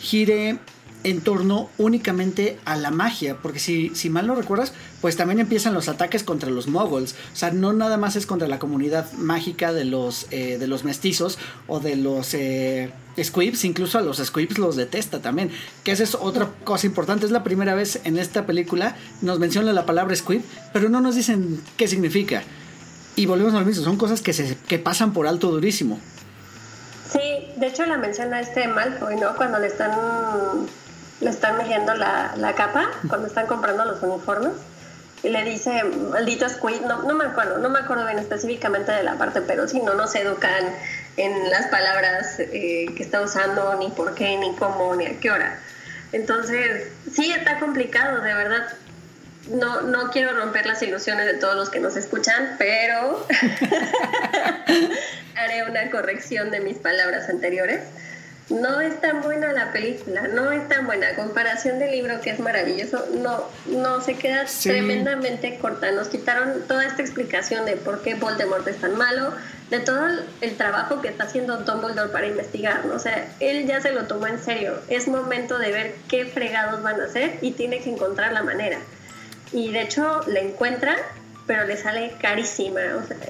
gire 0.01 0.59
en 1.05 1.21
torno 1.21 1.69
únicamente 1.79 2.59
a 2.65 2.77
la 2.77 2.91
magia, 2.91 3.37
porque 3.43 3.59
si, 3.59 3.91
si 3.95 4.11
mal 4.11 4.27
no 4.27 4.35
recuerdas, 4.35 4.73
pues 5.01 5.17
también 5.17 5.41
empiezan 5.41 5.75
los 5.75 5.89
ataques 5.89 6.23
contra 6.23 6.51
los 6.51 6.69
moguls, 6.69 7.15
o 7.33 7.37
sea, 7.37 7.51
no 7.51 7.73
nada 7.73 7.97
más 7.97 8.17
es 8.17 8.27
contra 8.27 8.49
la 8.49 8.59
comunidad 8.59 9.11
mágica 9.13 9.73
de 9.73 9.85
los, 9.85 10.27
eh, 10.31 10.59
de 10.59 10.67
los 10.67 10.85
mestizos 10.85 11.39
o 11.67 11.81
de 11.81 11.97
los 11.97 12.35
eh, 12.35 12.93
squibs, 13.23 13.65
incluso 13.65 13.99
a 13.99 14.03
los 14.03 14.19
squibs 14.19 14.59
los 14.59 14.77
detesta 14.77 15.21
también, 15.21 15.51
que 15.85 15.93
esa 15.93 16.05
es 16.05 16.15
otra 16.15 16.51
cosa 16.65 16.87
importante, 16.87 17.27
es 17.27 17.33
la 17.33 17.45
primera 17.45 17.75
vez 17.75 18.01
en 18.05 18.19
esta 18.19 18.47
película 18.47 18.97
nos 19.21 19.39
menciona 19.39 19.73
la 19.73 19.87
palabra 19.87 20.15
squib, 20.15 20.43
pero 20.73 20.89
no 20.89 21.01
nos 21.01 21.15
dicen 21.15 21.61
qué 21.77 21.89
significa. 21.89 22.43
Y 23.15 23.27
volvemos 23.27 23.53
a 23.55 23.61
lo 23.61 23.67
mismo, 23.67 23.85
son 23.85 23.99
cosas 23.99 24.23
que, 24.23 24.33
se, 24.33 24.57
que 24.67 24.79
pasan 24.79 25.13
por 25.13 25.27
alto 25.27 25.51
durísimo. 25.51 26.01
Sí, 27.13 27.21
de 27.57 27.67
hecho 27.67 27.85
la 27.85 27.99
menciona 27.99 28.41
este 28.41 28.67
Malfoy, 28.69 29.17
¿no? 29.17 29.37
Cuando 29.37 29.59
le 29.59 29.67
están, 29.67 29.91
le 31.23 31.31
están 31.31 31.57
midiendo 31.57 31.95
la, 31.95 32.35
la 32.37 32.55
capa, 32.55 32.91
cuando 33.09 33.29
están 33.29 33.47
comprando 33.47 33.85
los 33.85 34.03
uniformes. 34.03 34.53
Y 35.23 35.29
le 35.29 35.45
dice, 35.45 35.85
maldito 35.85 36.49
Squid, 36.49 36.81
no, 36.81 37.05
no 37.05 37.15
me 37.15 37.25
acuerdo, 37.25 37.59
no 37.59 37.69
me 37.69 37.79
acuerdo 37.79 38.05
bien 38.07 38.19
específicamente 38.19 38.91
de 38.91 39.05
la 39.05 39.15
parte, 39.15 39.41
pero 39.41 39.69
sí, 39.69 39.81
no 39.81 39.95
nos 39.95 40.17
educan 40.17 40.65
en 41.17 41.49
las 41.49 41.69
palabras 41.69 42.41
eh, 42.41 42.87
que 42.97 43.03
está 43.05 43.21
usando, 43.21 43.77
ni 43.77 43.89
por 43.91 44.17
qué, 44.17 44.37
ni 44.37 44.53
cómo, 44.57 44.97
ni 44.97 45.07
a 45.07 45.21
qué 45.21 45.31
hora. 45.31 45.61
Entonces, 46.11 46.89
sí 47.15 47.33
está 47.33 47.61
complicado, 47.61 48.21
de 48.21 48.35
verdad 48.35 48.67
no, 49.51 49.83
no 49.83 50.11
quiero 50.11 50.37
romper 50.37 50.67
las 50.67 50.83
ilusiones 50.83 51.27
de 51.27 51.35
todos 51.35 51.55
los 51.55 51.71
que 51.71 51.81
nos 51.81 51.97
escuchan, 51.97 52.57
pero 52.59 53.27
haré 55.37 55.65
una 55.69 55.91
corrección 55.91 56.51
de 56.51 56.61
mis 56.61 56.79
palabras 56.79 57.29
anteriores. 57.29 57.81
No 58.61 58.81
es 58.81 59.01
tan 59.01 59.23
buena 59.23 59.53
la 59.53 59.73
película, 59.73 60.29
no 60.29 60.53
es 60.53 60.69
tan 60.69 60.87
buena. 60.87 61.15
comparación 61.15 61.79
del 61.79 61.91
libro 61.91 62.21
que 62.21 62.31
es 62.31 62.39
maravilloso, 62.39 63.07
no, 63.15 63.45
no 63.67 64.01
se 64.01 64.15
queda 64.15 64.45
tremendamente 64.63 65.59
corta. 65.59 65.91
Nos 65.93 66.09
quitaron 66.09 66.63
toda 66.69 66.87
esta 66.87 67.03
explicación 67.03 67.65
de 67.65 67.77
por 67.77 68.03
qué 68.03 68.15
Voldemort 68.15 68.67
es 68.69 68.79
tan 68.79 68.97
malo, 68.97 69.33
de 69.71 69.81
todo 69.81 70.07
el, 70.41 70.57
trabajo 70.57 71.01
que 71.01 71.09
está 71.09 71.25
haciendo 71.25 71.57
Dumbledore 71.59 72.13
para 72.13 72.27
investigar. 72.27 72.87
O 72.87 72.99
sea, 72.99 73.27
él 73.41 73.67
ya 73.67 73.81
se 73.81 73.93
lo 73.93 74.05
tomó 74.05 74.27
en 74.27 74.39
serio. 74.39 74.75
Es 74.89 75.09
momento 75.09 75.59
de 75.59 75.73
ver 75.73 75.95
qué 76.09 76.27
fregados 76.27 76.83
van 76.83 77.01
a 77.01 77.05
hacer 77.05 77.39
y 77.41 77.53
tiene 77.53 77.81
que 77.81 77.91
encontrar 77.91 78.33
la 78.33 78.43
manera 78.43 78.79
y 79.53 79.71
de 79.71 79.83
hecho 79.83 80.23
la 80.27 80.41
encuentra, 80.41 80.97
pero 81.47 81.67
le 81.67 81.77
sale 81.77 82.15
carísima. 82.21 82.81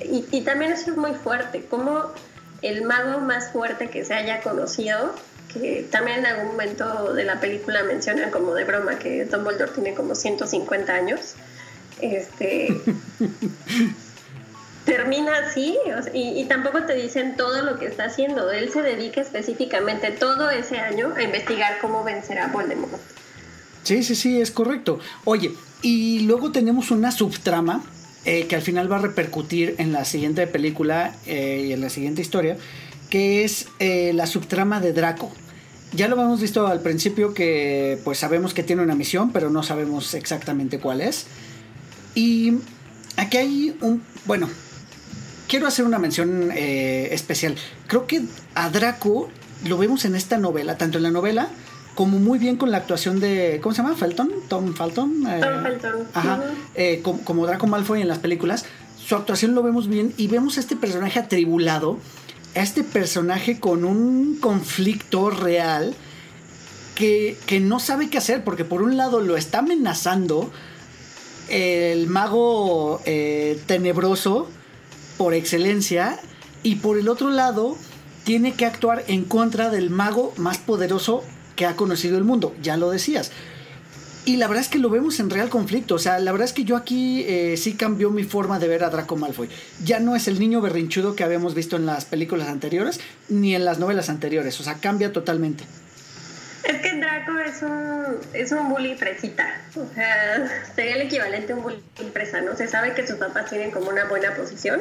y, 0.04 0.40
también 0.42 0.72
eso 0.72 0.90
es 0.90 0.96
muy 0.96 1.14
fuerte, 1.14 1.64
como 1.66 2.12
el 2.62 2.82
mago 2.82 3.20
más 3.20 3.50
fuerte 3.50 3.90
que 3.90 4.04
se 4.04 4.14
haya 4.14 4.40
conocido, 4.40 5.14
que 5.52 5.86
también 5.90 6.20
en 6.20 6.26
algún 6.26 6.46
momento 6.48 7.12
de 7.12 7.24
la 7.24 7.40
película 7.40 7.82
mencionan 7.82 8.30
como 8.30 8.54
de 8.54 8.64
broma 8.64 8.98
que 8.98 9.24
Dumbledore 9.24 9.72
tiene 9.72 9.94
como 9.94 10.14
150 10.14 10.92
años, 10.92 11.34
este... 12.00 12.80
termina 14.84 15.46
así 15.46 15.78
y, 16.12 16.40
y, 16.40 16.44
tampoco 16.46 16.82
te 16.82 16.94
dicen 16.94 17.36
todo 17.36 17.62
lo 17.62 17.78
que 17.78 17.86
está 17.86 18.06
haciendo. 18.06 18.50
Él 18.50 18.70
se 18.72 18.82
dedica 18.82 19.20
específicamente 19.20 20.10
todo 20.10 20.50
ese 20.50 20.78
año 20.78 21.14
a 21.16 21.22
investigar 21.22 21.78
cómo 21.80 22.02
vencer 22.02 22.40
a 22.40 22.48
Voldemort. 22.48 23.00
Sí, 23.84 24.02
sí, 24.02 24.14
sí, 24.14 24.40
es 24.40 24.50
correcto. 24.50 24.98
Oye, 25.24 25.52
y 25.82 26.20
luego 26.20 26.52
tenemos 26.52 26.90
una 26.90 27.12
subtrama 27.12 27.82
eh, 28.24 28.46
que 28.46 28.54
al 28.54 28.62
final 28.62 28.90
va 28.90 28.96
a 28.96 29.00
repercutir 29.00 29.74
en 29.78 29.92
la 29.92 30.04
siguiente 30.04 30.46
película 30.46 31.14
eh, 31.26 31.66
y 31.68 31.72
en 31.72 31.80
la 31.80 31.90
siguiente 31.90 32.22
historia, 32.22 32.56
que 33.10 33.42
es 33.42 33.66
eh, 33.80 34.12
la 34.14 34.26
subtrama 34.26 34.80
de 34.80 34.92
Draco. 34.92 35.32
Ya 35.92 36.08
lo 36.08 36.14
hemos 36.14 36.40
visto 36.40 36.66
al 36.66 36.80
principio 36.80 37.34
que 37.34 37.98
pues 38.04 38.18
sabemos 38.18 38.54
que 38.54 38.62
tiene 38.62 38.82
una 38.82 38.94
misión, 38.94 39.32
pero 39.32 39.50
no 39.50 39.62
sabemos 39.62 40.14
exactamente 40.14 40.78
cuál 40.78 41.00
es. 41.00 41.26
Y 42.14 42.54
aquí 43.16 43.36
hay 43.36 43.76
un... 43.80 44.02
Bueno, 44.24 44.48
quiero 45.48 45.66
hacer 45.66 45.84
una 45.84 45.98
mención 45.98 46.50
especial. 46.52 47.56
Creo 47.88 48.06
que 48.06 48.22
a 48.54 48.70
Draco 48.70 49.28
lo 49.66 49.76
vemos 49.76 50.04
en 50.04 50.14
esta 50.14 50.38
novela, 50.38 50.78
tanto 50.78 50.96
en 50.98 51.02
la 51.02 51.10
novela 51.10 51.50
como 51.94 52.18
muy 52.18 52.38
bien 52.38 52.56
con 52.56 52.70
la 52.70 52.78
actuación 52.78 53.20
de, 53.20 53.60
¿cómo 53.62 53.74
se 53.74 53.82
llama? 53.82 53.94
Felton, 53.94 54.30
Tom 54.48 54.74
Felton. 54.74 55.26
Eh, 55.28 55.40
Tom 55.40 55.62
Felton. 55.62 56.08
Ajá, 56.14 56.42
eh, 56.74 57.00
como, 57.02 57.22
como, 57.24 57.46
Draco 57.46 57.66
Malfoy 57.66 58.00
en 58.00 58.08
las 58.08 58.18
películas, 58.18 58.64
su 58.96 59.14
actuación 59.14 59.54
lo 59.54 59.62
vemos 59.62 59.88
bien 59.88 60.14
y 60.16 60.28
vemos 60.28 60.56
a 60.56 60.60
este 60.60 60.76
personaje 60.76 61.18
atribulado, 61.18 61.98
a 62.54 62.60
este 62.60 62.82
personaje 62.82 63.60
con 63.60 63.84
un 63.84 64.38
conflicto 64.40 65.30
real 65.30 65.94
que, 66.94 67.36
que 67.46 67.60
no 67.60 67.80
sabe 67.80 68.08
qué 68.10 68.18
hacer, 68.18 68.44
porque 68.44 68.64
por 68.64 68.82
un 68.82 68.96
lado 68.96 69.20
lo 69.20 69.36
está 69.36 69.58
amenazando 69.58 70.50
el 71.48 72.06
mago 72.06 73.00
eh, 73.04 73.60
tenebroso 73.66 74.48
por 75.18 75.34
excelencia 75.34 76.18
y 76.62 76.76
por 76.76 76.98
el 76.98 77.08
otro 77.08 77.30
lado 77.30 77.76
tiene 78.24 78.54
que 78.54 78.64
actuar 78.64 79.04
en 79.08 79.24
contra 79.24 79.70
del 79.70 79.90
mago 79.90 80.32
más 80.36 80.58
poderoso 80.58 81.22
que 81.62 81.66
ha 81.66 81.76
conocido 81.76 82.18
el 82.18 82.24
mundo, 82.24 82.56
ya 82.60 82.76
lo 82.76 82.90
decías. 82.90 83.30
Y 84.24 84.36
la 84.36 84.48
verdad 84.48 84.62
es 84.62 84.68
que 84.68 84.80
lo 84.80 84.90
vemos 84.90 85.20
en 85.20 85.30
real 85.30 85.48
conflicto. 85.48 85.94
O 85.94 85.98
sea, 86.00 86.18
la 86.18 86.32
verdad 86.32 86.46
es 86.46 86.52
que 86.52 86.64
yo 86.64 86.76
aquí 86.76 87.24
eh, 87.28 87.56
sí 87.56 87.74
cambió 87.74 88.10
mi 88.10 88.24
forma 88.24 88.58
de 88.58 88.66
ver 88.66 88.82
a 88.82 88.90
Draco 88.90 89.14
Malfoy. 89.14 89.48
Ya 89.84 90.00
no 90.00 90.16
es 90.16 90.26
el 90.26 90.40
niño 90.40 90.60
berrinchudo 90.60 91.14
que 91.14 91.22
habíamos 91.22 91.54
visto 91.54 91.76
en 91.76 91.86
las 91.86 92.04
películas 92.04 92.48
anteriores, 92.48 92.98
ni 93.28 93.54
en 93.54 93.64
las 93.64 93.78
novelas 93.78 94.08
anteriores. 94.08 94.58
O 94.58 94.64
sea, 94.64 94.74
cambia 94.74 95.12
totalmente. 95.12 95.62
Es 96.64 96.80
que 96.80 96.96
Draco 96.96 97.38
es 97.38 97.62
un, 97.62 98.16
es 98.32 98.50
un 98.50 98.68
bully 98.68 98.96
fresita. 98.96 99.46
O 99.76 99.86
sea, 99.94 100.64
sería 100.74 100.96
el 100.96 101.02
equivalente 101.02 101.52
a 101.52 101.56
un 101.56 101.62
bully 101.62 101.80
fresa, 102.12 102.40
¿no? 102.40 102.56
Se 102.56 102.66
sabe 102.66 102.92
que 102.94 103.06
sus 103.06 103.18
papás 103.18 103.50
tienen 103.50 103.70
como 103.70 103.88
una 103.88 104.06
buena 104.06 104.34
posición. 104.34 104.80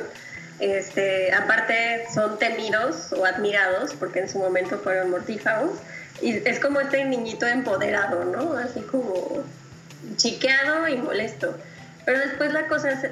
Este, 0.59 1.31
aparte 1.31 2.05
son 2.11 2.39
temidos 2.39 3.13
o 3.13 3.23
admirados 3.23 3.93
porque 3.93 4.19
en 4.21 4.29
su 4.29 4.39
momento 4.39 4.79
fueron 4.79 5.11
mortífagos 5.11 5.73
y 6.21 6.41
es 6.47 6.59
como 6.59 6.79
este 6.79 7.03
niñito 7.05 7.47
empoderado, 7.47 8.25
¿no? 8.25 8.53
Así 8.57 8.81
como 8.81 9.43
chiqueado 10.17 10.87
y 10.87 10.97
molesto. 10.97 11.55
Pero 12.05 12.19
después 12.19 12.53
la 12.53 12.67
cosa 12.67 12.91
es, 12.91 13.09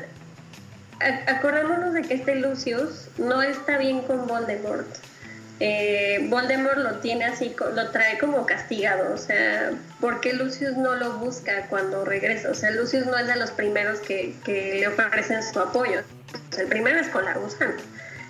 acordémonos 1.27 1.93
de 1.93 2.01
que 2.03 2.15
este 2.15 2.35
Lucius 2.35 3.07
no 3.17 3.41
está 3.41 3.77
bien 3.77 4.01
con 4.01 4.27
Voldemort. 4.27 4.87
Eh, 5.61 6.25
Voldemort 6.29 6.77
lo 6.77 6.99
tiene 6.99 7.25
así, 7.25 7.53
lo 7.75 7.89
trae 7.91 8.17
como 8.17 8.45
castigado, 8.45 9.13
o 9.13 9.17
sea, 9.17 9.71
¿por 9.99 10.21
qué 10.21 10.31
Lucius 10.31 10.77
no 10.77 10.95
lo 10.95 11.17
busca 11.17 11.65
cuando 11.69 12.05
regresa? 12.05 12.49
O 12.49 12.53
sea, 12.53 12.71
Lucius 12.71 13.05
no 13.05 13.17
es 13.17 13.27
de 13.27 13.35
los 13.35 13.51
primeros 13.51 13.99
que, 13.99 14.35
que 14.45 14.75
le 14.79 14.87
ofrecen 14.87 15.43
su 15.43 15.59
apoyo, 15.59 16.01
el 16.57 16.67
primero 16.67 16.99
es 16.99 17.09
con 17.09 17.25
la 17.25 17.33
gusana. 17.33 17.75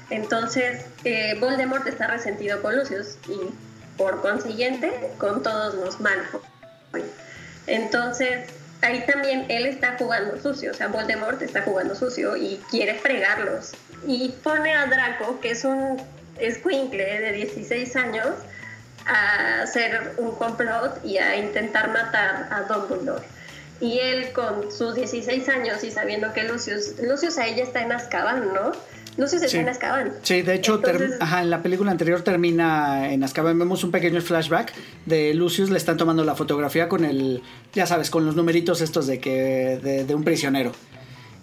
Entonces, 0.10 0.86
eh, 1.04 1.38
Voldemort 1.40 1.86
está 1.88 2.08
resentido 2.08 2.62
con 2.64 2.76
Lucius 2.76 3.18
y 3.28 3.40
por 4.00 4.22
consiguiente 4.22 5.12
con 5.20 5.44
todos 5.44 5.76
los 5.76 6.00
Malfoy. 6.00 7.04
Entonces, 7.68 8.50
ahí 8.82 9.06
también 9.06 9.46
él 9.50 9.66
está 9.66 9.98
jugando 10.00 10.42
sucio, 10.42 10.72
o 10.72 10.74
sea, 10.74 10.88
Voldemort 10.88 11.40
está 11.42 11.62
jugando 11.62 11.94
sucio 11.94 12.38
y 12.38 12.60
quiere 12.72 12.96
fregarlos. 12.96 13.74
Y 14.08 14.30
pone 14.42 14.74
a 14.74 14.86
Draco, 14.86 15.40
que 15.42 15.52
es 15.52 15.66
un 15.66 16.02
escuincle 16.40 17.20
de 17.20 17.34
16 17.34 17.96
años, 17.98 18.30
a 19.06 19.64
hacer 19.64 20.14
un 20.18 20.32
complot 20.36 21.04
y 21.04 21.18
a 21.18 21.36
intentar 21.36 21.92
matar 21.92 22.48
a 22.52 22.62
Dumbledore. 22.62 23.26
Y 23.82 24.00
él 24.00 24.32
con 24.32 24.72
sus 24.72 24.96
16 24.96 25.50
años 25.50 25.84
y 25.84 25.92
sabiendo 25.92 26.32
que 26.34 26.44
Lucius, 26.44 26.98
Lucius 27.02 27.38
a 27.38 27.48
ella 27.48 27.64
está 27.64 27.82
en 27.82 27.92
Azkaban, 27.92 28.54
¿no? 28.54 28.72
Lucius 29.20 29.42
está 29.42 29.60
en 29.60 29.68
Azkaban. 29.68 30.14
Sí, 30.24 30.42
de 30.42 30.56
hecho, 30.56 30.82
en 30.86 31.50
la 31.50 31.62
película 31.62 31.92
anterior 31.92 32.22
termina 32.22 33.12
en 33.12 33.22
Azkaban. 33.22 33.60
Vemos 33.60 33.84
un 33.84 33.92
pequeño 33.92 34.22
flashback 34.22 34.74
de 35.06 35.34
Lucius, 35.34 35.70
le 35.70 35.78
están 35.78 35.98
tomando 35.98 36.24
la 36.24 36.36
fotografía 36.36 36.88
con 36.88 37.04
el, 37.04 37.44
ya 37.74 37.86
sabes, 37.86 38.10
con 38.10 38.26
los 38.26 38.38
numeritos 38.38 38.80
estos 38.80 39.08
de, 39.08 39.20
que, 39.20 40.06
de, 40.08 40.16
un 40.16 40.24
prisionero. 40.24 40.72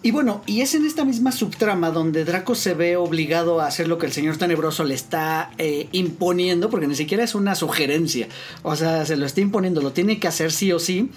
Y 0.02 0.10
bueno, 0.10 0.42
y 0.46 0.62
es 0.62 0.74
en 0.74 0.86
esta 0.86 1.04
misma 1.04 1.32
subtrama 1.32 1.90
donde 1.90 2.24
Draco 2.24 2.54
se 2.54 2.72
ve 2.72 2.96
obligado 2.96 3.60
a 3.60 3.66
hacer 3.66 3.88
lo 3.88 3.98
que 3.98 4.06
el 4.06 4.12
señor 4.12 4.38
tenebroso 4.38 4.84
le 4.84 4.94
está 4.94 5.50
eh, 5.58 5.88
imponiendo, 5.92 6.70
porque 6.70 6.86
ni 6.86 6.94
siquiera 6.94 7.24
es 7.24 7.34
una 7.34 7.54
sugerencia, 7.54 8.28
o 8.62 8.74
sea, 8.76 9.04
se 9.04 9.16
lo 9.16 9.26
está 9.26 9.40
imponiendo, 9.42 9.82
lo 9.82 9.92
tiene 9.92 10.18
que 10.18 10.28
hacer 10.28 10.50
sí 10.50 10.72
o 10.72 10.78
sí 10.78 11.10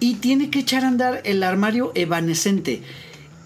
y 0.00 0.14
tiene 0.14 0.50
que 0.50 0.60
echar 0.60 0.84
a 0.84 0.88
andar 0.88 1.20
el 1.24 1.42
armario 1.42 1.92
evanescente. 1.94 2.82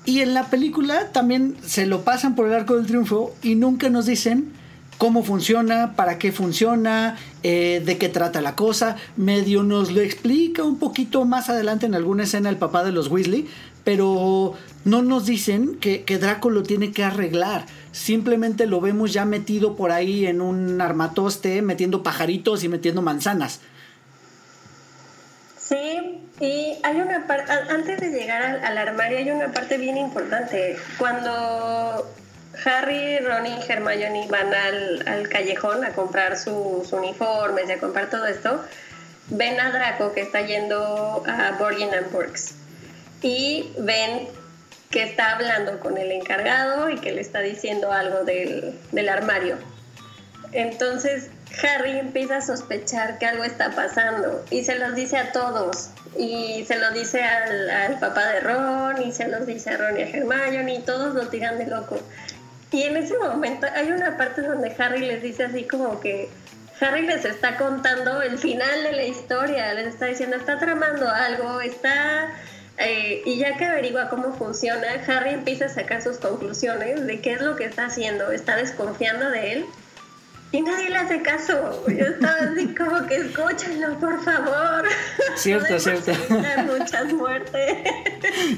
Y 0.09 0.23
en 0.23 0.33
la 0.33 0.45
película 0.45 1.13
también 1.13 1.55
se 1.67 1.85
lo 1.85 2.01
pasan 2.01 2.35
por 2.35 2.47
el 2.47 2.55
arco 2.55 2.77
del 2.77 2.87
triunfo 2.87 3.35
y 3.43 3.57
nunca 3.57 3.91
nos 3.91 4.07
dicen 4.07 4.55
cómo 4.97 5.23
funciona, 5.23 5.97
para 5.97 6.19
qué 6.19 6.33
funciona, 6.33 7.19
eh, 7.43 7.83
de 7.85 7.99
qué 7.99 8.09
trata 8.09 8.41
la 8.41 8.57
cosa. 8.57 8.97
Medio 9.19 9.65
nos 9.65 9.93
lo 9.93 10.01
explica 10.01 10.65
un 10.65 10.79
poquito 10.79 11.27
más 11.27 11.51
adelante 11.51 11.85
en 11.85 11.95
alguna 11.95 12.23
escena 12.23 12.49
el 12.49 12.57
papá 12.57 12.85
de 12.85 12.93
los 12.93 13.09
Weasley, 13.09 13.49
pero 13.85 14.55
no 14.87 15.03
nos 15.03 15.27
dicen 15.27 15.75
que, 15.75 16.05
que, 16.05 16.17
Draco 16.17 16.49
lo 16.49 16.63
tiene 16.63 16.91
que 16.91 17.05
arreglar. 17.05 17.67
Simplemente 17.93 18.65
lo 18.65 18.81
vemos 18.81 19.13
ya 19.13 19.27
metido 19.27 19.77
por 19.77 19.91
ahí 19.91 20.25
en 20.25 20.41
un 20.41 20.81
armatoste, 20.81 21.61
metiendo 21.61 22.03
pajaritos 22.03 22.65
y 22.65 22.71
metiendo 22.71 23.03
manzanas. 23.03 23.61
Sí, 25.59 25.77
y 26.41 26.79
hay 26.85 27.01
una 27.01 27.27
parte, 27.27 27.51
antes 27.51 28.01
de 28.01 28.11
llegar 28.11 28.43
al, 28.65 28.79
armario, 28.79 29.19
hay 29.19 29.31
una 29.31 29.53
parte 29.53 29.77
bien 29.77 29.97
importante. 29.97 30.77
Cuando 30.97 32.09
Harry, 32.65 33.19
Ron 33.19 33.47
y 33.47 33.59
Hermione 33.69 34.29
van 34.31 34.55
al, 34.55 35.29
callejón 35.29 35.85
a 35.85 35.91
comprar 35.91 36.37
sus 36.37 36.93
uniformes 36.93 37.69
y 37.69 37.73
a 37.73 37.79
comprar 37.79 38.09
todo 38.09 38.27
esto, 38.27 38.65
ven 39.31 39.61
a 39.61 39.71
Draco 39.73 40.13
que 40.13 40.23
está 40.23 40.43
yendo 40.43 41.25
a 41.27 41.57
Borgin 41.59 41.93
and 41.93 42.11
Burks 42.13 42.55
y 43.21 43.71
ven 43.79 44.29
que 44.91 45.03
está 45.03 45.33
hablando 45.35 45.81
con 45.81 45.99
el 45.99 46.13
encargado 46.13 46.89
y 46.89 46.99
que 46.99 47.13
le 47.13 47.21
está 47.21 47.41
diciendo 47.41 47.93
algo 47.93 48.25
del, 48.25 48.79
del 48.93 49.09
armario. 49.09 49.59
Entonces 50.53 51.31
Harry 51.63 51.99
empieza 51.99 52.37
a 52.37 52.41
sospechar 52.41 53.19
que 53.19 53.27
algo 53.27 53.45
está 53.45 53.71
pasando 53.71 54.45
y 54.51 54.65
se 54.65 54.79
los 54.79 54.95
dice 54.95 55.17
a 55.17 55.33
todos. 55.33 55.91
Y 56.17 56.65
se 56.67 56.79
lo 56.79 56.91
dice 56.93 57.23
al, 57.23 57.99
papá 58.01 58.27
de 58.29 58.41
Ron 58.41 59.03
y 59.03 59.13
se 59.13 59.29
los 59.29 59.47
dice 59.47 59.71
a 59.71 59.77
Ron 59.77 59.99
y 59.99 60.03
a 60.03 60.09
Hermione 60.09 60.75
y 60.75 60.79
todos 60.81 61.15
lo 61.15 61.29
tiran 61.29 61.59
de 61.59 61.67
loco. 61.67 62.01
Y 62.71 62.83
en 62.83 62.97
ese 62.97 63.17
momento 63.19 63.67
hay 63.75 63.91
una 63.93 64.17
parte 64.17 64.43
donde 64.43 64.75
Harry 64.79 65.01
les 65.01 65.23
dice 65.23 65.45
así 65.45 65.65
como 65.65 66.01
que 66.01 66.29
Harry 66.81 67.07
les 67.07 67.25
está 67.25 67.57
contando 67.57 68.23
el 68.23 68.39
final 68.39 68.83
de 68.85 68.93
la 68.93 69.05
historia, 69.05 69.75
les 69.75 69.89
está 69.89 70.07
diciendo, 70.07 70.37
está 70.37 70.59
tramando 70.59 71.09
algo, 71.09 71.61
está... 71.61 72.33
Eh, 72.81 73.23
y 73.25 73.39
ya 73.39 73.57
que 73.57 73.65
averigua 73.65 74.09
cómo 74.09 74.33
funciona, 74.35 74.87
Harry 75.09 75.31
empieza 75.31 75.65
a 75.65 75.69
sacar 75.69 76.01
sus 76.01 76.19
conclusiones 76.19 77.05
de 77.05 77.21
qué 77.21 77.33
es 77.33 77.41
lo 77.41 77.57
que 77.57 77.65
está 77.65 77.87
haciendo, 77.87 78.31
está 78.31 78.55
desconfiando 78.55 79.31
de 79.31 79.53
él 79.55 79.67
y 80.51 80.63
nadie 80.63 80.89
le 80.89 80.97
hace 80.97 81.21
caso. 81.21 81.85
Yo 81.87 82.05
estaba 82.07 82.37
así 82.41 82.75
como 82.75 83.07
que 83.07 83.17
escúchenlo, 83.17 83.99
por 83.99 84.23
favor. 84.25 84.85
Cierto, 85.37 85.75
no 85.75 85.79
cierto. 85.81 86.13
Muchas 86.79 87.13
muertes. 87.13 87.77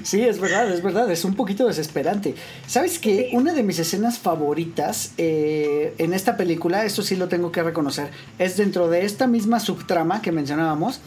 Sí, 0.04 0.22
es 0.22 0.38
verdad, 0.38 0.72
es 0.72 0.82
verdad. 0.82 1.10
Es 1.10 1.24
un 1.24 1.34
poquito 1.34 1.66
desesperante. 1.66 2.34
¿Sabes 2.66 2.98
qué? 2.98 3.30
Una 3.32 3.52
de 3.52 3.64
mis 3.64 3.78
escenas 3.80 4.18
favoritas 4.18 5.12
eh, 5.18 5.94
en 5.98 6.14
esta 6.14 6.36
película, 6.36 6.84
esto 6.84 7.02
sí 7.02 7.16
lo 7.16 7.28
tengo 7.28 7.50
que 7.50 7.62
reconocer, 7.62 8.10
es 8.38 8.56
dentro 8.56 8.88
de 8.88 9.04
esta 9.04 9.26
misma 9.26 9.58
subtrama 9.58 10.22
que 10.22 10.30
mencionábamos. 10.30 11.00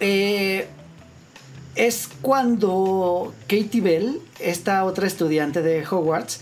Eh, 0.00 0.66
es 1.74 2.10
cuando 2.20 3.32
Katie 3.48 3.80
Bell, 3.80 4.20
esta 4.40 4.84
otra 4.84 5.06
estudiante 5.06 5.62
de 5.62 5.86
Hogwarts, 5.86 6.40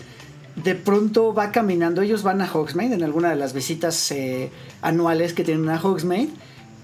de 0.55 0.75
pronto 0.75 1.33
va 1.33 1.51
caminando, 1.51 2.01
ellos 2.01 2.23
van 2.23 2.41
a 2.41 2.51
Hogsmeade 2.51 2.93
en 2.93 3.03
alguna 3.03 3.29
de 3.29 3.35
las 3.35 3.53
visitas 3.53 4.11
eh, 4.11 4.49
anuales 4.81 5.33
que 5.33 5.43
tienen 5.43 5.69
a 5.69 5.81
Hogsmeade 5.81 6.29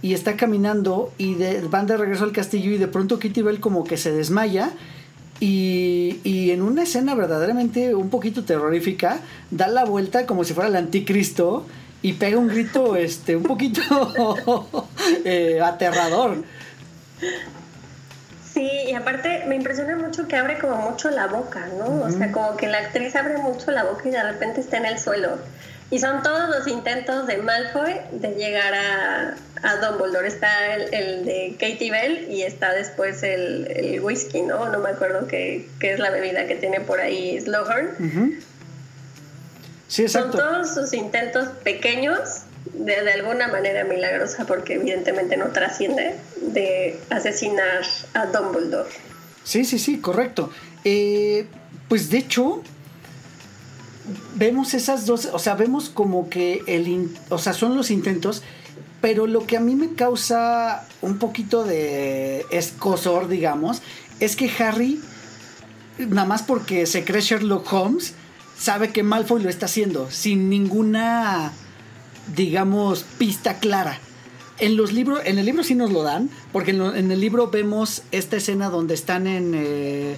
y 0.02 0.14
está 0.14 0.36
caminando 0.36 1.12
y 1.18 1.36
van 1.70 1.88
de 1.88 1.98
regreso 1.98 2.24
al 2.24 2.32
castillo 2.32 2.72
y 2.72 2.78
de 2.78 2.88
pronto 2.88 3.20
Kitty 3.20 3.42
Bell 3.42 3.60
como 3.60 3.84
que 3.84 3.98
se 3.98 4.12
desmaya 4.12 4.72
y, 5.40 6.20
y, 6.24 6.52
en 6.52 6.64
una 6.64 6.84
escena 6.84 7.14
verdaderamente 7.14 7.94
un 7.94 8.10
poquito 8.10 8.44
terrorífica 8.44 9.20
da 9.52 9.68
la 9.68 9.86
vuelta 9.86 10.26
como 10.26 10.44
si 10.44 10.54
fuera 10.54 10.70
el 10.70 10.76
anticristo 10.76 11.66
y 12.02 12.14
pega 12.14 12.38
un 12.38 12.48
grito 12.48 12.96
este 12.96 13.36
un 13.36 13.44
poquito 13.44 13.82
eh, 15.26 15.60
aterrador 15.64 16.44
Sí, 18.58 18.72
y 18.88 18.94
aparte 18.96 19.44
me 19.46 19.56
impresiona 19.56 19.96
mucho 19.96 20.28
que 20.28 20.36
abre 20.36 20.58
como 20.58 20.78
mucho 20.78 21.12
la 21.12 21.28
boca, 21.28 21.68
¿no? 21.78 22.02
O 22.02 22.10
sea, 22.10 22.32
como 22.32 22.58
que 22.58 22.66
la 22.66 22.80
actriz 22.80 23.16
abre 23.16 23.38
mucho 23.38 23.70
la 23.70 23.84
boca 23.84 24.08
y 24.08 24.10
de 24.10 24.24
repente 24.24 24.62
está 24.62 24.78
en 24.78 24.88
el 24.88 24.98
suelo. 24.98 25.38
Y 25.92 26.00
son 26.00 26.24
todos 26.24 26.50
los 26.50 26.68
intentos 26.68 27.28
de 27.28 27.38
Malfoy 27.38 27.94
de 28.14 28.30
llegar 28.30 28.74
a, 28.74 29.36
a 29.62 29.76
Dumbledore. 29.76 30.28
Está 30.28 30.74
el, 30.74 31.24
de 31.24 31.56
Katie 31.60 31.92
Bell 31.92 32.28
y 32.32 32.42
está 32.42 32.74
después 32.74 33.22
el, 33.22 34.00
whisky, 34.02 34.42
¿no? 34.42 34.68
No 34.72 34.80
me 34.80 34.90
acuerdo 34.90 35.28
qué, 35.28 35.70
qué, 35.80 35.94
es 35.94 36.00
la 36.00 36.10
bebida 36.10 36.48
que 36.48 36.56
tiene 36.56 36.80
por 36.80 37.00
ahí 37.00 37.40
Slughorn. 37.40 38.42
Sí, 39.88 40.02
exacto. 40.02 40.40
Son 40.40 40.50
todos 40.50 40.74
sus 40.74 40.94
intentos 40.94 41.50
pequeños 41.64 42.42
de, 42.78 43.12
alguna 43.12 43.48
manera 43.48 43.84
milagrosa, 43.84 44.46
porque 44.46 44.76
evidentemente 44.76 45.38
no 45.38 45.48
trasciende, 45.48 46.16
de 46.42 47.00
asesinar 47.10 47.84
a 48.14 48.26
Dumbledore. 48.28 48.90
Sí, 49.44 49.66
sí, 49.66 49.80
sí, 49.80 50.00
correcto. 50.00 50.52
Eh, 50.84 51.48
pues 51.88 52.10
de 52.10 52.20
hecho, 52.20 52.62
vemos 54.36 54.74
esas 54.74 55.06
dos, 55.06 55.30
o 55.32 55.40
sea, 55.40 55.56
vemos 55.56 55.90
como 55.90 56.30
que 56.30 56.62
el, 56.68 57.10
o 57.30 57.38
sea, 57.38 57.54
son 57.54 57.76
los 57.76 57.92
intentos, 57.92 58.44
pero 59.02 59.28
lo 59.28 59.46
que 59.46 59.58
a 59.58 59.60
mí 59.60 59.76
me 59.76 59.94
causa 59.94 60.88
un 61.02 61.18
poquito 61.18 61.64
de 61.64 62.46
escosor, 62.52 63.28
digamos, 63.28 63.82
es 64.20 64.36
que 64.36 64.52
Harry, 64.60 65.00
nada 65.98 66.28
más 66.28 66.44
porque 66.44 66.86
se 66.86 67.04
cree 67.04 67.22
Sherlock 67.22 67.72
Holmes, 67.72 68.14
sabe 68.58 68.92
que 68.92 69.04
Malfoy 69.04 69.42
lo 69.42 69.50
está 69.50 69.68
haciendo, 69.68 70.10
sin 70.10 70.50
ninguna, 70.50 71.54
digamos, 72.36 73.04
pista 73.18 73.60
clara. 73.60 74.00
En 74.60 74.76
los 74.76 74.92
libros, 74.92 75.22
en 75.26 75.38
el 75.38 75.46
libro 75.46 75.64
sí 75.64 75.76
nos 75.76 75.92
lo 75.92 76.04
dan, 76.04 76.30
porque 76.52 76.72
en, 76.72 77.12
el 77.12 77.22
libro 77.22 77.50
vemos 77.52 78.02
esta 78.12 78.38
escena 78.38 78.70
donde 78.70 78.96
están 78.96 79.28
en 79.28 79.54
eh, 79.56 80.18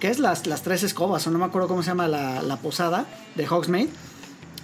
¿qué 0.00 0.08
es? 0.08 0.18
Las, 0.18 0.46
las 0.46 0.62
tres 0.62 0.82
escobas, 0.82 1.26
o 1.26 1.30
no 1.30 1.38
me 1.38 1.44
acuerdo 1.44 1.68
cómo 1.68 1.82
se 1.82 1.88
llama 1.88 2.08
la, 2.08 2.42
la 2.42 2.56
posada 2.56 3.06
de 3.36 3.46
Hogsmeade. 3.46 3.90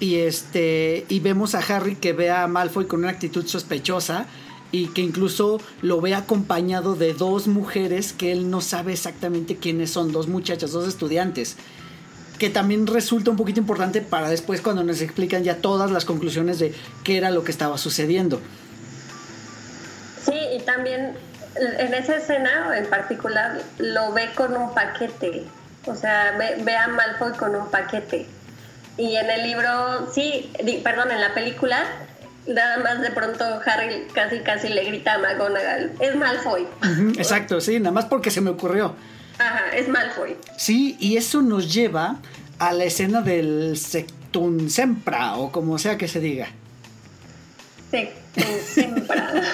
Y 0.01 0.17
este. 0.17 1.07
Y 1.09 1.21
vemos 1.21 1.55
a 1.55 1.61
Harry 1.61 1.97
que 1.97 2.13
ve 2.13 2.31
a 2.31 2.47
Malfoy 2.47 2.87
con 2.87 3.01
una 3.01 3.11
actitud 3.11 3.47
sospechosa. 3.47 4.27
Y 4.73 4.89
que 4.89 5.01
incluso 5.01 5.61
lo 5.81 6.01
ve 6.01 6.15
acompañado 6.15 6.97
de 6.97 7.15
dos 7.15 7.47
mujeres 7.47 8.13
que 8.13 8.33
él 8.33 8.51
no 8.51 8.61
sabe 8.61 8.93
exactamente 8.93 9.57
quiénes 9.57 9.91
son, 9.91 10.11
dos 10.11 10.27
muchachas, 10.27 10.73
dos 10.73 10.89
estudiantes. 10.89 11.57
Que 12.39 12.51
también 12.51 12.87
resulta 12.87 13.31
un 13.31 13.37
poquito 13.37 13.61
importante 13.61 14.03
para 14.03 14.29
después 14.29 14.61
cuando 14.61 14.85
nos 14.85 15.01
explican 15.01 15.43
ya 15.43 15.57
todas 15.57 15.91
las 15.91 16.05
conclusiones 16.05 16.59
de 16.59 16.75
qué 17.05 17.17
era 17.17 17.31
lo 17.31 17.45
que 17.45 17.51
estaba 17.51 17.79
sucediendo. 17.79 18.41
Sí, 20.25 20.39
y 20.55 20.61
también 20.61 21.15
en 21.59 21.95
esa 21.95 22.17
escena 22.17 22.77
en 22.77 22.87
particular 22.87 23.63
lo 23.79 24.13
ve 24.13 24.31
con 24.35 24.57
un 24.57 24.75
paquete, 24.75 25.45
o 25.87 25.95
sea, 25.95 26.37
ve, 26.37 26.77
a 26.77 26.89
Malfoy 26.89 27.33
con 27.33 27.55
un 27.55 27.71
paquete. 27.71 28.27
Y 28.99 29.17
en 29.17 29.31
el 29.31 29.43
libro, 29.43 30.11
sí, 30.13 30.51
perdón, 30.83 31.11
en 31.11 31.21
la 31.21 31.35
película, 31.35 31.85
nada 32.47 32.79
más 32.79 33.01
de 33.03 33.11
pronto 33.11 33.45
Harry 33.65 34.07
casi 34.15 34.41
casi 34.41 34.69
le 34.69 34.85
grita 34.85 35.15
a 35.15 35.19
McGonagall, 35.19 35.93
es 36.01 36.17
Malfoy. 36.17 36.67
exacto, 37.19 37.61
sí, 37.61 37.79
nada 37.79 37.93
más 37.93 38.07
porque 38.07 38.31
se 38.31 38.41
me 38.41 38.51
ocurrió. 38.51 38.95
Ajá, 39.39 39.77
es 39.77 39.89
Malfoy. 39.89 40.37
Sí, 40.57 40.97
y 40.99 41.17
eso 41.17 41.43
nos 41.43 41.73
lleva 41.73 42.17
a 42.59 42.73
la 42.73 42.85
escena 42.85 43.21
del 43.21 43.77
Sectum 43.77 44.69
Sempra, 44.69 45.37
o 45.37 45.53
como 45.53 45.79
sea 45.79 45.99
que 45.99 46.09
se 46.09 46.21
diga. 46.21 46.49
Sectum 47.91 48.45
Sempra. 48.65 49.45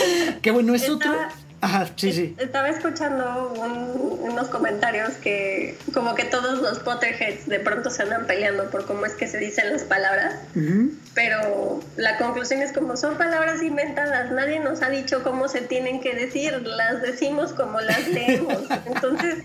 Qué 0.42 0.50
bueno, 0.50 0.74
es 0.74 0.88
otro 0.88 1.14
Ajá, 1.62 1.86
sí, 1.94 2.12
sí. 2.12 2.34
Estaba 2.38 2.70
escuchando 2.70 3.54
unos 4.20 4.48
comentarios 4.48 5.12
que 5.12 5.78
como 5.94 6.16
que 6.16 6.24
todos 6.24 6.60
los 6.60 6.80
Potterheads 6.80 7.46
de 7.46 7.60
pronto 7.60 7.88
se 7.88 8.02
andan 8.02 8.26
peleando 8.26 8.68
por 8.68 8.84
cómo 8.84 9.06
es 9.06 9.12
que 9.12 9.28
se 9.28 9.38
dicen 9.38 9.72
las 9.72 9.84
palabras, 9.84 10.34
pero 11.14 11.80
la 11.96 12.18
conclusión 12.18 12.62
es 12.62 12.72
como 12.72 12.96
son 12.96 13.16
palabras 13.16 13.62
inventadas, 13.62 14.32
nadie 14.32 14.58
nos 14.58 14.82
ha 14.82 14.90
dicho 14.90 15.22
cómo 15.22 15.46
se 15.46 15.60
tienen 15.60 16.00
que 16.00 16.16
decir, 16.16 16.52
las 16.66 17.00
decimos 17.00 17.52
como 17.52 17.80
las 17.80 18.08
leemos. 18.08 18.58
Entonces, 18.86 19.44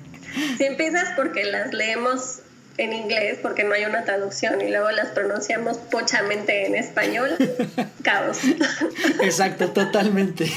si 0.57 0.65
empiezas 0.65 1.09
porque 1.15 1.43
las 1.43 1.71
leemos 1.71 2.39
en 2.77 2.93
inglés 2.93 3.39
porque 3.41 3.63
no 3.63 3.73
hay 3.73 3.85
una 3.85 4.03
traducción 4.03 4.61
y 4.61 4.69
luego 4.69 4.91
las 4.91 5.09
pronunciamos 5.09 5.77
pochamente 5.77 6.67
en 6.67 6.75
español, 6.75 7.31
caos. 8.03 8.39
Exacto, 9.21 9.69
totalmente. 9.69 10.51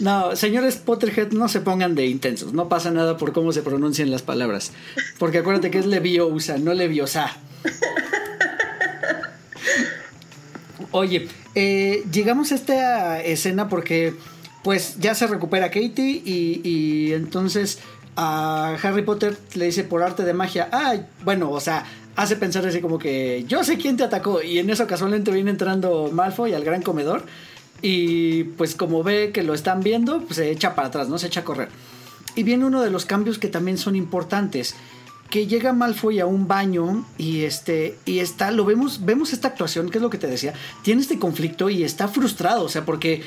No, 0.00 0.34
señores 0.36 0.76
Potterhead, 0.76 1.32
no 1.32 1.48
se 1.48 1.60
pongan 1.60 1.94
de 1.94 2.06
intensos, 2.06 2.52
no 2.52 2.68
pasa 2.68 2.90
nada 2.90 3.16
por 3.16 3.32
cómo 3.32 3.52
se 3.52 3.62
pronuncian 3.62 4.10
las 4.10 4.22
palabras, 4.22 4.72
porque 5.18 5.38
acuérdate 5.38 5.70
que 5.70 5.78
es 5.78 5.86
leviosa, 5.86 6.56
no 6.58 6.72
leviosa. 6.72 7.36
Oye, 10.90 11.28
eh, 11.54 12.04
llegamos 12.10 12.52
a 12.52 12.54
esta 12.54 13.22
escena 13.22 13.68
porque 13.68 14.14
pues 14.62 14.96
ya 14.98 15.14
se 15.14 15.26
recupera 15.26 15.68
Katie 15.68 16.22
y, 16.24 16.60
y 16.64 17.12
entonces 17.12 17.80
a 18.16 18.76
Harry 18.82 19.02
Potter 19.02 19.36
le 19.54 19.66
dice 19.66 19.84
por 19.84 20.02
arte 20.02 20.24
de 20.24 20.34
magia, 20.34 20.68
ay, 20.72 21.06
bueno, 21.24 21.50
o 21.50 21.60
sea, 21.60 21.84
hace 22.16 22.36
pensar 22.36 22.66
así 22.66 22.80
como 22.80 22.98
que 22.98 23.44
yo 23.48 23.64
sé 23.64 23.76
quién 23.76 23.96
te 23.96 24.04
atacó 24.04 24.42
y 24.42 24.58
en 24.58 24.70
eso 24.70 24.86
casualmente 24.86 25.30
viene 25.30 25.50
entrando 25.50 26.10
Malfoy 26.12 26.54
al 26.54 26.64
gran 26.64 26.82
comedor 26.82 27.24
y 27.82 28.44
pues 28.44 28.74
como 28.74 29.02
ve 29.02 29.30
que 29.32 29.42
lo 29.42 29.54
están 29.54 29.80
viendo, 29.80 30.20
pues 30.20 30.36
se 30.36 30.50
echa 30.50 30.74
para 30.74 30.88
atrás, 30.88 31.08
no 31.08 31.18
se 31.18 31.26
echa 31.26 31.40
a 31.40 31.44
correr. 31.44 31.68
Y 32.36 32.42
viene 32.42 32.64
uno 32.64 32.82
de 32.82 32.90
los 32.90 33.04
cambios 33.04 33.38
que 33.38 33.48
también 33.48 33.78
son 33.78 33.94
importantes, 33.96 34.74
que 35.30 35.46
llega 35.46 35.72
Malfoy 35.72 36.20
a 36.20 36.26
un 36.26 36.46
baño 36.46 37.04
y 37.18 37.42
este 37.42 37.98
y 38.04 38.20
está 38.20 38.50
lo 38.50 38.64
vemos 38.64 39.04
vemos 39.04 39.32
esta 39.32 39.48
actuación, 39.48 39.90
que 39.90 39.98
es 39.98 40.02
lo 40.02 40.10
que 40.10 40.18
te 40.18 40.28
decía, 40.28 40.54
tiene 40.82 41.02
este 41.02 41.18
conflicto 41.18 41.70
y 41.70 41.82
está 41.82 42.08
frustrado, 42.08 42.64
o 42.64 42.68
sea, 42.68 42.84
porque 42.84 43.22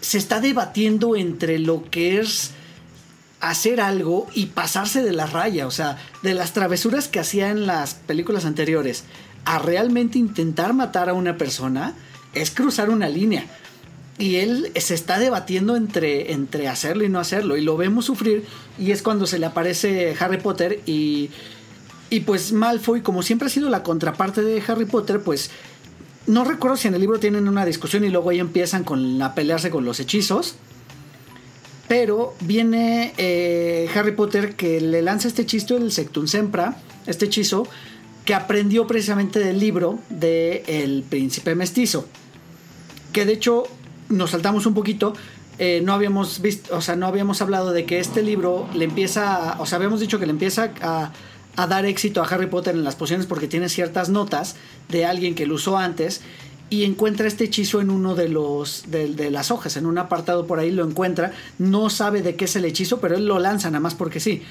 se 0.00 0.18
está 0.18 0.40
debatiendo 0.40 1.16
entre 1.16 1.58
lo 1.58 1.84
que 1.90 2.18
es 2.18 2.52
hacer 3.42 3.80
algo 3.80 4.28
y 4.34 4.46
pasarse 4.46 5.02
de 5.02 5.12
la 5.12 5.26
raya, 5.26 5.66
o 5.66 5.70
sea, 5.70 5.98
de 6.22 6.32
las 6.32 6.52
travesuras 6.52 7.08
que 7.08 7.20
hacía 7.20 7.50
en 7.50 7.66
las 7.66 7.94
películas 7.94 8.44
anteriores, 8.44 9.04
a 9.44 9.58
realmente 9.58 10.16
intentar 10.16 10.72
matar 10.72 11.10
a 11.10 11.14
una 11.14 11.36
persona, 11.36 11.94
es 12.34 12.52
cruzar 12.52 12.88
una 12.88 13.08
línea. 13.08 13.44
Y 14.16 14.36
él 14.36 14.70
se 14.76 14.94
está 14.94 15.18
debatiendo 15.18 15.74
entre, 15.74 16.32
entre 16.32 16.68
hacerlo 16.68 17.02
y 17.02 17.08
no 17.08 17.18
hacerlo. 17.18 17.56
Y 17.56 17.62
lo 17.62 17.76
vemos 17.76 18.04
sufrir. 18.04 18.44
Y 18.78 18.92
es 18.92 19.02
cuando 19.02 19.26
se 19.26 19.40
le 19.40 19.46
aparece 19.46 20.14
Harry 20.20 20.38
Potter. 20.38 20.80
Y, 20.86 21.30
y 22.10 22.20
pues 22.20 22.52
Malfoy, 22.52 23.00
como 23.00 23.22
siempre 23.22 23.46
ha 23.46 23.50
sido 23.50 23.68
la 23.68 23.82
contraparte 23.82 24.42
de 24.42 24.62
Harry 24.68 24.84
Potter, 24.84 25.22
pues 25.22 25.50
no 26.28 26.44
recuerdo 26.44 26.76
si 26.76 26.86
en 26.86 26.94
el 26.94 27.00
libro 27.00 27.18
tienen 27.18 27.48
una 27.48 27.64
discusión 27.64 28.04
y 28.04 28.10
luego 28.10 28.30
ahí 28.30 28.38
empiezan 28.38 28.84
con, 28.84 29.20
a 29.20 29.34
pelearse 29.34 29.70
con 29.70 29.84
los 29.84 29.98
hechizos. 29.98 30.54
Pero 31.92 32.32
viene 32.40 33.12
eh, 33.18 33.86
Harry 33.94 34.12
Potter 34.12 34.56
que 34.56 34.80
le 34.80 35.02
lanza 35.02 35.28
este 35.28 35.42
hechizo, 35.42 35.76
el 35.76 35.92
Sectum 35.92 36.26
Sempra, 36.26 36.78
este 37.06 37.26
hechizo, 37.26 37.68
que 38.24 38.32
aprendió 38.32 38.86
precisamente 38.86 39.40
del 39.40 39.58
libro 39.60 39.98
de 40.08 40.64
El 40.66 41.02
Príncipe 41.02 41.54
Mestizo. 41.54 42.06
Que 43.12 43.26
de 43.26 43.34
hecho 43.34 43.64
nos 44.08 44.30
saltamos 44.30 44.64
un 44.64 44.72
poquito. 44.72 45.12
Eh, 45.58 45.82
no 45.84 45.92
habíamos 45.92 46.40
visto, 46.40 46.74
o 46.74 46.80
sea, 46.80 46.96
no 46.96 47.06
habíamos 47.06 47.42
hablado 47.42 47.72
de 47.72 47.84
que 47.84 47.98
este 47.98 48.22
libro 48.22 48.66
le 48.72 48.86
empieza, 48.86 49.56
o 49.58 49.66
sea, 49.66 49.76
habíamos 49.76 50.00
dicho 50.00 50.18
que 50.18 50.24
le 50.24 50.32
empieza 50.32 50.72
a 50.80 51.66
dar 51.66 51.84
éxito 51.84 52.22
a 52.22 52.26
Harry 52.26 52.46
Potter 52.46 52.74
en 52.74 52.84
las 52.84 52.96
pociones 52.96 53.26
porque 53.26 53.48
tiene 53.48 53.68
ciertas 53.68 54.08
notas 54.08 54.56
de 54.88 55.04
alguien 55.04 55.34
que 55.34 55.44
lo 55.44 55.56
usó 55.56 55.76
antes 55.76 56.22
y 56.72 56.86
encuentra 56.86 57.28
este 57.28 57.44
hechizo 57.44 57.82
en 57.82 57.90
uno 57.90 58.14
de 58.14 58.30
los 58.30 58.90
de, 58.90 59.30
las 59.30 59.50
hojas, 59.50 59.76
en 59.76 59.84
un 59.84 59.98
apartado 59.98 60.46
por 60.46 60.58
ahí 60.58 60.70
lo 60.70 60.86
encuentra, 60.86 61.32
no 61.58 61.90
sabe 61.90 62.22
de 62.22 62.34
qué 62.34 62.46
es 62.46 62.56
el 62.56 62.64
hechizo, 62.64 62.98
pero 62.98 63.16
él 63.16 63.26
lo 63.26 63.38
lanza 63.38 63.68
nada 63.68 63.80
más 63.80 63.94
porque 63.94 64.20
sí. 64.20 64.42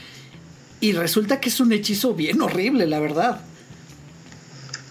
Y 0.82 0.94
resulta 0.94 1.40
que 1.40 1.50
es 1.50 1.60
un 1.60 1.74
hechizo 1.74 2.14
bien 2.14 2.40
horrible, 2.40 2.86
la 2.86 3.00
verdad. 3.00 3.42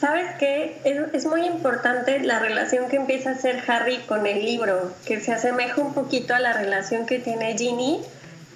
¿Sabes 0.00 0.26
qué? 0.40 0.80
Es, 1.12 1.24
muy 1.24 1.46
importante 1.46 2.18
la 2.18 2.40
relación 2.40 2.88
que 2.88 2.96
empieza 2.96 3.30
a 3.30 3.34
hacer 3.34 3.62
Harry 3.68 3.98
con 4.08 4.26
el 4.26 4.44
libro, 4.44 4.92
que 5.06 5.20
se 5.20 5.30
asemeja 5.30 5.80
un 5.80 5.94
poquito 5.94 6.34
a 6.34 6.40
la 6.40 6.52
relación 6.52 7.06
que 7.06 7.20
tiene 7.20 7.56
Ginny 7.56 8.00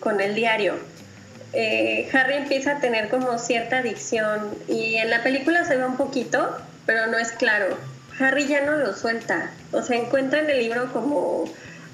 con 0.01 0.21
el 0.21 0.35
diario. 0.35 0.75
Eh, 1.53 2.09
Harry 2.13 2.35
empieza 2.35 2.73
a 2.73 2.81
tener 2.81 3.09
como 3.09 3.39
cierta 3.39 3.79
adicción 3.79 4.51
y 4.67 4.97
en 4.97 5.11
la 5.11 5.23
película 5.23 5.65
se 5.65 5.77
ve 5.77 5.87
un 5.87 5.97
poquito, 5.97 6.57
pero 6.87 7.07
no 7.07 7.19
es 7.19 7.31
claro. 7.31 7.94
Harry 8.19 8.47
ya 8.47 8.63
no 8.63 8.77
lo 8.77 8.95
suelta. 8.95 9.51
O 9.73 9.83
sea, 9.83 9.97
encuentra 9.97 10.41
en 10.41 10.51
el 10.51 10.59
libro 10.59 10.93
como 10.93 11.51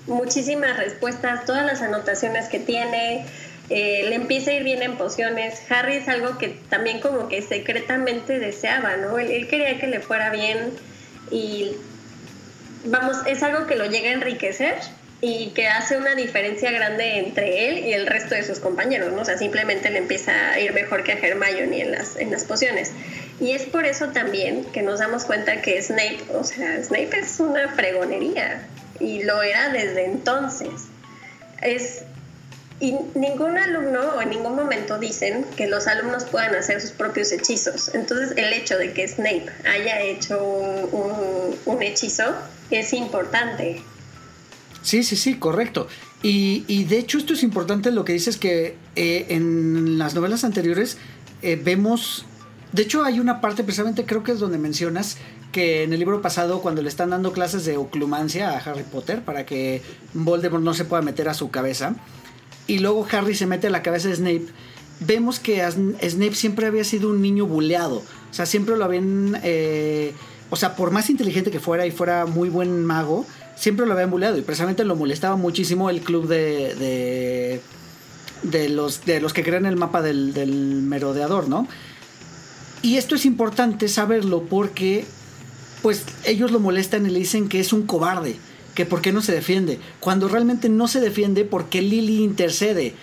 muchísimas 0.06 0.76
respuestas, 0.76 1.44
todas 1.44 1.64
las 1.64 1.82
anotaciones 1.82 2.48
que 2.48 2.58
tiene, 2.58 3.26
eh, 3.70 4.04
le 4.08 4.16
empieza 4.16 4.50
a 4.50 4.54
ir 4.54 4.64
bien 4.64 4.82
en 4.82 4.96
pociones. 4.96 5.60
Harry 5.70 5.96
es 5.96 6.08
algo 6.08 6.38
que 6.38 6.48
también 6.68 7.00
como 7.00 7.28
que 7.28 7.40
secretamente 7.40 8.38
deseaba, 8.38 8.96
¿no? 8.96 9.18
Él, 9.18 9.46
quería 9.48 9.78
que 9.78 9.86
le 9.86 10.00
fuera 10.00 10.30
bien 10.30 10.72
y 11.30 11.72
vamos, 12.84 13.18
es 13.26 13.42
algo 13.42 13.66
que 13.66 13.76
lo 13.76 13.86
llega 13.86 14.10
a 14.10 14.14
enriquecer 14.14 14.74
y 15.20 15.50
que 15.50 15.68
hace 15.68 15.96
una 15.96 16.14
diferencia 16.14 16.72
grande 16.72 17.18
entre 17.18 17.68
él 17.68 17.78
y 17.86 17.92
el 17.92 18.06
resto 18.06 18.34
de 18.34 18.42
sus 18.42 18.58
compañeros, 18.58 19.12
¿no? 19.12 19.22
O 19.22 19.24
sea, 19.24 19.38
simplemente 19.38 19.90
le 19.90 19.98
empieza 19.98 20.50
a 20.50 20.58
ir 20.58 20.72
mejor 20.72 21.04
que 21.04 21.12
a 21.12 21.14
Hermione 21.14 21.82
en 21.82 21.92
las, 21.92 22.16
en 22.16 22.30
las 22.30 22.44
pociones. 22.44 22.90
Y 23.40 23.52
es 23.52 23.62
por 23.62 23.86
eso 23.86 24.08
también 24.08 24.64
que 24.66 24.82
nos 24.82 25.00
damos 25.00 25.24
cuenta 25.24 25.62
que 25.62 25.80
Snape, 25.82 26.24
o 26.34 26.44
sea, 26.44 26.82
Snape 26.82 27.18
es 27.18 27.40
una 27.40 27.68
fregonería 27.68 28.66
y 29.00 29.22
lo 29.22 29.42
era 29.42 29.70
desde 29.70 30.04
entonces. 30.04 30.70
Es 31.62 32.02
y 32.80 32.94
ningún 33.14 33.58
alumno 33.58 34.00
o 34.16 34.22
en 34.22 34.30
ningún 34.30 34.56
momento 34.56 34.98
dicen 34.98 35.44
que 35.56 35.68
los 35.68 35.86
alumnos 35.86 36.24
puedan 36.24 36.54
hacer 36.54 36.80
sus 36.80 36.92
propios 36.92 37.30
hechizos. 37.30 37.94
Entonces 37.94 38.32
el 38.36 38.52
hecho 38.54 38.78
de 38.78 38.92
que 38.92 39.06
Snape 39.06 39.46
haya 39.68 40.00
hecho 40.00 40.42
un, 40.42 41.82
hechizo 41.82 42.24
es 42.70 42.92
importante. 42.94 43.82
Sí, 44.82 45.02
sí, 45.02 45.16
sí, 45.16 45.34
correcto. 45.34 45.88
Y, 46.22 46.84
de 46.84 46.98
hecho 46.98 47.18
esto 47.18 47.34
es 47.34 47.42
importante 47.42 47.90
lo 47.90 48.04
que 48.04 48.14
dices 48.14 48.38
que 48.38 48.76
eh, 48.96 49.26
en 49.28 49.98
las 49.98 50.14
novelas 50.14 50.44
anteriores 50.44 50.96
eh, 51.42 51.60
vemos, 51.62 52.24
de 52.72 52.82
hecho 52.82 53.04
hay 53.04 53.20
una 53.20 53.40
parte 53.40 53.64
precisamente 53.64 54.04
creo 54.04 54.22
que 54.22 54.32
es 54.32 54.38
donde 54.38 54.58
mencionas 54.58 55.16
que 55.52 55.82
en 55.82 55.92
el 55.92 55.98
libro 55.98 56.22
pasado 56.22 56.60
cuando 56.60 56.82
le 56.82 56.88
están 56.88 57.10
dando 57.10 57.32
clases 57.32 57.64
de 57.64 57.76
oclumancia 57.76 58.50
a 58.50 58.58
Harry 58.58 58.84
Potter 58.84 59.22
para 59.22 59.44
que 59.44 59.82
Voldemort 60.14 60.62
no 60.62 60.74
se 60.74 60.84
pueda 60.84 61.02
meter 61.02 61.28
a 61.28 61.34
su 61.34 61.50
cabeza, 61.50 61.96
y 62.70 62.78
luego 62.78 63.04
Harry 63.10 63.34
se 63.34 63.46
mete 63.46 63.66
a 63.66 63.70
la 63.70 63.82
cabeza 63.82 64.08
de 64.08 64.14
Snape, 64.14 64.46
vemos 65.00 65.40
que 65.40 65.60
Snape 65.68 66.34
siempre 66.36 66.66
había 66.66 66.84
sido 66.84 67.10
un 67.10 67.20
niño 67.20 67.44
buleado. 67.44 67.96
O 67.96 68.32
sea, 68.32 68.46
siempre 68.46 68.76
lo 68.76 68.84
habían... 68.84 69.40
Eh, 69.42 70.14
o 70.50 70.56
sea, 70.56 70.76
por 70.76 70.92
más 70.92 71.10
inteligente 71.10 71.50
que 71.50 71.58
fuera 71.58 71.84
y 71.84 71.90
fuera 71.90 72.26
muy 72.26 72.48
buen 72.48 72.84
mago, 72.84 73.26
siempre 73.56 73.86
lo 73.86 73.92
habían 73.92 74.10
buleado. 74.10 74.38
Y 74.38 74.42
precisamente 74.42 74.84
lo 74.84 74.94
molestaba 74.94 75.34
muchísimo 75.34 75.90
el 75.90 76.00
club 76.02 76.28
de... 76.28 77.60
de, 78.44 78.68
los, 78.68 79.04
de 79.04 79.20
los 79.20 79.32
que 79.32 79.42
crean 79.42 79.66
el 79.66 79.76
mapa 79.76 80.00
del, 80.00 80.32
del 80.32 80.52
merodeador, 80.52 81.48
¿no? 81.48 81.66
Y 82.82 82.96
esto 82.96 83.14
es 83.14 83.26
importante 83.26 83.88
saberlo 83.88 84.42
porque 84.44 85.04
pues 85.82 86.04
ellos 86.24 86.50
lo 86.50 86.60
molestan 86.60 87.06
y 87.06 87.10
le 87.10 87.18
dicen 87.18 87.48
que 87.48 87.60
es 87.60 87.72
un 87.72 87.86
cobarde 87.86 88.36
que 88.74 88.86
por 88.86 89.00
qué 89.00 89.12
no 89.12 89.22
se 89.22 89.32
defiende, 89.32 89.80
cuando 89.98 90.28
realmente 90.28 90.68
no 90.68 90.88
se 90.88 91.00
defiende 91.00 91.44
porque 91.44 91.82
Lily 91.82 92.22
intercede 92.22 92.94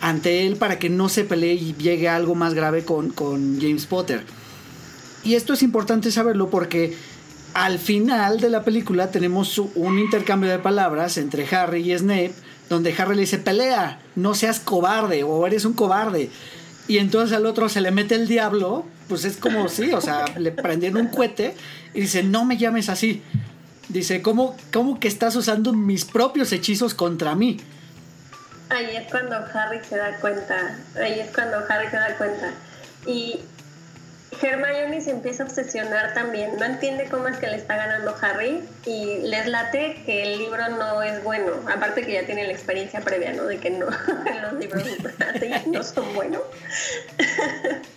ante 0.00 0.46
él 0.46 0.56
para 0.56 0.78
que 0.78 0.90
no 0.90 1.08
se 1.08 1.24
pelee 1.24 1.54
y 1.54 1.74
llegue 1.74 2.08
algo 2.08 2.34
más 2.34 2.54
grave 2.54 2.84
con, 2.84 3.10
con 3.10 3.60
James 3.60 3.86
Potter. 3.86 4.24
Y 5.22 5.34
esto 5.34 5.52
es 5.52 5.62
importante 5.62 6.10
saberlo 6.10 6.50
porque 6.50 6.96
al 7.54 7.78
final 7.78 8.40
de 8.40 8.50
la 8.50 8.64
película 8.64 9.10
tenemos 9.10 9.58
un 9.58 9.98
intercambio 9.98 10.50
de 10.50 10.58
palabras 10.58 11.18
entre 11.18 11.46
Harry 11.54 11.92
y 11.92 11.96
Snape, 11.96 12.34
donde 12.68 12.94
Harry 12.98 13.14
le 13.14 13.22
dice, 13.22 13.38
pelea, 13.38 14.00
no 14.16 14.34
seas 14.34 14.58
cobarde 14.58 15.22
o 15.22 15.46
eres 15.46 15.64
un 15.64 15.74
cobarde. 15.74 16.30
Y 16.88 16.98
entonces 16.98 17.36
al 17.36 17.46
otro 17.46 17.68
se 17.68 17.80
le 17.80 17.90
mete 17.90 18.14
el 18.14 18.26
diablo, 18.26 18.84
pues 19.08 19.24
es 19.24 19.36
como 19.36 19.68
sí, 19.68 19.92
o 19.92 20.00
sea, 20.00 20.24
le 20.36 20.50
prendieron 20.50 21.02
un 21.02 21.08
cohete 21.08 21.54
y 21.94 22.00
dice, 22.02 22.22
no 22.22 22.44
me 22.44 22.56
llames 22.56 22.88
así. 22.88 23.22
Dice, 23.88 24.22
¿cómo, 24.22 24.56
¿cómo 24.72 24.98
que 24.98 25.08
estás 25.08 25.36
usando 25.36 25.72
mis 25.72 26.04
propios 26.04 26.52
hechizos 26.52 26.94
contra 26.94 27.34
mí? 27.34 27.58
Ahí 28.70 28.96
es 28.96 29.10
cuando 29.10 29.36
Harry 29.36 29.80
se 29.86 29.96
da 29.96 30.16
cuenta. 30.18 30.78
Ahí 30.96 31.20
es 31.20 31.30
cuando 31.34 31.58
Harry 31.68 31.88
se 31.90 31.96
da 31.96 32.16
cuenta. 32.16 32.52
Y 33.06 33.38
Hermione 34.40 35.00
se 35.00 35.10
empieza 35.10 35.42
a 35.42 35.46
obsesionar 35.46 36.14
también. 36.14 36.56
No 36.58 36.64
entiende 36.64 37.06
cómo 37.10 37.28
es 37.28 37.36
que 37.38 37.46
le 37.46 37.56
está 37.56 37.76
ganando 37.76 38.16
Harry 38.20 38.62
y 38.86 39.18
les 39.18 39.46
late 39.46 40.02
que 40.06 40.22
el 40.22 40.38
libro 40.38 40.68
no 40.70 41.02
es 41.02 41.22
bueno. 41.22 41.52
Aparte 41.72 42.02
que 42.02 42.12
ya 42.12 42.26
tiene 42.26 42.44
la 42.44 42.52
experiencia 42.52 43.00
previa, 43.00 43.32
¿no? 43.32 43.44
De 43.44 43.58
que 43.58 43.70
no, 43.70 43.86
los 44.42 44.52
libros 44.54 44.84
así 45.18 45.68
no 45.68 45.82
son 45.82 46.14
buenos. 46.14 46.42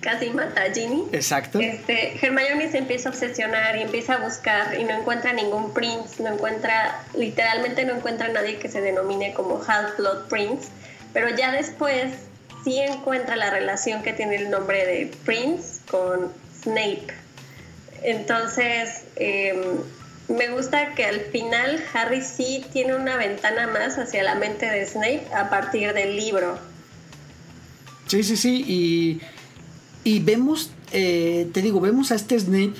casi 0.00 0.30
mata 0.30 0.62
a 0.62 0.72
Ginny. 0.72 1.08
Exacto. 1.12 1.60
Este, 1.60 2.18
Hermione 2.24 2.70
se 2.70 2.78
empieza 2.78 3.08
a 3.08 3.12
obsesionar 3.12 3.76
y 3.76 3.82
empieza 3.82 4.14
a 4.14 4.16
buscar 4.18 4.78
y 4.78 4.84
no 4.84 4.92
encuentra 4.92 5.32
ningún 5.32 5.72
prince, 5.72 6.22
no 6.22 6.32
encuentra, 6.32 7.02
literalmente 7.16 7.84
no 7.84 7.94
encuentra 7.96 8.26
a 8.26 8.30
nadie 8.30 8.58
que 8.58 8.68
se 8.68 8.80
denomine 8.80 9.34
como 9.34 9.60
Half-Blood 9.66 10.28
Prince, 10.28 10.68
pero 11.12 11.28
ya 11.30 11.52
después 11.52 12.12
sí 12.66 12.80
encuentra 12.80 13.36
la 13.36 13.50
relación 13.50 14.02
que 14.02 14.12
tiene 14.12 14.34
el 14.34 14.50
nombre 14.50 14.84
de 14.84 15.12
Prince 15.24 15.80
con 15.88 16.32
Snape. 16.62 17.06
Entonces, 18.02 19.04
em, 19.14 19.56
me 20.26 20.48
gusta 20.48 20.96
que 20.96 21.04
al 21.04 21.20
final 21.20 21.80
Harry 21.94 22.22
sí 22.22 22.66
tiene 22.72 22.96
una 22.96 23.16
ventana 23.16 23.68
más 23.68 23.98
hacia 23.98 24.24
la 24.24 24.34
mente 24.34 24.66
de 24.66 24.84
Snape 24.84 25.28
a 25.32 25.48
partir 25.48 25.92
del 25.92 26.16
libro. 26.16 26.58
Sí, 28.08 28.24
sí, 28.24 28.36
sí, 28.36 28.64
y 28.66 29.20
y 30.02 30.20
vemos, 30.20 30.70
eh, 30.92 31.48
te 31.52 31.62
digo, 31.62 31.80
vemos 31.80 32.12
a 32.12 32.14
este 32.14 32.38
Snape, 32.38 32.74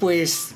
pues 0.00 0.48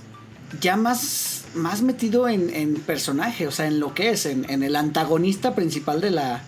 ya 0.61 0.77
más, 0.77 1.45
más 1.55 1.83
metido 1.83 2.29
en, 2.29 2.75
personaje, 2.85 3.47
o 3.47 3.53
sea, 3.53 3.67
en 3.67 3.79
lo 3.79 3.95
que 3.95 4.11
es, 4.11 4.27
en, 4.27 4.45
el 4.65 4.75
antagonista 4.75 5.55
principal 5.55 6.01
de 6.01 6.11
la, 6.11 6.43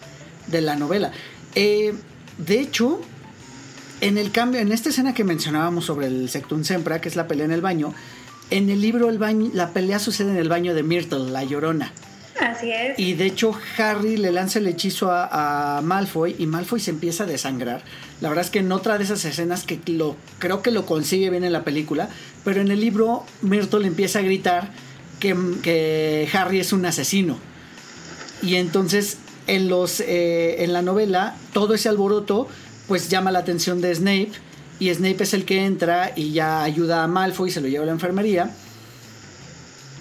de 0.48 0.62
la 0.62 0.74
novela. 0.74 1.12
Eh, 1.56 1.94
de 2.38 2.60
hecho, 2.60 3.00
en 4.00 4.18
el 4.18 4.30
cambio, 4.30 4.60
en 4.60 4.70
esta 4.70 4.90
escena 4.90 5.14
que 5.14 5.24
mencionábamos 5.24 5.86
sobre 5.86 6.06
el 6.06 6.28
Sectum 6.28 6.62
Sempra, 6.62 7.00
que 7.00 7.08
es 7.08 7.16
la 7.16 7.26
pelea 7.26 7.46
en 7.46 7.52
el 7.52 7.62
baño, 7.62 7.92
en 8.50 8.70
el 8.70 8.80
libro 8.80 9.08
el 9.08 9.18
baño, 9.18 9.50
la 9.52 9.72
pelea 9.72 9.98
sucede 9.98 10.30
en 10.30 10.36
el 10.36 10.48
baño 10.48 10.74
de 10.74 10.84
Myrtle, 10.84 11.30
la 11.30 11.42
llorona. 11.42 11.92
Así 12.40 12.70
es. 12.70 12.98
Y 12.98 13.14
de 13.14 13.26
hecho 13.26 13.58
Harry 13.78 14.16
le 14.16 14.30
lanza 14.30 14.58
el 14.58 14.66
hechizo 14.66 15.10
a, 15.10 15.80
Malfoy 15.82 16.36
y 16.38 16.46
Malfoy 16.46 16.78
se 16.78 16.90
empieza 16.90 17.24
a 17.24 17.26
desangrar. 17.26 17.82
La 18.20 18.28
verdad 18.28 18.44
es 18.44 18.50
que 18.50 18.58
en 18.58 18.70
otra 18.70 18.98
de 18.98 19.04
esas 19.04 19.24
escenas 19.24 19.64
que 19.64 19.80
lo, 19.86 20.16
creo 20.38 20.62
que 20.62 20.70
lo 20.70 20.86
consigue 20.86 21.30
bien 21.30 21.44
en 21.44 21.52
la 21.52 21.64
película, 21.64 22.08
pero 22.44 22.60
en 22.60 22.70
el 22.70 22.80
libro 22.80 23.24
Myrtle 23.42 23.86
empieza 23.86 24.18
a 24.18 24.22
gritar 24.22 24.70
que, 25.18 26.28
Harry 26.32 26.60
es 26.60 26.72
un 26.72 26.84
asesino. 26.84 27.38
Y 28.42 28.56
entonces 28.56 29.18
en, 29.46 29.68
los, 29.68 30.00
eh, 30.00 30.64
en 30.64 30.72
la 30.72 30.82
novela 30.82 31.36
todo 31.52 31.74
ese 31.74 31.88
alboroto 31.88 32.48
pues 32.88 33.08
llama 33.08 33.30
la 33.30 33.40
atención 33.40 33.80
de 33.80 33.94
Snape 33.94 34.32
y 34.78 34.92
Snape 34.92 35.22
es 35.22 35.34
el 35.34 35.44
que 35.44 35.64
entra 35.64 36.12
y 36.14 36.32
ya 36.32 36.62
ayuda 36.62 37.02
a 37.02 37.06
Malfoy 37.06 37.48
y 37.48 37.52
se 37.52 37.60
lo 37.60 37.68
lleva 37.68 37.84
a 37.84 37.86
la 37.86 37.92
enfermería 37.92 38.50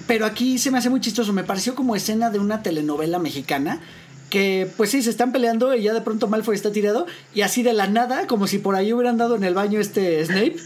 pero 0.08 0.26
aquí 0.26 0.58
se 0.58 0.72
me 0.72 0.78
hace 0.78 0.90
muy 0.90 1.02
chistoso, 1.02 1.34
me 1.34 1.44
pareció 1.44 1.76
como 1.76 1.96
escena 1.96 2.30
de 2.30 2.40
una 2.40 2.62
telenovela 2.62 3.20
mexicana 3.20 3.82
que 4.30 4.70
pues 4.76 4.90
sí, 4.90 5.02
se 5.02 5.10
están 5.10 5.32
peleando 5.32 5.74
y 5.76 5.84
ya 5.84 5.94
de 5.94 6.02
pronto 6.02 6.28
Malfoy 6.28 6.56
está 6.56 6.72
tirado 6.72 7.06
y 7.34 7.42
así 7.42 7.64
de 7.64 7.74
la 7.74 7.88
nada, 7.88 8.28
como 8.28 8.48
si 8.48 8.58
por 8.58 8.76
ahí 8.76 8.92
hubieran 8.92 9.18
dado 9.18 9.36
en 9.36 9.44
el 9.44 9.54
baño 9.54 9.80
este 9.80 10.24
Snape, 10.26 10.58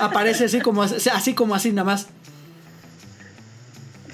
aparece 0.00 0.44
así 0.46 0.60
como 0.60 0.82
así 0.82 1.34
como 1.34 1.54
así 1.54 1.72
nada 1.72 1.84
más. 1.84 2.06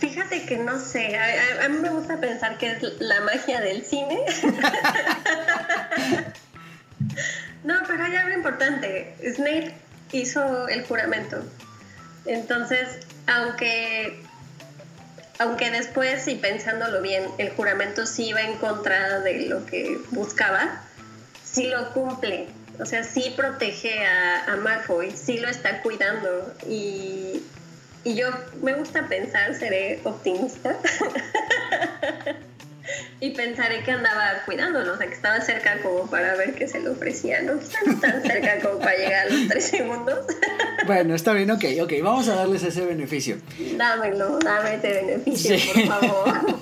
Fíjate 0.04 0.44
que 0.44 0.58
no 0.58 0.78
sé, 0.78 1.16
a, 1.16 1.66
mí 1.70 1.78
me 1.78 1.88
gusta 1.88 2.20
pensar 2.20 2.58
que 2.58 2.72
es 2.72 2.82
la 3.00 3.22
magia 3.22 3.62
del 3.62 3.82
cine. 3.86 4.20
no, 7.64 7.74
pero 7.86 8.04
hay 8.04 8.14
algo 8.16 8.34
importante. 8.34 9.16
Snape 9.34 9.74
hizo 10.12 10.68
el 10.68 10.84
juramento. 10.84 11.42
Entonces, 12.26 12.98
aunque 13.26 14.22
aunque 15.38 15.70
después, 15.70 16.28
y 16.28 16.34
pensándolo 16.34 17.00
bien, 17.00 17.24
el 17.38 17.48
juramento 17.52 18.04
sí 18.04 18.26
iba 18.26 18.42
en 18.42 18.58
contra 18.58 19.20
de 19.20 19.46
lo 19.46 19.64
que 19.64 19.98
buscaba, 20.10 20.82
sí 21.42 21.68
lo 21.68 21.94
cumple. 21.94 22.48
O 22.78 22.84
sea, 22.84 23.04
sí 23.04 23.32
protege 23.34 24.06
a, 24.06 24.52
a 24.52 24.56
Malfoy, 24.56 25.12
sí 25.12 25.38
lo 25.38 25.48
está 25.48 25.80
cuidando. 25.80 26.54
Y, 26.68 27.42
y 28.04 28.14
yo 28.14 28.28
me 28.62 28.74
gusta 28.74 29.08
pensar, 29.08 29.54
seré 29.54 30.00
optimista. 30.04 30.76
y 33.20 33.30
pensaré 33.30 33.82
que 33.82 33.90
andaba 33.90 34.42
cuidándolo, 34.44 34.92
o 34.92 34.96
sea, 34.98 35.06
que 35.06 35.14
estaba 35.14 35.40
cerca 35.40 35.78
como 35.82 36.06
para 36.10 36.36
ver 36.36 36.54
qué 36.54 36.68
se 36.68 36.80
le 36.80 36.90
ofrecía, 36.90 37.42
¿no? 37.42 37.54
Tan 38.00 38.22
cerca 38.22 38.60
como 38.60 38.78
para 38.78 38.96
llegar 38.96 39.26
a 39.26 39.30
los 39.30 39.48
tres 39.48 39.64
segundos. 39.64 40.26
bueno, 40.86 41.14
está 41.14 41.32
bien, 41.32 41.50
ok, 41.50 41.64
ok, 41.82 41.92
vamos 42.02 42.28
a 42.28 42.34
darles 42.34 42.62
ese 42.62 42.84
beneficio. 42.84 43.38
Dámelo, 43.76 44.38
dame 44.40 44.74
ese 44.74 44.92
beneficio, 44.92 45.56
por 45.72 45.86
favor. 45.86 46.56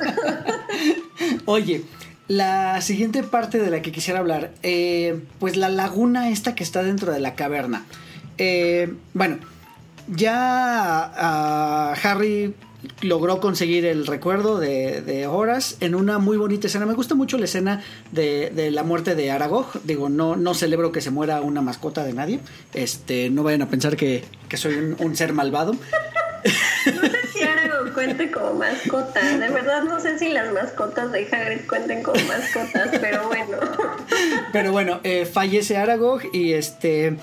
Oye, 1.47 1.83
la 2.29 2.81
siguiente 2.81 3.23
parte 3.25 3.59
de 3.59 3.71
la 3.71 3.83
que 3.83 3.91
quisiera 3.91 4.21
hablar, 4.21 4.53
eh, 4.63 5.21
pues 5.41 5.57
la 5.57 5.69
laguna 5.69 6.31
esta 6.31 6.55
que 6.55 6.63
está 6.63 6.83
dentro 6.83 7.13
de 7.13 7.21
la 7.21 7.35
caverna. 7.35 7.85
Eh, 8.39 8.95
bueno, 9.13 9.39
ya 10.09 11.93
Harry 12.03 12.55
logró 13.01 13.41
conseguir 13.41 13.87
el 13.87 14.07
recuerdo 14.07 14.59
de, 14.59 15.03
de, 15.03 15.27
Horas 15.27 15.77
en 15.81 15.95
una 15.95 16.19
muy 16.19 16.37
bonita 16.37 16.67
escena. 16.67 16.87
Me 16.87 16.95
gusta 16.95 17.15
mucho 17.15 17.39
la 17.39 17.45
escena 17.45 17.83
de, 18.11 18.71
la 18.73 18.83
muerte 18.83 19.15
de 19.15 19.31
Aragog. 19.31 19.67
Digo, 19.85 20.09
no, 20.09 20.37
no 20.37 20.55
celebro 20.55 20.93
que 20.93 21.01
se 21.01 21.11
muera 21.11 21.41
una 21.41 21.63
mascota 21.63 22.05
de 22.05 22.13
nadie. 22.13 22.41
Este, 22.75 23.31
no 23.31 23.43
vayan 23.43 23.63
a 23.63 23.69
pensar 23.69 23.97
que, 23.97 24.25
soy 24.55 24.97
un, 24.99 25.17
ser 25.17 25.33
malvado. 25.33 25.75
No 26.85 27.03
sé 27.03 27.19
si 27.33 27.45
Aragog 27.45 27.93
cuente 27.95 28.31
como 28.31 28.55
mascota. 28.55 29.21
De 29.39 29.49
verdad 29.49 29.85
no 29.85 30.01
sé 30.01 30.19
si 30.19 30.29
las 30.29 30.53
mascotas 30.53 31.13
de 31.13 31.29
Hagrid 31.31 31.67
cuenten 31.69 32.03
como 32.03 32.21
mascotas, 32.25 32.91
pero 33.01 33.29
bueno. 33.29 33.59
Pero 34.53 34.73
bueno, 34.73 35.01
eh, 35.05 35.25
fallece 35.25 35.77
Aragog 35.77 36.23
y 36.33 36.53
este 36.55 37.17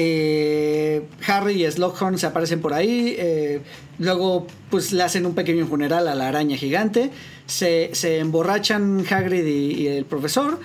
eh, 0.00 1.02
Harry 1.26 1.64
y 1.66 1.68
Slughorn 1.70 2.18
se 2.18 2.26
aparecen 2.26 2.60
por 2.60 2.72
ahí. 2.72 3.16
eh, 3.18 3.62
luego, 3.98 4.46
pues 4.70 4.92
le 4.92 5.02
hacen 5.02 5.26
un 5.26 5.34
pequeño 5.34 5.66
funeral 5.66 6.06
a 6.06 6.14
la 6.14 6.28
araña 6.28 6.56
gigante. 6.56 7.10
Se, 7.46 7.90
emborrachan 8.20 9.04
Hagrid 9.10 9.44
y, 9.44 9.88
el 9.88 10.04
profesor. 10.04 10.60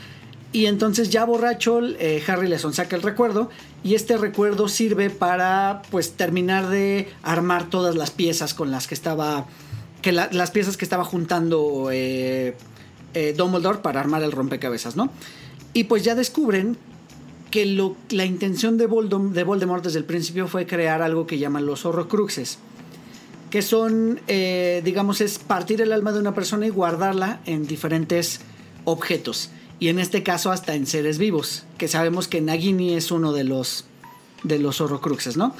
Y 0.51 0.67
entonces 0.67 1.09
ya 1.09 1.25
borracho, 1.25 1.79
eh, 1.83 2.21
Harry 2.27 2.47
le 2.47 2.59
sonsaca 2.59 2.95
el 2.95 3.01
recuerdo. 3.01 3.49
Y 3.83 3.95
este 3.95 4.17
recuerdo 4.17 4.67
sirve 4.67 5.09
para, 5.09 5.81
pues, 5.89 6.11
terminar 6.11 6.69
de 6.69 7.07
armar 7.23 7.71
todas 7.71 7.95
las 7.95 8.11
piezas 8.11 8.53
con 8.53 8.69
las 8.69 8.85
que 8.85 8.93
estaba. 8.93 9.47
Que 10.03 10.11
la- 10.11 10.29
las 10.31 10.51
piezas 10.51 10.77
que 10.77 10.85
estaba 10.85 11.05
juntando 11.05 11.89
eh, 11.91 12.55
Dumbledore 13.35 13.79
para 13.79 13.99
armar 13.99 14.21
el 14.21 14.31
rompecabezas, 14.31 14.95
¿no? 14.95 15.09
Y 15.73 15.85
pues 15.85 16.03
ya 16.03 16.13
descubren 16.13 16.77
que 17.53 17.67
la 18.09 18.25
intención 18.25 18.79
de 18.79 18.87
Voldemort 18.87 19.83
desde 19.83 19.99
el 19.99 20.05
principio 20.05 20.47
fue 20.47 20.65
crear 20.65 21.03
algo 21.03 21.27
que 21.27 21.37
llaman 21.37 21.67
los 21.67 21.85
horrocruxes. 21.85 22.57
Que 23.51 23.61
son, 23.61 24.19
eh, 24.27 24.81
digamos, 24.83 25.21
es 25.21 25.37
partir 25.37 25.79
el 25.79 25.91
alma 25.91 26.11
de 26.13 26.19
una 26.19 26.33
persona 26.33 26.65
y 26.65 26.71
guardarla 26.71 27.41
en 27.45 27.67
diferentes 27.67 28.39
objetos. 28.85 29.51
Y 29.79 29.89
en 29.89 29.99
este 29.99 30.23
caso 30.23 30.49
hasta 30.51 30.73
en 30.73 30.87
seres 30.87 31.19
vivos. 31.19 31.65
Que 31.77 31.87
sabemos 31.87 32.27
que 32.27 32.41
Nagini 32.41 32.95
es 32.95 33.11
uno 33.11 33.33
de 33.33 33.43
los, 33.43 33.85
de 34.41 34.57
los 34.57 34.81
horrocruxes, 34.81 35.37
¿no? 35.37 35.55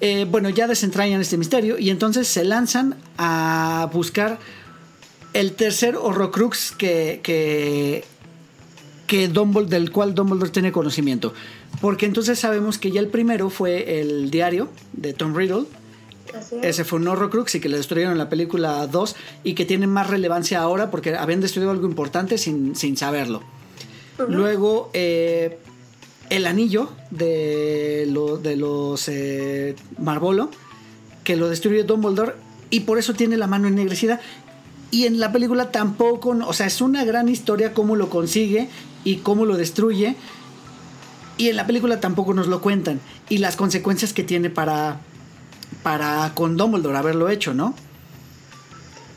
Eh, 0.00 0.28
bueno, 0.30 0.48
ya 0.48 0.68
desentrañan 0.68 1.20
este 1.20 1.38
misterio 1.38 1.76
y 1.76 1.90
entonces 1.90 2.28
se 2.28 2.44
lanzan 2.44 2.94
a 3.18 3.90
buscar 3.92 4.38
el 5.32 5.54
tercer 5.54 5.96
horrocrux 5.96 6.70
que, 6.70 7.18
que, 7.24 8.04
que 9.12 9.28
Dumbledore, 9.28 9.68
del 9.68 9.92
cual 9.92 10.14
Dumbledore 10.14 10.50
tiene 10.50 10.72
conocimiento. 10.72 11.34
Porque 11.82 12.06
entonces 12.06 12.38
sabemos 12.38 12.78
que 12.78 12.90
ya 12.90 13.00
el 13.00 13.08
primero 13.08 13.50
fue 13.50 14.00
el 14.00 14.30
diario 14.30 14.70
de 14.94 15.12
Tom 15.12 15.34
Riddle. 15.36 15.64
Así 16.34 16.54
es. 16.56 16.64
Ese 16.64 16.84
fue 16.84 16.98
un 16.98 17.08
horrocrux 17.08 17.54
y 17.54 17.60
que 17.60 17.68
le 17.68 17.76
destruyeron 17.76 18.12
en 18.12 18.18
la 18.18 18.30
película 18.30 18.86
2 18.86 19.16
y 19.44 19.52
que 19.52 19.66
tiene 19.66 19.86
más 19.86 20.08
relevancia 20.08 20.60
ahora 20.62 20.90
porque 20.90 21.14
habían 21.14 21.42
destruido 21.42 21.70
algo 21.70 21.86
importante 21.86 22.38
sin, 22.38 22.74
sin 22.74 22.96
saberlo. 22.96 23.42
Luego, 24.28 24.88
eh, 24.94 25.58
el 26.30 26.46
anillo 26.46 26.88
de, 27.10 28.06
lo- 28.08 28.38
de 28.38 28.56
los 28.56 29.08
eh, 29.08 29.74
Marvolo, 29.98 30.50
que 31.22 31.36
lo 31.36 31.50
destruye 31.50 31.82
Dumbledore 31.82 32.32
y 32.70 32.80
por 32.80 32.98
eso 32.98 33.12
tiene 33.12 33.36
la 33.36 33.46
mano 33.46 33.68
ennegrecida. 33.68 34.20
Y 34.90 35.04
en 35.04 35.20
la 35.20 35.32
película 35.32 35.70
tampoco, 35.70 36.30
o 36.46 36.52
sea, 36.54 36.66
es 36.66 36.80
una 36.80 37.04
gran 37.04 37.28
historia 37.28 37.74
cómo 37.74 37.94
lo 37.96 38.08
consigue 38.08 38.68
y 39.04 39.16
cómo 39.18 39.44
lo 39.46 39.56
destruye. 39.56 40.16
Y 41.36 41.48
en 41.48 41.56
la 41.56 41.66
película 41.66 42.00
tampoco 42.00 42.34
nos 42.34 42.46
lo 42.46 42.60
cuentan. 42.60 43.00
Y 43.28 43.38
las 43.38 43.56
consecuencias 43.56 44.12
que 44.12 44.22
tiene 44.22 44.50
para, 44.50 44.98
para 45.82 46.32
con 46.34 46.56
Dumbledore 46.56 46.98
haberlo 46.98 47.28
hecho, 47.28 47.54
¿no? 47.54 47.74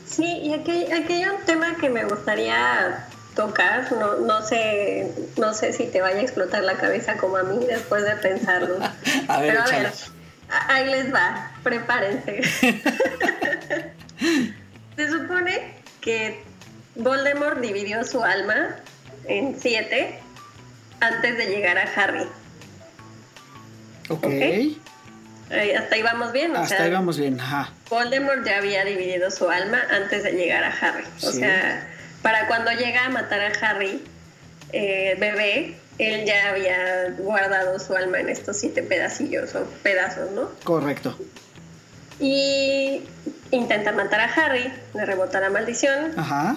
Sí, 0.06 0.24
y 0.24 0.54
aquí, 0.54 0.86
aquí 0.92 1.12
hay 1.12 1.24
un 1.24 1.44
tema 1.44 1.76
que 1.76 1.90
me 1.90 2.04
gustaría 2.04 3.06
tocar. 3.34 3.92
No, 3.92 4.16
no, 4.16 4.42
sé, 4.42 5.12
no 5.36 5.52
sé 5.52 5.72
si 5.72 5.84
te 5.84 6.00
vaya 6.00 6.18
a 6.18 6.22
explotar 6.22 6.64
la 6.64 6.74
cabeza 6.78 7.16
como 7.16 7.36
a 7.36 7.42
mí 7.42 7.64
después 7.66 8.02
de 8.04 8.16
pensarlo. 8.16 8.78
A 9.28 9.40
ver, 9.40 9.50
Pero 9.50 9.62
a 9.62 9.66
ver, 9.66 9.92
ahí 10.68 10.86
les 10.86 11.12
va, 11.12 11.52
prepárense. 11.62 12.42
Se 14.96 15.10
supone 15.10 15.74
que 16.00 16.42
Voldemort 16.94 17.60
dividió 17.60 18.02
su 18.04 18.24
alma 18.24 18.76
en 19.28 19.58
siete 19.60 20.18
antes 21.00 21.36
de 21.36 21.46
llegar 21.46 21.78
a 21.78 21.82
Harry. 21.96 22.26
Ok. 24.08 24.24
Ok. 24.24 24.32
Ahí- 25.48 25.72
hasta 25.72 25.94
ahí 25.94 26.02
vamos 26.02 26.32
bien. 26.32 26.56
o 26.56 26.58
Hasta 26.58 26.76
sea, 26.76 26.86
ahí 26.86 26.90
vamos 26.92 27.18
bien. 27.18 27.38
Ajá. 27.40 27.70
Voldemort 27.88 28.44
ya 28.44 28.58
había 28.58 28.84
dividido 28.84 29.30
su 29.30 29.48
alma 29.48 29.80
antes 29.90 30.24
de 30.24 30.32
llegar 30.32 30.64
a 30.64 30.70
Harry. 30.70 31.04
O 31.22 31.30
Sí. 31.30 31.38
sea, 31.38 31.88
para 32.22 32.46
cuando 32.48 32.72
llega 32.72 33.04
a 33.04 33.08
matar 33.10 33.40
a 33.40 33.52
Harry, 33.68 34.02
eh, 34.72 35.16
bebé, 35.20 35.76
él 35.98 36.24
ya 36.26 36.50
había 36.50 37.10
guardado 37.18 37.78
su 37.78 37.94
alma 37.94 38.18
en 38.18 38.28
estos 38.28 38.58
siete 38.58 38.82
pedacillos 38.82 39.54
o 39.54 39.64
pedazos, 39.84 40.32
¿no? 40.32 40.50
Correcto. 40.64 41.16
Y 42.18 43.02
intenta 43.52 43.92
matar 43.92 44.20
a 44.20 44.24
Harry, 44.34 44.72
le 44.94 45.04
rebota 45.04 45.38
la 45.40 45.50
maldición. 45.50 46.12
Ajá. 46.18 46.56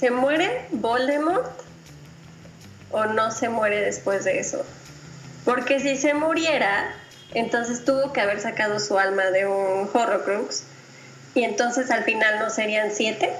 ¿Se 0.00 0.10
muere 0.10 0.64
Voldemort 0.70 1.52
o 2.90 3.04
no 3.04 3.30
se 3.30 3.50
muere 3.50 3.82
después 3.82 4.24
de 4.24 4.40
eso? 4.40 4.64
Porque 5.44 5.78
si 5.78 5.94
se 5.94 6.14
muriera, 6.14 6.94
entonces 7.34 7.84
tuvo 7.84 8.10
que 8.10 8.22
haber 8.22 8.40
sacado 8.40 8.80
su 8.80 8.98
alma 8.98 9.24
de 9.24 9.46
un 9.46 9.90
Horrocrux 9.92 10.62
y 11.34 11.44
entonces 11.44 11.90
al 11.90 12.04
final 12.04 12.38
no 12.38 12.48
serían 12.48 12.92
siete, 12.92 13.30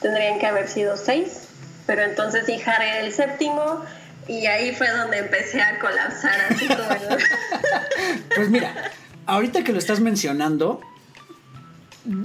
tendrían 0.00 0.40
que 0.40 0.46
haber 0.48 0.66
sido 0.66 0.96
seis. 0.96 1.42
Pero 1.86 2.02
entonces 2.02 2.46
sí, 2.46 2.60
Harry 2.66 2.88
era 2.88 3.00
el 3.02 3.12
séptimo 3.12 3.84
y 4.26 4.46
ahí 4.46 4.74
fue 4.74 4.90
donde 4.90 5.18
empecé 5.18 5.62
a 5.62 5.78
colapsar 5.78 6.34
así 6.50 6.66
como... 6.66 6.82
Pues 8.34 8.48
mira, 8.48 8.90
ahorita 9.26 9.62
que 9.62 9.72
lo 9.72 9.78
estás 9.78 10.00
mencionando, 10.00 10.80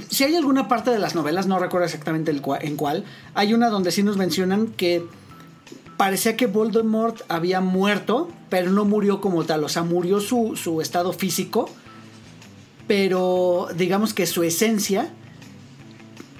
si 0.09 0.23
hay 0.23 0.36
alguna 0.36 0.67
parte 0.67 0.89
de 0.89 0.99
las 0.99 1.15
novelas, 1.15 1.47
no 1.47 1.59
recuerdo 1.59 1.86
exactamente 1.86 2.32
en 2.32 2.75
cuál, 2.75 3.03
hay 3.34 3.53
una 3.53 3.69
donde 3.69 3.91
sí 3.91 4.03
nos 4.03 4.17
mencionan 4.17 4.67
que 4.67 5.05
parecía 5.97 6.36
que 6.36 6.47
Voldemort 6.47 7.21
había 7.28 7.61
muerto, 7.61 8.30
pero 8.49 8.71
no 8.71 8.86
murió 8.86 9.21
como 9.21 9.45
tal, 9.45 9.63
o 9.63 9.69
sea, 9.69 9.84
murió 9.84 10.19
su, 10.19 10.55
su 10.55 10.82
estado 10.82 11.13
físico, 11.13 11.69
pero 12.88 13.67
digamos 13.75 14.13
que 14.13 14.25
su 14.25 14.43
esencia 14.43 15.09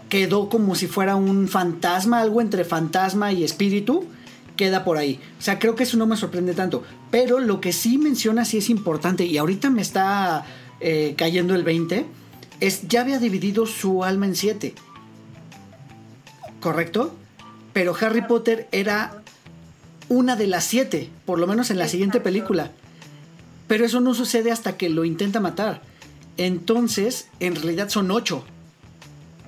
quedó 0.10 0.50
como 0.50 0.76
si 0.76 0.88
fuera 0.88 1.16
un 1.16 1.48
fantasma, 1.48 2.22
algo 2.22 2.42
entre 2.42 2.64
fantasma 2.64 3.34
y 3.34 3.44
espíritu, 3.44 4.06
queda 4.56 4.84
por 4.84 4.98
ahí. 4.98 5.20
O 5.38 5.42
sea, 5.42 5.60
creo 5.60 5.76
que 5.76 5.84
eso 5.84 5.98
no 5.98 6.08
me 6.08 6.18
sorprende 6.18 6.54
tanto. 6.54 6.84
Pero 7.12 7.40
lo 7.40 7.62
que 7.62 7.74
sí 7.74 7.98
menciona 7.98 8.46
sí 8.46 8.58
es 8.58 8.70
importante, 8.70 9.26
y 9.26 9.38
ahorita 9.38 9.70
me 9.70 9.82
está 9.82 10.46
eh, 10.80 11.14
cayendo 11.18 11.56
el 11.56 11.64
20, 11.64 12.06
es 12.60 12.88
ya 12.88 13.02
había 13.02 13.20
dividido 13.20 13.66
su 13.66 14.04
alma 14.04 14.26
en 14.26 14.36
siete. 14.36 14.74
¿Correcto? 16.60 17.16
Pero 17.74 17.96
Harry 18.00 18.22
Potter 18.22 18.68
era 18.72 19.22
una 20.10 20.36
de 20.36 20.48
las 20.48 20.64
siete, 20.64 21.10
por 21.26 21.40
lo 21.40 21.48
menos 21.48 21.70
en 21.70 21.78
la 21.78 21.88
siguiente 21.88 22.20
película. 22.20 22.72
Pero 23.68 23.86
eso 23.86 24.00
no 24.00 24.14
sucede 24.14 24.52
hasta 24.52 24.78
que 24.78 24.90
lo 24.90 25.06
intenta 25.06 25.40
matar. 25.40 25.82
Entonces, 26.38 27.28
en 27.40 27.56
realidad 27.56 27.90
son 27.90 28.10
ocho. 28.12 28.46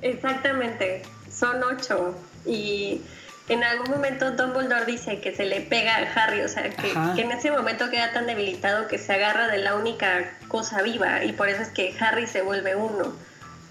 Exactamente, 0.01 1.03
son 1.31 1.63
ocho. 1.63 2.15
Y 2.45 3.01
en 3.47 3.63
algún 3.63 3.89
momento 3.89 4.31
Dumbledore 4.31 4.85
dice 4.85 5.19
que 5.21 5.35
se 5.35 5.45
le 5.45 5.61
pega 5.61 5.95
a 5.95 6.13
Harry, 6.13 6.41
o 6.41 6.47
sea, 6.47 6.69
que, 6.69 6.93
que 7.15 7.21
en 7.21 7.31
ese 7.31 7.51
momento 7.51 7.89
queda 7.89 8.11
tan 8.11 8.27
debilitado 8.27 8.87
que 8.87 8.97
se 8.97 9.13
agarra 9.13 9.47
de 9.47 9.57
la 9.57 9.75
única 9.75 10.31
cosa 10.49 10.81
viva 10.81 11.23
y 11.23 11.31
por 11.31 11.47
eso 11.47 11.61
es 11.61 11.69
que 11.69 11.95
Harry 12.01 12.27
se 12.27 12.41
vuelve 12.41 12.75
uno. 12.75 13.13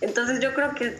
Entonces 0.01 0.41
yo 0.41 0.55
creo 0.55 0.75
que 0.75 0.97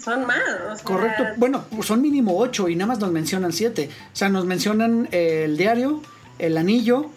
son 0.00 0.24
más. 0.26 0.38
o 0.70 0.76
sea, 0.76 0.84
Correcto. 0.84 1.24
Bueno, 1.36 1.64
son 1.82 2.00
mínimo 2.00 2.38
ocho 2.38 2.68
y 2.68 2.76
nada 2.76 2.88
más 2.88 2.98
nos 3.00 3.10
mencionan 3.10 3.52
siete. 3.52 3.90
O 4.12 4.16
sea, 4.16 4.28
nos 4.28 4.44
mencionan 4.44 5.08
eh, 5.10 5.42
el 5.46 5.56
diario, 5.56 6.00
el 6.38 6.56
anillo, 6.58 7.10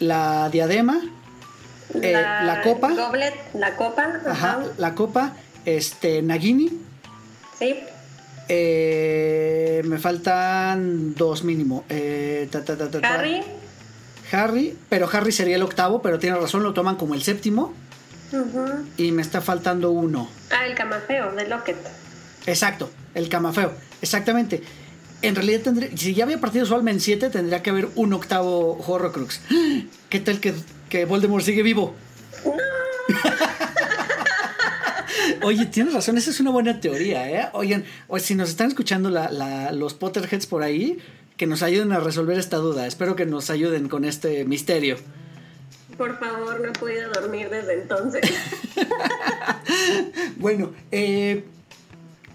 la 0.00 0.48
diadema, 0.50 1.00
eh, 1.94 2.12
la 2.12 2.60
copa. 2.62 2.90
Goblet, 2.92 3.34
la 3.54 3.76
copa. 3.76 4.02
ajá, 4.26 4.30
Ajá. 4.32 4.62
la 4.76 4.94
copa, 4.94 5.32
este, 5.64 6.20
Nagini. 6.22 6.70
Sí. 7.58 7.76
eh, 8.48 9.82
me 9.84 9.98
faltan 9.98 11.14
dos 11.14 11.44
mínimo. 11.44 11.84
Eh, 11.88 12.48
ta, 12.50 12.64
ta, 12.64 12.76
ta, 12.76 12.90
ta, 12.90 13.00
ta. 13.00 13.14
Harry. 13.14 13.40
Harry, 14.32 14.76
pero 14.88 15.08
Harry 15.12 15.32
sería 15.32 15.56
el 15.56 15.62
octavo, 15.62 16.00
pero 16.02 16.18
tiene 16.18 16.36
razón, 16.38 16.62
lo 16.62 16.72
toman 16.72 16.96
como 16.96 17.14
el 17.14 17.22
séptimo. 17.22 17.74
Y 18.96 19.12
me 19.12 19.20
está 19.22 19.40
faltando 19.42 19.90
uno. 19.90 20.28
Ah, 20.50 20.66
el 20.66 20.74
camafeo 20.74 21.32
de 21.32 21.46
Locket. 21.48 21.76
Exacto, 22.46 22.90
el 23.14 23.28
camafeo, 23.28 23.72
exactamente. 24.00 24.62
En 25.20 25.34
realidad 25.36 25.60
tendría, 25.60 25.90
si 25.96 26.14
ya 26.14 26.24
había 26.24 26.40
partido 26.40 26.64
su 26.66 26.74
alma 26.74 26.90
en 26.90 26.98
7, 27.00 27.28
tendría 27.30 27.62
que 27.62 27.70
haber 27.70 27.88
un 27.94 28.12
octavo 28.14 28.76
Horrocrux. 28.86 29.40
¿Qué 30.08 30.18
tal 30.20 30.40
que, 30.40 30.54
que 30.88 31.04
Voldemort 31.04 31.44
sigue 31.44 31.62
vivo? 31.62 31.94
Oye, 35.42 35.66
tienes 35.66 35.92
razón, 35.92 36.16
esa 36.18 36.30
es 36.30 36.40
una 36.40 36.50
buena 36.50 36.80
teoría, 36.80 37.28
¿eh? 37.30 37.48
Oigan, 37.52 37.84
o 38.08 38.18
si 38.18 38.34
nos 38.34 38.48
están 38.50 38.68
escuchando 38.68 39.10
la- 39.10 39.30
la- 39.30 39.72
los 39.72 39.94
Potterheads 39.94 40.46
por 40.46 40.62
ahí, 40.62 40.98
que 41.42 41.48
nos 41.48 41.64
ayuden 41.64 41.90
a 41.90 41.98
resolver 41.98 42.38
esta 42.38 42.58
duda. 42.58 42.86
Espero 42.86 43.16
que 43.16 43.26
nos 43.26 43.50
ayuden 43.50 43.88
con 43.88 44.04
este 44.04 44.44
misterio. 44.44 44.96
Por 45.98 46.16
favor, 46.20 46.60
no 46.60 46.68
he 46.68 46.70
podido 46.70 47.10
dormir 47.10 47.48
desde 47.50 47.82
entonces. 47.82 48.22
Bueno, 50.36 50.70
eh, 50.92 51.42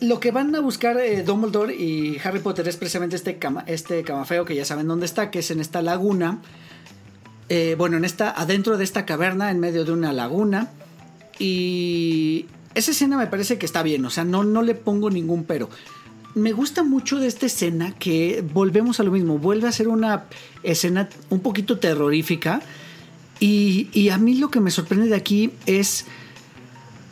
lo 0.02 0.20
que 0.20 0.32
van 0.32 0.54
a 0.56 0.60
buscar 0.60 0.98
eh, 0.98 1.24
Dumbledore 1.24 1.74
y 1.74 2.20
Harry 2.22 2.40
Potter 2.40 2.68
es 2.68 2.76
precisamente 2.76 3.16
este, 3.16 3.38
cama, 3.38 3.64
este 3.66 4.04
camafeo 4.04 4.44
que 4.44 4.56
ya 4.56 4.66
saben 4.66 4.90
dónde 4.90 5.06
está, 5.06 5.32
que 5.32 5.40
es 5.40 5.52
en 5.52 5.62
esta 5.62 5.82
laguna. 5.82 6.42
eh, 7.48 7.76
bueno, 7.78 7.96
en 7.96 8.04
esta, 8.04 8.32
adentro 8.32 8.78
de 8.78 8.84
esta 8.84 9.06
caverna, 9.06 9.52
en 9.52 9.62
medio 9.62 9.86
de 9.86 9.94
una 9.94 10.12
laguna. 10.12 10.70
Y 11.40 12.48
esa 12.76 12.92
escena 12.92 13.18
me 13.18 13.28
parece 13.28 13.58
que 13.58 13.66
está 13.66 13.84
bien, 13.84 14.04
o 14.04 14.10
sea, 14.10 14.26
no, 14.26 14.44
no 14.44 14.64
le 14.64 14.76
pongo 14.76 15.10
ningún 15.10 15.46
pero. 15.46 15.70
Me 16.38 16.52
gusta 16.52 16.84
mucho 16.84 17.20
de 17.20 17.28
esta 17.28 17.48
escena 17.48 17.94
que 17.98 18.44
volvemos 18.54 19.00
a 19.00 19.04
lo 19.04 19.12
mismo, 19.12 19.40
vuelve 19.40 19.68
a 19.68 19.72
ser 19.72 19.88
una 19.88 20.26
escena 20.64 21.10
un 21.30 21.40
poquito 21.40 21.80
terrorífica. 21.80 22.62
Y, 23.40 24.10
a 24.10 24.18
mí 24.18 24.36
lo 24.36 24.50
que 24.50 24.60
me 24.60 24.72
sorprende 24.72 25.08
de 25.08 25.16
aquí 25.16 25.52
es, 25.66 26.06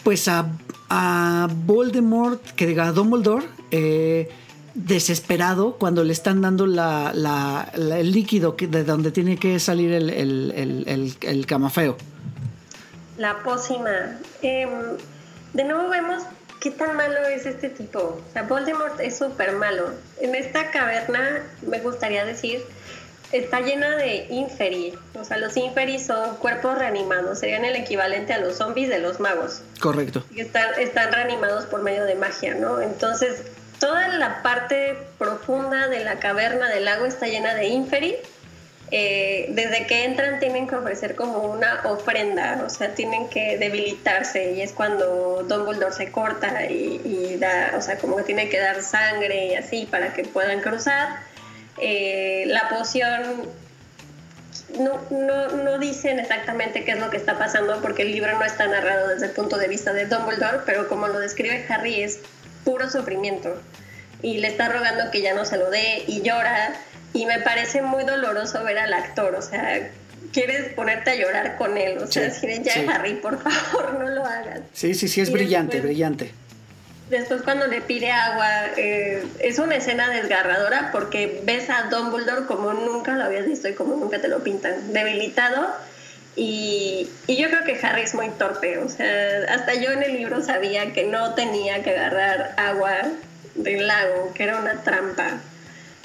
pues, 0.04 0.28
a, 0.28 0.52
a 0.90 1.48
Voldemort, 1.66 2.42
que 2.56 2.66
diga, 2.68 2.88
a 2.88 2.92
Dumbledore, 2.92 3.46
eh, 3.72 4.30
desesperado 4.74 5.76
cuando 5.78 6.04
le 6.04 6.14
están 6.14 6.42
dando 6.42 6.68
la, 6.68 7.12
la, 7.14 7.72
la- 7.76 8.00
el 8.00 8.12
líquido 8.12 8.56
que, 8.56 8.68
de 8.68 8.84
donde 8.84 9.12
tiene 9.12 9.38
que 9.38 9.60
salir 9.60 9.92
el, 9.92 10.10
el, 10.10 10.52
el, 10.56 10.84
el- 10.88 11.16
el 11.22 11.46
camafeo. 11.46 11.96
La 13.18 13.42
pócima. 13.44 14.20
Em, 14.42 14.70
de 15.54 15.64
nuevo 15.64 15.90
vemos 15.90 16.24
qué 16.66 16.72
tan 16.72 16.98
malo 16.98 17.20
es 17.28 17.46
este 17.46 17.70
tipo. 17.70 18.00
O 18.00 18.34
sea, 18.34 18.42
Voldemort 18.42 19.00
es 19.00 19.20
súper 19.20 19.52
malo. 19.52 19.92
En 20.20 20.34
esta 20.34 20.72
caverna, 20.72 21.44
me 21.62 21.78
gustaría 21.80 22.26
decir, 22.26 22.66
está 23.32 23.60
llena 23.62 23.96
de 23.98 24.26
inferi. 24.32 24.98
O 25.14 25.24
sea, 25.24 25.38
los 25.38 25.56
inferi 25.58 26.00
son 26.00 26.38
cuerpos 26.38 26.76
reanimados. 26.80 27.38
Serían 27.38 27.66
el 27.66 27.76
equivalente 27.76 28.34
a 28.34 28.40
los 28.40 28.58
zombies 28.58 28.90
de 28.90 28.98
los 28.98 29.20
magos. 29.20 29.62
Correcto. 29.80 30.24
que 30.34 30.42
están, 30.42 30.74
están 30.80 31.14
reanimados 31.14 31.66
por 31.66 31.84
medio 31.84 32.04
de 32.06 32.16
magia, 32.16 32.56
¿no? 32.56 32.82
Entonces, 32.82 33.44
toda 33.80 34.08
la 34.08 34.42
parte 34.42 34.98
profunda 35.20 35.88
de 35.88 36.04
la 36.04 36.18
caverna 36.18 36.68
del 36.70 36.86
lago 36.86 37.06
está 37.06 37.28
llena 37.28 37.54
de 37.54 37.68
inferi. 37.68 38.16
Eh, 38.92 39.48
desde 39.50 39.88
que 39.88 40.06
entran 40.06 40.40
tienen 40.40 40.68
que 40.68 40.76
ofrecer 40.76 41.16
como 41.16 41.40
una 41.40 41.82
ofrenda, 41.86 42.62
o 42.64 42.70
sea, 42.70 42.94
tienen 42.94 43.28
que 43.30 43.58
debilitarse 43.58 44.54
y 44.54 44.62
es 44.62 44.74
cuando 44.74 45.44
Dumbledore 45.44 45.92
se 45.92 46.12
corta 46.12 46.66
y, 46.66 47.02
y 47.04 47.38
da, 47.38 47.74
o 47.76 47.82
sea, 47.82 47.98
como 47.98 48.18
que 48.18 48.24
tiene 48.24 48.48
que 48.48 48.60
dar 48.60 48.84
sangre 48.84 49.48
y 49.48 49.56
así 49.56 49.88
para 49.90 50.14
que 50.14 50.24
puedan 50.24 50.62
cruzar. 50.62 51.20
Eh, 51.78 52.44
la 52.48 52.70
poción 52.70 53.50
no, 54.80 55.02
no, 55.10 55.48
no 55.50 55.80
dicen 55.80 56.20
exactamente 56.20 56.86
qué 56.86 56.92
es 56.92 57.00
lo 57.00 57.10
que 57.10 57.18
está 57.18 57.38
pasando 57.38 57.82
porque 57.82 58.04
el 58.04 58.12
libro 58.12 58.38
no 58.38 58.46
está 58.46 58.68
narrado 58.68 59.10
desde 59.10 59.26
el 59.28 59.32
punto 59.32 59.58
de 59.58 59.68
vista 59.68 59.94
de 59.94 60.06
Dumbledore, 60.06 60.60
pero 60.66 60.88
como 60.88 61.08
lo 61.08 61.20
describe 61.20 61.66
Harry 61.70 62.02
es 62.02 62.20
puro 62.64 62.90
sufrimiento 62.90 63.60
y 64.22 64.38
le 64.38 64.48
está 64.48 64.70
rogando 64.70 65.12
que 65.12 65.22
ya 65.22 65.34
no 65.34 65.44
se 65.44 65.58
lo 65.58 65.70
dé 65.70 66.04
y 66.08 66.22
llora 66.22 66.74
y 67.16 67.26
me 67.26 67.40
parece 67.40 67.82
muy 67.82 68.04
doloroso 68.04 68.64
ver 68.64 68.78
al 68.78 68.94
actor, 68.94 69.34
o 69.36 69.42
sea, 69.42 69.90
quieres 70.34 70.74
ponerte 70.74 71.12
a 71.12 71.16
llorar 71.16 71.56
con 71.58 71.78
él, 71.78 71.98
o 71.98 72.08
sea, 72.08 72.30
Sí, 72.30 72.46
decir, 72.48 72.64
ya 72.64 72.74
sí. 72.74 72.86
Harry, 72.92 73.14
por 73.16 73.42
favor, 73.42 73.94
no 73.96 74.10
lo 74.10 74.26
hagas. 74.26 74.60
Sí, 74.74 74.94
sí, 74.94 75.08
sí, 75.08 75.22
es 75.22 75.30
Y 75.30 75.34
brillante, 75.34 75.78
después- 75.78 75.84
brillante. 75.94 76.32
Después 77.10 77.44
cuando 77.44 77.68
le 77.68 77.82
pide 77.82 78.12
agua, 78.12 78.50
eh, 78.78 79.24
es 79.40 79.60
una 79.60 79.76
escena 79.76 80.10
desgarradora 80.10 80.90
porque 80.92 81.40
ves 81.44 81.70
a 81.70 81.84
Dumbledore 81.84 82.48
como 82.48 82.74
nunca 82.74 83.16
lo 83.16 83.24
habías 83.26 83.46
visto 83.46 83.70
y 83.70 83.74
como 83.74 83.96
nunca 83.96 84.20
te 84.20 84.28
lo 84.28 84.40
pintan, 84.44 84.92
debilitado. 84.92 85.68
Y, 86.36 87.08
y 87.28 87.38
yo 87.38 87.48
creo 87.50 87.64
que 87.64 87.80
Harry 87.86 88.02
es 88.02 88.14
muy 88.16 88.30
torpe, 88.32 88.80
o 88.80 88.90
sea, 88.90 89.08
hasta 89.54 89.76
yo 89.76 89.92
en 89.92 90.04
el 90.04 90.14
libro 90.14 90.42
sabía 90.42 90.92
que 90.94 91.06
no 91.06 91.34
tenía 91.36 91.82
que 91.84 91.92
agarrar 91.92 92.56
agua 92.58 92.94
del 93.54 93.88
lago, 93.88 94.34
que 94.34 94.44
era 94.44 94.58
una 94.60 94.82
trampa. 94.84 95.38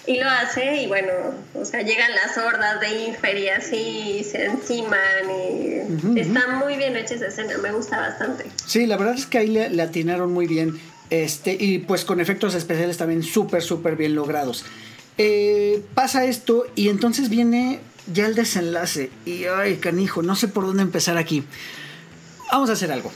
Y 0.07 0.18
lo 0.18 0.28
hace 0.28 0.82
y 0.82 0.86
bueno, 0.86 1.12
o 1.55 1.64
sea, 1.64 1.82
llegan 1.82 2.11
las 2.14 2.36
hordas 2.38 2.80
de 2.80 3.05
Inferi 3.07 3.48
así, 3.48 3.76
y 4.20 4.24
se 4.24 4.46
enciman 4.46 4.98
y 5.28 5.80
Ujú, 5.92 6.09
ujú. 6.09 6.16
está 6.18 6.48
muy 6.57 6.76
bien 6.76 6.96
hecha 6.96 7.14
esa 7.14 7.26
escena, 7.26 7.59
me 7.59 7.70
gusta 7.72 7.98
bastante. 8.01 8.46
Sí, 8.66 8.86
la 8.86 8.96
verdad 8.96 9.14
es 9.14 9.26
que 9.26 9.38
ahí 9.38 9.48
le, 9.48 9.68
le 9.70 9.82
atinaron 9.82 10.32
muy 10.32 10.46
bien. 10.46 10.80
Este, 11.11 11.57
y 11.59 11.78
pues 11.80 12.05
con 12.05 12.20
efectos 12.20 12.55
especiales 12.55 12.96
también 12.96 13.22
súper, 13.22 13.62
súper 13.62 13.96
bien 13.96 14.14
logrados. 14.14 14.64
Eh, 15.18 15.82
pasa 15.94 16.24
esto 16.24 16.66
y 16.76 16.88
entonces 16.88 17.28
viene 17.28 17.80
ya 18.12 18.26
el 18.26 18.34
desenlace. 18.34 19.11
Y 19.26 19.44
ay, 19.44 19.76
canijo, 19.76 20.22
no 20.22 20.34
sé 20.36 20.48
por 20.48 20.66
dónde 20.66 20.82
empezar 20.82 21.18
aquí. 21.18 21.44
Vamos 22.51 22.70
a 22.70 22.74
hacer 22.74 22.90
algo. 22.92 23.12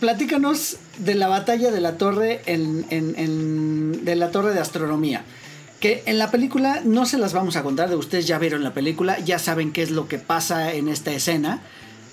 Platícanos 0.00 0.76
de 0.98 1.14
la 1.14 1.28
batalla 1.28 1.70
de 1.70 1.80
la 1.80 1.98
torre 1.98 2.40
en, 2.46 2.84
en- 2.90 3.14
en- 3.16 4.04
de 4.04 4.16
la 4.16 4.30
torre 4.30 4.52
de 4.52 4.60
astronomía. 4.60 5.24
Que 5.80 6.02
en 6.06 6.18
la 6.18 6.30
película 6.30 6.82
no 6.84 7.06
se 7.06 7.16
las 7.16 7.32
vamos 7.32 7.56
a 7.56 7.62
contar, 7.62 7.88
de 7.88 7.96
ustedes 7.96 8.26
ya 8.26 8.38
vieron 8.38 8.62
la 8.62 8.74
película, 8.74 9.18
ya 9.18 9.38
saben 9.38 9.72
qué 9.72 9.82
es 9.82 9.90
lo 9.90 10.08
que 10.08 10.18
pasa 10.18 10.72
en 10.74 10.88
esta 10.88 11.10
escena, 11.10 11.62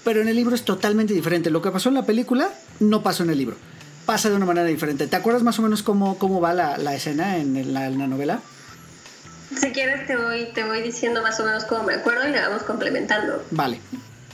pero 0.06 0.22
en 0.22 0.30
el 0.30 0.36
libro 0.38 0.56
es 0.56 0.64
totalmente 0.64 1.14
diferente. 1.14 1.50
Lo 1.50 1.62
que 1.62 1.70
pasó 1.70 1.90
en 1.90 1.96
la 1.96 2.06
película 2.06 2.50
no 2.80 3.04
pasó 3.04 3.24
en 3.24 3.30
el 3.32 3.38
libro, 3.38 3.58
pasa 4.06 4.30
de 4.30 4.36
una 4.36 4.46
manera 4.46 4.66
diferente. 4.68 5.08
¿Te 5.08 5.18
acuerdas 5.18 5.44
más 5.44 5.60
o 5.60 5.64
menos 5.64 5.84
cómo, 5.84 6.18
cómo 6.18 6.40
va 6.40 6.54
la, 6.54 6.78
la 6.78 6.96
escena 6.96 7.38
en, 7.38 7.58
en 7.58 7.74
la, 7.74 7.88
en 7.88 8.00
la 8.00 8.08
novela? 8.08 8.40
Si 9.54 9.72
quieres 9.72 10.08
te 10.08 10.16
voy, 10.16 10.48
te 10.54 10.64
voy 10.64 10.82
diciendo 10.82 11.22
más 11.22 11.40
o 11.42 11.46
menos 11.46 11.66
cómo 11.66 11.84
me 11.84 11.94
acuerdo 11.94 12.28
y 12.28 12.32
le 12.32 12.40
vamos 12.40 12.64
complementando. 12.64 13.44
Vale, 13.52 13.80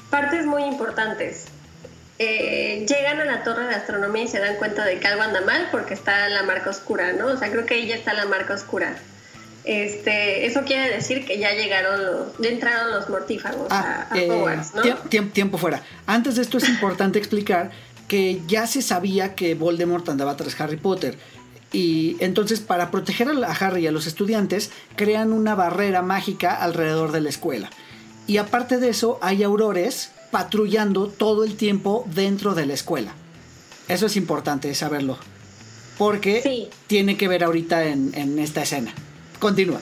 Partes 0.10 0.46
muy 0.46 0.64
importantes. 0.66 1.46
Eh, 2.20 2.86
llegan 2.88 3.20
a 3.20 3.26
la 3.26 3.44
torre 3.44 3.66
de 3.66 3.74
astronomía 3.74 4.26
y 4.26 4.28
se 4.28 4.40
dan 4.40 4.58
cuenta 4.58 4.86
de 4.86 5.00
que 5.00 5.08
algo 5.08 5.24
anda 5.24 5.42
mal 5.42 5.70
porque 5.72 5.96
está 5.96 6.30
la 6.30 6.44
marca 6.44 6.70
oscura, 6.70 7.14
¿no? 7.14 7.26
O 7.28 7.38
sea, 7.38 7.50
creo 7.50 7.66
que 7.66 7.74
ahí 7.74 7.88
ya 7.88 7.96
está 7.96 8.14
la 8.14 8.26
marca 8.26 8.54
oscura. 8.54 8.96
Este, 9.66 10.46
eso 10.46 10.62
quiere 10.66 10.94
decir 10.94 11.26
que 11.26 11.40
ya 11.40 11.54
llegaron 11.54 12.04
los, 12.06 12.38
ya 12.40 12.50
entraron 12.50 12.92
los 12.92 13.10
mortífagos 13.10 13.68
Ah, 13.70 14.08
a, 14.10 14.14
a 14.14 14.18
eh, 14.18 14.30
Hogwarts, 14.30 14.76
¿no? 14.76 14.82
tiemp- 14.82 15.10
tiemp- 15.10 15.32
tiempo 15.32 15.58
fuera. 15.58 15.82
Antes 16.06 16.36
de 16.36 16.42
esto 16.42 16.58
es 16.58 16.68
importante 16.68 17.18
explicar 17.18 17.72
que 18.08 18.42
ya 18.48 18.68
se 18.68 18.82
sabía 18.82 19.36
que 19.36 19.56
Voldemort 19.56 20.08
andaba 20.10 20.36
tras 20.36 20.60
Harry 20.60 20.76
Potter. 20.78 21.18
Y 21.72 22.18
entonces 22.20 22.60
para 22.60 22.92
proteger 22.92 23.30
a 23.30 23.52
Harry 23.52 23.84
y 23.84 23.88
a 23.88 23.92
los 23.92 24.06
estudiantes 24.06 24.70
crean 24.96 25.32
una 25.34 25.56
barrera 25.56 26.02
mágica 26.02 26.54
alrededor 26.56 27.12
de 27.12 27.22
la 27.22 27.30
escuela. 27.30 27.70
Y 28.28 28.38
aparte 28.38 28.78
de 28.78 28.90
eso 28.90 29.18
hay 29.22 29.44
aurores 29.44 30.12
patrullando 30.30 31.08
todo 31.08 31.44
el 31.44 31.56
tiempo 31.56 32.06
dentro 32.14 32.54
de 32.54 32.66
la 32.66 32.74
escuela. 32.74 33.14
Eso 33.88 34.06
es 34.08 34.16
importante 34.18 34.74
saberlo. 34.76 35.18
Porque 35.98 36.42
Sí. 36.42 36.70
tiene 36.88 37.18
que 37.18 37.28
ver 37.28 37.44
ahorita 37.44 37.86
en, 37.86 38.12
en 38.16 38.40
esta 38.40 38.62
escena. 38.64 38.94
Continúa. 39.44 39.80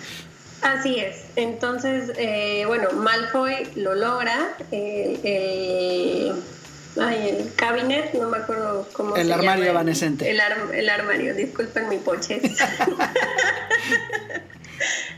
Así 0.62 0.99
es. 0.99 1.24
Entonces, 1.36 2.12
eh, 2.18 2.64
bueno, 2.68 2.91
Malfoy 2.91 3.68
lo 3.76 3.95
logra. 3.95 4.49
El, 4.72 5.20
el, 5.24 6.34
ay, 6.99 7.30
el 7.39 7.53
cabinet, 7.55 8.14
no 8.14 8.28
me 8.30 8.38
acuerdo 8.38 8.88
cómo 8.93 9.16
El 9.16 9.28
se 9.28 9.34
armario 9.34 9.64
llama. 9.66 9.80
evanescente. 9.80 10.30
El, 10.30 10.39
ar- 10.39 10.70
el 10.74 10.89
armario, 10.89 11.34
disculpen 11.34 11.89
mi 11.89 11.97
poche. 11.97 12.41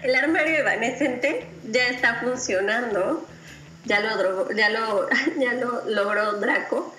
el 0.04 0.16
armario 0.16 0.58
evanescente 0.60 1.46
ya 1.72 1.88
está 1.88 2.16
funcionando. 2.24 3.26
Ya 3.86 4.00
lo, 4.00 4.50
ya 4.54 4.70
lo, 4.70 5.08
ya 5.40 5.54
lo 5.54 5.84
logró 5.90 6.34
Draco. 6.34 6.93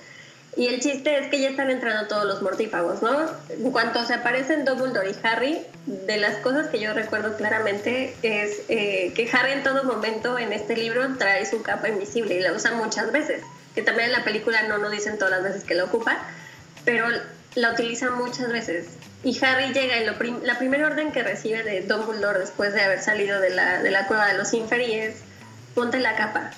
Y 0.57 0.69
el 0.69 0.81
chiste 0.81 1.19
es 1.19 1.29
que 1.29 1.41
ya 1.41 1.49
están 1.49 1.71
entrando 1.71 2.07
todos 2.07 2.25
los 2.25 2.43
mortífagos, 2.43 3.03
¿no? 3.03 3.29
En 3.49 3.71
cuanto 3.73 4.05
se 4.05 4.15
aparecen 4.15 4.65
Dumbledore 4.65 5.11
y 5.11 5.17
Harry, 5.27 5.67
de 5.87 6.17
las 6.19 6.37
cosas 6.37 6.69
que 6.69 6.79
yo 6.79 6.93
recuerdo 6.93 7.37
claramente 7.37 8.15
es 8.23 8.63
eh, 8.69 9.13
que 9.15 9.29
Harry 9.33 9.53
en 9.53 9.65
todo 9.65 9.85
momento 9.85 10.39
en 10.39 10.53
este 10.53 10.77
libro 10.77 11.17
trae 11.19 11.45
su 11.47 11.63
capa 11.63 11.89
invisible 11.89 12.37
y 12.37 12.41
la 12.41 12.53
usa 12.53 12.73
muchas 12.73 13.11
veces. 13.11 13.43
Que 13.75 13.83
también 13.83 14.11
en 14.11 14.13
la 14.13 14.25
película 14.25 14.63
no 14.69 14.79
nos 14.79 14.93
dicen 14.93 15.19
todas 15.19 15.33
las 15.33 15.43
veces 15.43 15.65
que 15.65 15.75
la 15.75 15.85
ocupa, 15.85 16.19
pero 16.85 17.07
la 17.57 17.73
utiliza 17.73 18.11
muchas 18.11 18.53
veces. 18.53 18.87
Y 19.25 19.37
Harry 19.45 19.73
llega 19.73 19.99
y 19.99 20.05
lo 20.05 20.13
la 20.45 20.59
primera 20.59 20.87
orden 20.87 21.11
que 21.11 21.23
recibe 21.23 21.65
de 21.65 21.81
Dumbledore 21.81 22.39
después 22.39 22.75
de 22.75 22.83
haber 22.83 23.01
salido 23.01 23.41
de 23.41 23.51
la, 23.51 23.83
de 23.83 23.91
la 23.91 24.07
cueva 24.07 24.29
de 24.29 24.35
los 24.35 24.53
Inferi 24.53 24.93
es 24.93 25.17
ponte 25.75 25.99
la 25.99 26.15
capa 26.15 26.53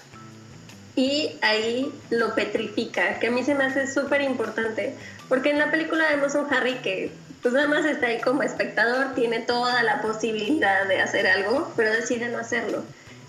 y 0.96 1.36
ahí 1.42 1.92
lo 2.10 2.34
petrifica, 2.34 3.18
que 3.18 3.28
a 3.28 3.30
mí 3.30 3.44
se 3.44 3.54
me 3.54 3.64
hace 3.64 3.86
súper 3.86 4.22
importante, 4.22 4.94
porque 5.28 5.50
en 5.50 5.58
la 5.58 5.70
película 5.70 6.08
vemos 6.10 6.34
un 6.34 6.52
Harry 6.52 6.76
que 6.76 7.12
pues 7.42 7.54
nada 7.54 7.68
más 7.68 7.84
está 7.84 8.06
ahí 8.06 8.20
como 8.20 8.42
espectador, 8.42 9.14
tiene 9.14 9.40
toda 9.40 9.82
la 9.82 10.00
posibilidad 10.00 10.86
de 10.88 11.00
hacer 11.00 11.28
algo, 11.28 11.72
pero 11.76 11.92
decide 11.92 12.28
no 12.28 12.38
hacerlo. 12.38 12.82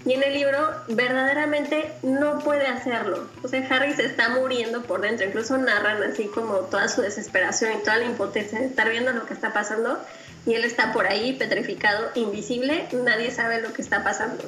Y 0.06 0.14
en 0.14 0.24
el 0.24 0.34
libro 0.34 0.58
verdaderamente 0.88 1.92
no 2.02 2.40
puede 2.40 2.66
hacerlo. 2.66 3.30
O 3.44 3.48
sea, 3.50 3.68
Harry 3.70 3.94
se 3.94 4.06
está 4.06 4.30
muriendo 4.30 4.82
por 4.84 5.02
dentro. 5.02 5.28
Incluso 5.28 5.58
narran 5.58 6.02
así 6.02 6.28
como 6.28 6.60
toda 6.60 6.88
su 6.88 7.02
desesperación 7.02 7.74
y 7.74 7.84
toda 7.84 7.98
la 7.98 8.06
impotencia 8.06 8.58
de 8.58 8.68
estar 8.68 8.90
viendo 8.90 9.12
lo 9.12 9.26
que 9.26 9.34
está 9.34 9.52
pasando. 9.52 10.00
Y 10.46 10.54
él 10.54 10.64
está 10.64 10.94
por 10.94 11.08
ahí 11.08 11.34
petrificado, 11.34 12.10
invisible. 12.16 12.88
Nadie 12.94 13.32
sabe 13.32 13.62
lo 13.62 13.74
que 13.74 13.82
está 13.82 14.04
pasando. 14.04 14.46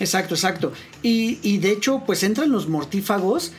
Exacto, 0.00 0.34
exacto. 0.34 0.72
Y, 1.02 1.38
y 1.42 1.58
de 1.58 1.70
hecho, 1.70 2.02
pues 2.06 2.22
entran 2.24 2.50
los 2.50 2.68
mortífagos 2.68 3.52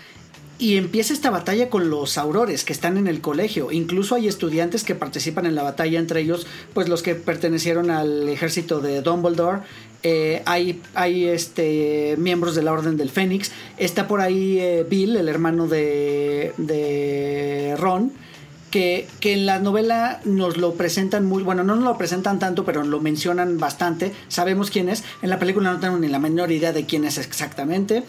y 0.59 0.77
empieza 0.77 1.13
esta 1.13 1.31
batalla 1.31 1.69
con 1.69 1.89
los 1.89 2.17
aurores 2.17 2.63
que 2.65 2.73
están 2.73 2.97
en 2.97 3.07
el 3.07 3.21
colegio. 3.21 3.71
Incluso 3.71 4.15
hay 4.15 4.27
estudiantes 4.27 4.83
que 4.83 4.93
participan 4.93 5.45
en 5.45 5.55
la 5.55 5.63
batalla, 5.63 5.97
entre 5.97 6.19
ellos, 6.19 6.45
pues 6.73 6.89
los 6.89 7.01
que 7.01 7.15
pertenecieron 7.15 7.89
al 7.89 8.27
ejército 8.27 8.79
de 8.81 9.01
Dumbledore 9.01 9.61
Eh, 10.03 10.41
hay 10.47 10.81
hay 10.95 11.25
este, 11.25 12.15
miembros 12.17 12.55
de 12.55 12.63
la 12.63 12.71
Orden 12.71 12.97
del 12.97 13.11
Fénix. 13.11 13.51
Está 13.77 14.07
por 14.07 14.19
ahí 14.19 14.57
eh, 14.59 14.83
Bill, 14.89 15.15
el 15.15 15.29
hermano 15.29 15.67
de, 15.67 16.53
de 16.57 17.75
Ron. 17.77 18.11
Que, 18.71 19.09
en 19.21 19.45
la 19.45 19.59
novela 19.59 20.21
nos 20.23 20.57
lo 20.57 20.75
presentan 20.75 21.25
muy, 21.25 21.43
bueno, 21.43 21.63
no 21.63 21.75
nos 21.75 21.83
lo 21.83 21.97
presentan 21.97 22.39
tanto, 22.39 22.63
pero 22.63 22.83
lo 22.83 23.01
mencionan 23.01 23.57
bastante, 23.57 24.13
sabemos 24.29 24.71
quién 24.71 24.87
es, 24.87 25.03
en 25.21 25.29
la 25.29 25.39
película 25.39 25.71
no 25.71 25.79
tenemos 25.79 25.99
ni 25.99 26.07
la 26.07 26.19
menor 26.19 26.51
idea 26.51 26.71
de 26.71 26.85
quién 26.85 27.03
es 27.03 27.17
exactamente. 27.17 28.03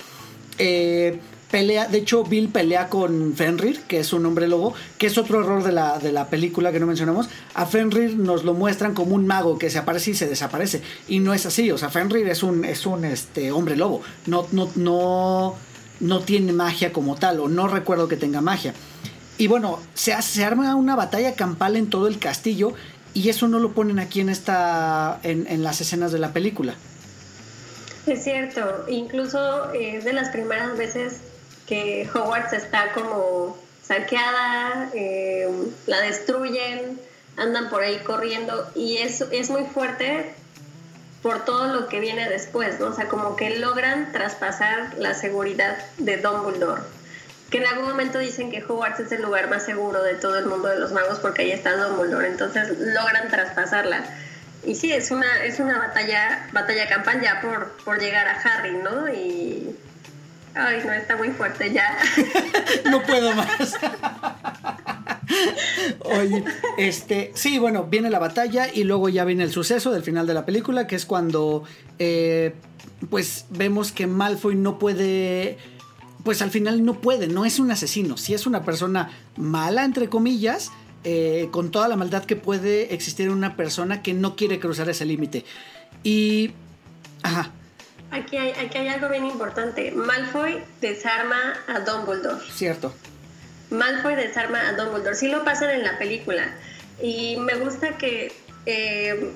Eh, 0.59 1.19
pelea, 1.53 1.87
de 1.87 1.99
hecho 1.99 2.25
Bill 2.25 2.49
pelea 2.49 2.89
con 2.89 3.35
Fenrir, 3.35 3.83
que 3.83 4.01
es 4.01 4.13
un 4.13 4.25
hombre 4.25 4.49
lobo, 4.49 4.75
que 4.99 5.07
es 5.07 5.19
otro 5.19 5.41
error 5.41 5.63
de 5.63 5.71
la, 5.71 5.99
de 5.99 6.11
la 6.11 6.29
película 6.29 6.73
que 6.73 6.81
no 6.81 6.87
mencionamos. 6.87 7.29
A 7.55 7.67
Fenrir 7.67 8.17
nos 8.17 8.43
lo 8.43 8.55
muestran 8.55 8.95
como 8.95 9.15
un 9.15 9.27
mago 9.27 9.59
que 9.59 9.69
se 9.69 9.79
aparece 9.79 10.13
y 10.13 10.15
se 10.15 10.29
desaparece. 10.29 10.81
Y 11.09 11.21
no 11.21 11.35
es 11.35 11.45
así, 11.45 11.71
o 11.71 11.79
sea, 11.79 11.91
Fenrir 11.91 12.27
es 12.29 12.43
un, 12.43 12.65
es 12.65 12.87
un 12.87 13.05
este, 13.05 13.53
hombre 13.53 13.77
lobo. 13.77 14.01
No, 14.27 14.47
no, 14.53 14.71
no, 14.77 15.55
no 16.01 16.21
tiene 16.21 16.53
magia 16.53 16.93
como 16.93 17.17
tal, 17.17 17.41
o 17.41 17.49
no 17.49 17.69
recuerdo 17.69 18.09
que 18.09 18.17
tenga 18.17 18.41
magia. 18.41 18.75
Y 19.39 19.47
bueno, 19.47 19.81
se, 19.95 20.21
se 20.23 20.45
arma 20.45 20.75
una 20.77 20.95
batalla 20.95 21.35
campal 21.35 21.77
en 21.77 21.91
todo 21.91 22.07
el 22.07 22.19
castillo 22.19 22.75
y 23.15 23.29
eso 23.29 23.49
no 23.49 23.59
lo 23.59 23.73
ponen 23.73 23.99
aquí 23.99 24.21
en, 24.21 24.29
esta, 24.29 25.19
en, 25.23 25.63
las 25.63 25.81
escenas 25.81 26.13
de 26.13 26.19
la 26.19 26.33
película. 26.33 26.75
Es 28.07 28.25
cierto, 28.25 28.85
incluso 28.89 29.73
es 29.73 30.05
de 30.05 30.13
las 30.13 30.31
primeras 30.31 30.77
veces 30.77 31.21
que 31.67 32.09
Hogwarts 32.15 32.53
está 32.53 32.93
como 32.93 33.57
saqueada, 33.83 34.91
eh, 34.95 35.49
la 35.87 36.01
destruyen, 36.01 36.99
andan 37.37 37.69
por 37.71 37.83
ahí 37.83 37.99
corriendo 37.99 38.71
y 38.75 38.99
es, 38.99 39.21
es 39.31 39.51
muy 39.51 39.65
fuerte 39.65 40.35
por 41.23 41.45
todo 41.45 41.73
lo 41.73 41.89
que 41.89 42.01
viene 42.01 42.29
después, 42.29 42.81
¿no? 42.81 42.87
O 42.87 42.95
sea, 42.95 43.09
como 43.09 43.37
que 43.37 43.57
logran 43.59 44.11
traspasar 44.11 44.95
la 44.99 45.15
seguridad 45.15 45.79
de 45.99 46.17
Dumbledore. 46.17 46.83
Que 47.53 47.59
en 47.59 47.67
algún 47.67 47.87
momento 47.87 48.19
dicen 48.19 48.51
que 48.51 48.65
Hogwarts 48.65 48.99
es 48.99 49.13
el 49.13 49.23
lugar 49.23 49.49
más 49.49 49.65
seguro 49.65 50.03
de 50.03 50.15
todo 50.15 50.37
el 50.39 50.47
mundo 50.47 50.69
de 50.69 50.79
los 50.81 50.91
magos 50.91 51.21
porque 51.21 51.43
ahí 51.43 51.53
está 51.53 51.77
Dumbledore, 51.77 52.27
entonces 52.27 52.77
logran 52.79 53.29
traspasarla. 53.29 54.03
Y 54.65 54.75
sí, 54.75 54.93
es 54.93 55.13
una, 55.13 55.45
es 55.45 55.61
una 55.61 55.79
batalla, 55.79 56.49
batalla 56.53 56.89
campaña 56.89 57.41
por, 57.41 57.73
por 57.85 58.01
llegar 58.01 58.27
a 58.27 58.41
Harry, 58.41 58.73
¿no? 58.73 59.09
Y 59.09 59.77
Ay, 60.55 60.83
no, 60.85 60.93
está 60.93 61.17
muy 61.17 61.31
fuerte 61.31 61.73
ya. 61.73 61.97
no 62.91 63.03
puedo 63.03 63.35
más. 63.35 63.75
Oye, 66.05 66.45
este, 66.77 67.33
sí, 67.35 67.59
bueno, 67.59 67.85
viene 67.85 68.11
la 68.11 68.19
batalla 68.19 68.69
y 68.73 68.85
luego 68.85 69.09
ya 69.09 69.25
viene 69.25 69.45
el 69.45 69.51
suceso 69.51 69.93
del 69.93 70.03
final 70.03 70.27
de 70.27 70.35
la 70.35 70.45
película, 70.45 70.87
que 70.87 70.97
es 70.97 71.07
cuando, 71.07 71.65
eh, 71.99 72.55
pues, 73.09 73.47
vemos 73.51 73.93
que 73.93 74.07
Malfoy 74.07 74.55
no 74.55 74.79
puede, 74.79 75.57
pues 76.25 76.43
al 76.43 76.51
final 76.51 76.85
no 76.85 77.01
puede, 77.01 77.27
no 77.27 77.45
es 77.45 77.59
un 77.59 77.71
asesino, 77.71 78.17
sí 78.17 78.35
es 78.35 78.47
una 78.47 78.65
persona 78.65 79.11
mala, 79.37 79.85
entre 79.85 80.09
comillas, 80.09 80.71
eh, 81.05 81.49
con 81.51 81.71
toda 81.71 81.89
la 81.89 81.97
maldad 81.97 82.25
que 82.25 82.37
puede 82.37 82.95
existir 82.95 83.27
en 83.27 83.33
una 83.33 83.57
persona 83.57 84.03
que 84.03 84.15
no 84.15 84.37
quiere 84.37 84.61
cruzar 84.61 84.89
ese 84.89 85.05
límite. 85.05 85.45
Y, 86.03 86.53
ajá, 87.23 87.51
Aquí 88.13 88.37
hay, 88.37 88.51
aquí 88.51 88.77
hay 88.77 88.89
algo 88.89 89.09
bien 89.09 89.25
importante. 89.25 89.91
Malfoy 89.91 90.63
desarma 90.83 91.55
a 91.67 91.81
Dumbledore. 91.81 92.45
Cierto. 92.53 92.95
Malfoy 93.71 94.15
desarma 94.17 94.69
a 94.69 94.73
Dumbledore. 94.75 95.15
Sí 95.15 95.29
lo 95.29 95.45
pasan 95.45 95.71
en 95.71 95.83
la 95.83 95.99
película. 95.99 96.55
Y 97.03 97.37
me 97.39 97.55
gusta 97.55 97.97
que 97.97 98.31
eh, 98.67 99.33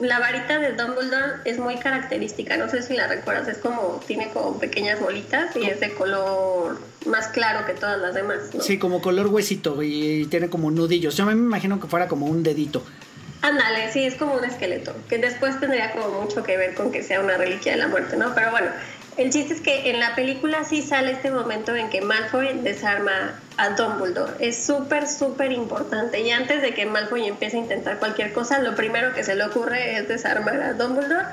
la 0.00 0.18
varita 0.18 0.58
de 0.58 0.72
Dumbledore 0.72 1.40
es 1.44 1.58
muy 1.58 1.76
característica. 1.76 2.56
No 2.56 2.68
sé 2.68 2.82
si 2.82 2.94
la 2.94 3.06
recuerdas. 3.06 3.48
Es 3.48 3.58
como, 3.58 4.00
tiene 4.06 4.30
como 4.30 4.58
pequeñas 4.58 5.00
bolitas 5.00 5.54
y 5.56 5.64
es 5.64 5.80
de 5.80 5.94
color 5.94 6.80
más 7.06 7.28
claro 7.28 7.66
que 7.66 7.74
todas 7.74 8.00
las 8.00 8.14
demás. 8.14 8.38
Sí, 8.60 8.78
como 8.78 9.00
color 9.00 9.28
huesito 9.28 9.82
y 9.82 10.26
tiene 10.26 10.48
como 10.48 10.70
nudillos. 10.70 11.16
Yo 11.16 11.26
me 11.26 11.32
imagino 11.32 11.80
que 11.80 11.86
fuera 11.86 12.08
como 12.08 12.26
un 12.26 12.42
dedito. 12.42 12.82
Ándale, 13.44 13.92
sí, 13.92 14.02
es 14.02 14.14
como 14.14 14.36
un 14.36 14.44
esqueleto, 14.46 14.96
que 15.06 15.18
después 15.18 15.60
tendría 15.60 15.92
como 15.92 16.22
mucho 16.22 16.42
que 16.42 16.56
ver 16.56 16.74
con 16.74 16.90
que 16.90 17.02
sea 17.02 17.20
una 17.20 17.36
reliquia 17.36 17.72
de 17.72 17.78
la 17.78 17.88
muerte, 17.88 18.16
¿no? 18.16 18.34
Pero 18.34 18.50
bueno, 18.50 18.68
el 19.16 19.30
chiste 19.30 19.54
es 19.54 19.60
que 19.60 19.90
en 19.90 20.00
la 20.00 20.14
película 20.14 20.64
sí 20.64 20.82
sale 20.82 21.12
este 21.12 21.30
momento 21.30 21.74
en 21.74 21.88
que 21.88 22.00
Malfoy 22.00 22.58
desarma 22.62 23.40
a 23.56 23.70
Dumbledore. 23.70 24.32
Es 24.40 24.64
súper, 24.64 25.06
súper 25.06 25.52
importante. 25.52 26.20
Y 26.20 26.30
antes 26.30 26.62
de 26.62 26.74
que 26.74 26.86
Malfoy 26.86 27.26
empiece 27.26 27.56
a 27.56 27.60
intentar 27.60 27.98
cualquier 27.98 28.32
cosa, 28.32 28.58
lo 28.58 28.74
primero 28.74 29.14
que 29.14 29.22
se 29.22 29.36
le 29.36 29.44
ocurre 29.44 29.98
es 29.98 30.08
desarmar 30.08 30.60
a 30.60 30.72
Dumbledore 30.72 31.26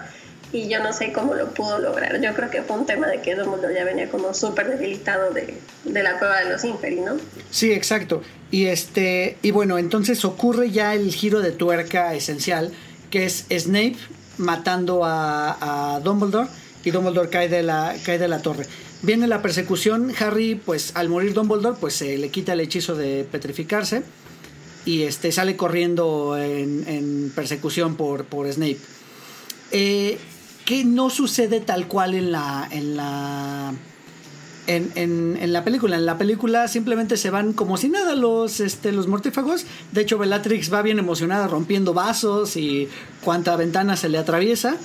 y 0.53 0.67
yo 0.67 0.83
no 0.83 0.93
sé 0.93 1.11
cómo 1.11 1.33
lo 1.33 1.51
pudo 1.53 1.79
lograr. 1.79 2.21
Yo 2.21 2.33
creo 2.33 2.51
que 2.51 2.61
fue 2.61 2.77
un 2.77 2.85
tema 2.85 3.07
de 3.07 3.21
que 3.21 3.35
Dumbledore 3.35 3.73
ya 3.73 3.83
venía 3.83 4.09
como 4.09 4.33
súper 4.33 4.69
debilitado 4.69 5.31
de, 5.31 5.57
de, 5.85 6.03
la 6.03 6.19
cueva 6.19 6.41
de 6.41 6.51
los 6.51 6.63
Inferi, 6.63 6.99
¿no? 6.99 7.17
Sí, 7.49 7.71
exacto. 7.71 8.21
Y 8.51 8.65
este 8.65 9.37
y 9.41 9.51
bueno, 9.51 9.79
entonces 9.79 10.23
ocurre 10.25 10.69
ya 10.69 10.93
el 10.93 11.11
giro 11.13 11.39
de 11.39 11.51
tuerca 11.51 12.13
esencial, 12.13 12.71
que 13.09 13.25
es 13.25 13.45
Snape 13.49 13.97
matando 14.37 15.03
a, 15.05 15.95
a 15.95 15.99
Dumbledore 16.01 16.49
y 16.83 16.91
Dumbledore 16.91 17.29
cae 17.29 17.49
de 17.49 17.63
la 17.63 17.95
cae 18.03 18.17
de 18.19 18.27
la 18.27 18.41
torre. 18.41 18.65
Viene 19.01 19.27
la 19.27 19.41
persecución, 19.41 20.13
Harry 20.19 20.55
pues 20.55 20.91
al 20.95 21.09
morir 21.09 21.33
Dumbledore 21.33 21.77
pues 21.79 21.95
se 21.95 22.17
le 22.17 22.29
quita 22.29 22.53
el 22.53 22.59
hechizo 22.59 22.95
de 22.95 23.25
petrificarse 23.31 24.03
y 24.85 25.03
este 25.03 25.31
sale 25.31 25.55
corriendo 25.55 26.37
en, 26.37 27.31
persecución 27.35 27.95
por, 27.95 28.25
por 28.25 28.51
Snape. 28.51 28.77
Eh, 29.71 30.17
que 30.65 30.83
no 30.83 31.09
sucede 31.09 31.59
tal 31.59 31.87
cual 31.87 32.13
en 32.13 32.31
la. 32.31 32.67
en 32.71 32.95
la. 32.95 33.73
En, 34.67 34.91
en, 34.95 35.51
la 35.51 35.63
película. 35.63 35.97
En 35.97 36.05
la 36.05 36.17
película 36.17 36.67
simplemente 36.67 37.17
se 37.17 37.29
van 37.29 37.51
como 37.51 37.77
si 37.77 37.89
nada 37.89 38.15
los, 38.15 38.59
este, 38.59 38.91
los 38.91 39.07
mortífagos. 39.07 39.65
De 39.91 40.01
hecho, 40.01 40.17
Bellatrix 40.17 40.71
va 40.71 40.81
bien 40.81 40.99
emocionada 40.99 41.47
rompiendo 41.47 41.93
vasos 41.93 42.55
y 42.55 42.87
cuánta 43.21 43.55
ventana 43.55 43.97
se 43.97 44.07
le 44.07 44.17
atraviesa. 44.17 44.77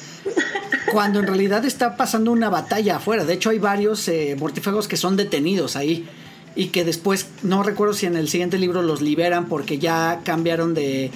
Cuando 0.97 1.21
en 1.21 1.27
realidad 1.27 1.63
está 1.67 1.95
pasando 1.99 2.33
una 2.33 2.49
batalla 2.49 2.97
afuera. 2.97 3.27
De 3.27 3.35
hecho, 3.35 3.51
hay 3.51 3.59
varios 3.59 4.09
eh, 4.09 4.35
mortífagos 4.41 4.89
que 4.89 4.97
son 4.97 5.15
detenidos 5.15 5.77
ahí. 5.77 6.09
Y 6.55 6.69
que 6.69 6.87
después, 6.87 7.27
no 7.43 7.63
recuerdo 7.63 7.93
si 7.93 8.07
en 8.07 8.17
el 8.17 8.31
siguiente 8.31 8.57
libro 8.57 8.81
los 8.81 9.03
liberan 9.03 9.45
porque 9.45 9.77
ya 9.79 10.23
cambiaron 10.25 10.73
de, 10.73 11.11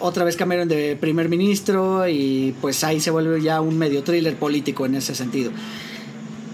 otra 0.00 0.24
vez 0.24 0.36
cambiaron 0.36 0.68
de 0.68 0.96
primer 0.96 1.28
ministro 1.28 2.08
y 2.08 2.54
pues 2.62 2.82
ahí 2.82 2.98
se 2.98 3.10
vuelve 3.10 3.42
ya 3.42 3.60
un 3.60 3.76
medio 3.76 4.02
thriller 4.02 4.36
político 4.36 4.86
en 4.86 4.94
ese 4.94 5.14
sentido. 5.14 5.52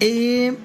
Eh, 0.00 0.56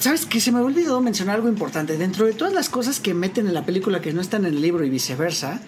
¿Sabes 0.00 0.26
que 0.26 0.40
Se 0.40 0.50
me 0.50 0.58
olvidó 0.58 1.00
mencionar 1.00 1.36
algo 1.36 1.48
importante. 1.48 1.98
Dentro 1.98 2.26
de 2.26 2.32
todas 2.32 2.52
las 2.52 2.68
cosas 2.68 2.98
que 2.98 3.14
meten 3.14 3.46
en 3.46 3.54
la 3.54 3.64
película 3.64 4.00
que 4.00 4.12
no 4.12 4.20
están 4.20 4.44
en 4.44 4.54
el 4.54 4.60
libro 4.60 4.84
y 4.84 4.90
viceversa, 4.90 5.60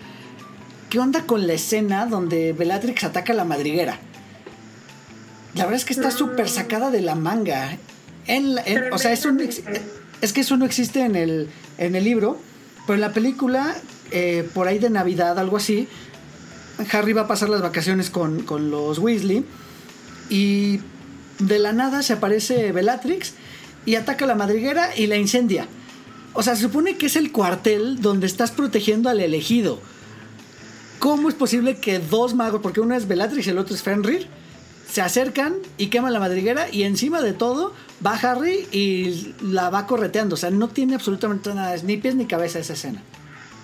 ¿qué 0.90 0.98
onda 0.98 1.26
con 1.26 1.46
la 1.46 1.52
escena 1.52 2.06
donde 2.06 2.52
Bellatrix 2.52 3.04
ataca 3.04 3.32
a 3.32 3.36
la 3.36 3.44
madriguera? 3.44 4.00
La 5.54 5.64
verdad 5.64 5.80
es 5.80 5.84
que 5.84 5.92
está 5.92 6.10
súper 6.10 6.48
sacada 6.48 6.90
de 6.90 7.00
la 7.00 7.14
manga. 7.14 7.76
O 8.92 8.98
sea, 8.98 9.12
es 9.12 10.32
que 10.32 10.40
eso 10.40 10.56
no 10.56 10.64
existe 10.64 11.04
en 11.04 11.16
el, 11.16 11.48
en 11.78 11.94
el 11.94 12.04
libro, 12.04 12.38
pero 12.86 12.94
en 12.94 13.00
la 13.00 13.12
película 13.12 13.76
eh, 14.12 14.46
por 14.52 14.68
ahí 14.68 14.78
de 14.78 14.90
Navidad, 14.90 15.38
algo 15.38 15.56
así, 15.56 15.88
Harry 16.92 17.14
va 17.14 17.22
a 17.22 17.28
pasar 17.28 17.48
las 17.48 17.62
vacaciones 17.62 18.10
con, 18.10 18.44
los 18.70 18.98
Weasley 18.98 19.44
y 20.28 20.80
de 21.38 21.58
la 21.58 21.72
nada 21.72 22.02
se 22.02 22.12
aparece 22.12 22.72
Bellatrix 22.72 23.32
y 23.86 23.94
ataca 23.94 24.26
la 24.26 24.34
madriguera 24.34 24.94
y 24.94 25.06
la 25.06 25.16
incendia. 25.16 25.66
O 26.34 26.42
sea, 26.42 26.56
se 26.56 26.62
supone 26.62 26.96
que 26.96 27.06
es 27.06 27.16
el 27.16 27.32
cuartel 27.32 28.00
donde 28.00 28.26
estás 28.26 28.50
protegiendo 28.50 29.08
al 29.08 29.20
elegido. 29.20 29.80
¿Cómo 30.98 31.30
es 31.30 31.34
posible 31.34 31.78
que 31.78 31.98
dos 31.98 32.34
magos, 32.34 32.60
porque 32.62 32.80
uno 32.80 32.94
es 32.94 33.08
Bellatrix 33.08 33.46
y 33.46 33.50
el 33.50 33.58
otro 33.58 33.74
es 33.74 33.82
Fenrir, 33.82 34.28
se 34.92 35.00
acercan 35.00 35.54
y 35.78 35.86
queman 35.86 36.12
la 36.12 36.20
madriguera 36.20 36.68
y 36.70 36.82
encima 36.82 37.22
de 37.22 37.32
todo 37.32 37.74
va 38.04 38.12
Harry 38.12 38.68
y 38.72 39.34
la 39.40 39.70
va 39.70 39.86
correteando? 39.86 40.34
O 40.34 40.36
sea, 40.36 40.50
no 40.50 40.68
tiene 40.68 40.96
absolutamente 40.96 41.54
nada, 41.54 41.74
ni 41.82 41.96
pies 41.96 42.14
ni 42.14 42.26
cabeza 42.26 42.58
esa 42.58 42.74
escena. 42.74 43.02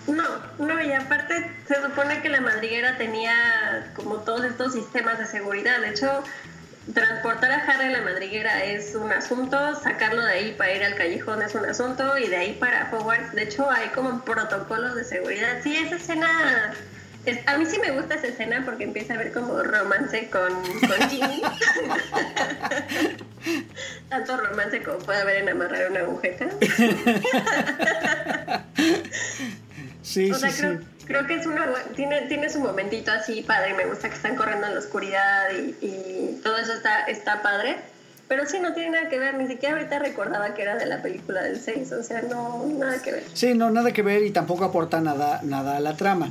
No, 0.06 0.24
no, 0.58 0.82
y 0.82 0.90
aparte 0.90 1.34
se 1.66 1.82
supone 1.82 2.22
que 2.22 2.30
la 2.30 2.40
madriguera 2.40 2.96
tenía 2.96 3.92
como 3.94 4.16
todos 4.20 4.42
estos 4.46 4.72
sistemas 4.72 5.18
de 5.18 5.26
seguridad. 5.26 5.82
De 5.82 5.90
hecho, 5.90 6.24
transportar 6.94 7.50
a 7.50 7.56
Harry 7.56 7.88
a 7.88 7.98
la 7.98 8.00
madriguera 8.00 8.64
es 8.64 8.94
un 8.94 9.12
asunto, 9.12 9.58
sacarlo 9.82 10.22
de 10.22 10.32
ahí 10.32 10.54
para 10.56 10.74
ir 10.74 10.82
al 10.82 10.94
callejón 10.94 11.42
es 11.42 11.54
un 11.54 11.66
asunto, 11.66 12.16
y 12.16 12.28
de 12.28 12.36
ahí 12.36 12.54
para 12.54 12.90
Hogwarts, 12.90 13.34
de 13.34 13.42
hecho, 13.42 13.70
hay 13.70 13.90
como 13.90 14.24
protocolos 14.24 14.94
de 14.94 15.04
seguridad. 15.04 15.58
Sí, 15.62 15.76
esa 15.76 15.96
escena. 15.96 16.72
A 17.46 17.58
mí 17.58 17.66
sí 17.66 17.78
me 17.78 17.90
gusta 17.90 18.14
esa 18.14 18.28
escena 18.28 18.62
porque 18.64 18.84
empieza 18.84 19.14
a 19.14 19.16
haber 19.16 19.32
como 19.32 19.62
romance 19.62 20.28
con, 20.30 20.52
con 20.52 21.10
Ginny. 21.10 21.42
Tanto 24.08 24.36
romance 24.36 24.82
como 24.82 24.98
puede 24.98 25.20
haber 25.20 25.42
en 25.42 25.48
amarrar 25.48 25.90
una 25.90 26.00
agujeta. 26.00 26.48
Sí, 30.02 30.32
sí, 30.32 30.64
Creo 31.04 31.26
que 31.26 31.36
es 31.36 31.46
una 31.46 31.66
tiene, 31.94 32.22
tiene 32.22 32.50
su 32.50 32.60
momentito 32.60 33.10
así 33.10 33.42
padre, 33.42 33.74
me 33.74 33.84
gusta 33.84 34.08
que 34.08 34.14
están 34.14 34.36
corriendo 34.36 34.66
en 34.66 34.74
la 34.74 34.80
oscuridad 34.80 35.48
y, 35.80 36.40
todo 36.42 36.56
eso 36.58 36.72
está, 36.72 37.04
está 37.04 37.42
padre. 37.42 37.76
Pero 38.26 38.46
sí, 38.46 38.58
no 38.60 38.74
tiene 38.74 38.90
nada 38.90 39.08
que 39.08 39.18
ver, 39.18 39.34
ni 39.34 39.48
siquiera 39.48 39.76
ahorita 39.76 39.98
recordaba 39.98 40.52
que 40.52 40.60
era 40.60 40.76
de 40.76 40.84
la 40.84 41.00
película 41.00 41.42
del 41.42 41.58
6, 41.58 41.92
o 41.92 42.02
sea, 42.02 42.20
no, 42.22 42.66
nada 42.66 43.00
que 43.02 43.12
ver. 43.12 43.24
Sí, 43.32 43.54
no, 43.54 43.70
nada 43.70 43.92
que 43.92 44.02
ver 44.02 44.22
y 44.22 44.30
tampoco 44.30 44.64
aporta 44.64 45.00
nada, 45.00 45.40
nada 45.42 45.78
a 45.78 45.80
la 45.80 45.96
trama. 45.96 46.30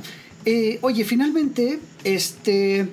Eh, 0.50 0.78
oye, 0.80 1.04
finalmente, 1.04 1.78
este, 2.04 2.88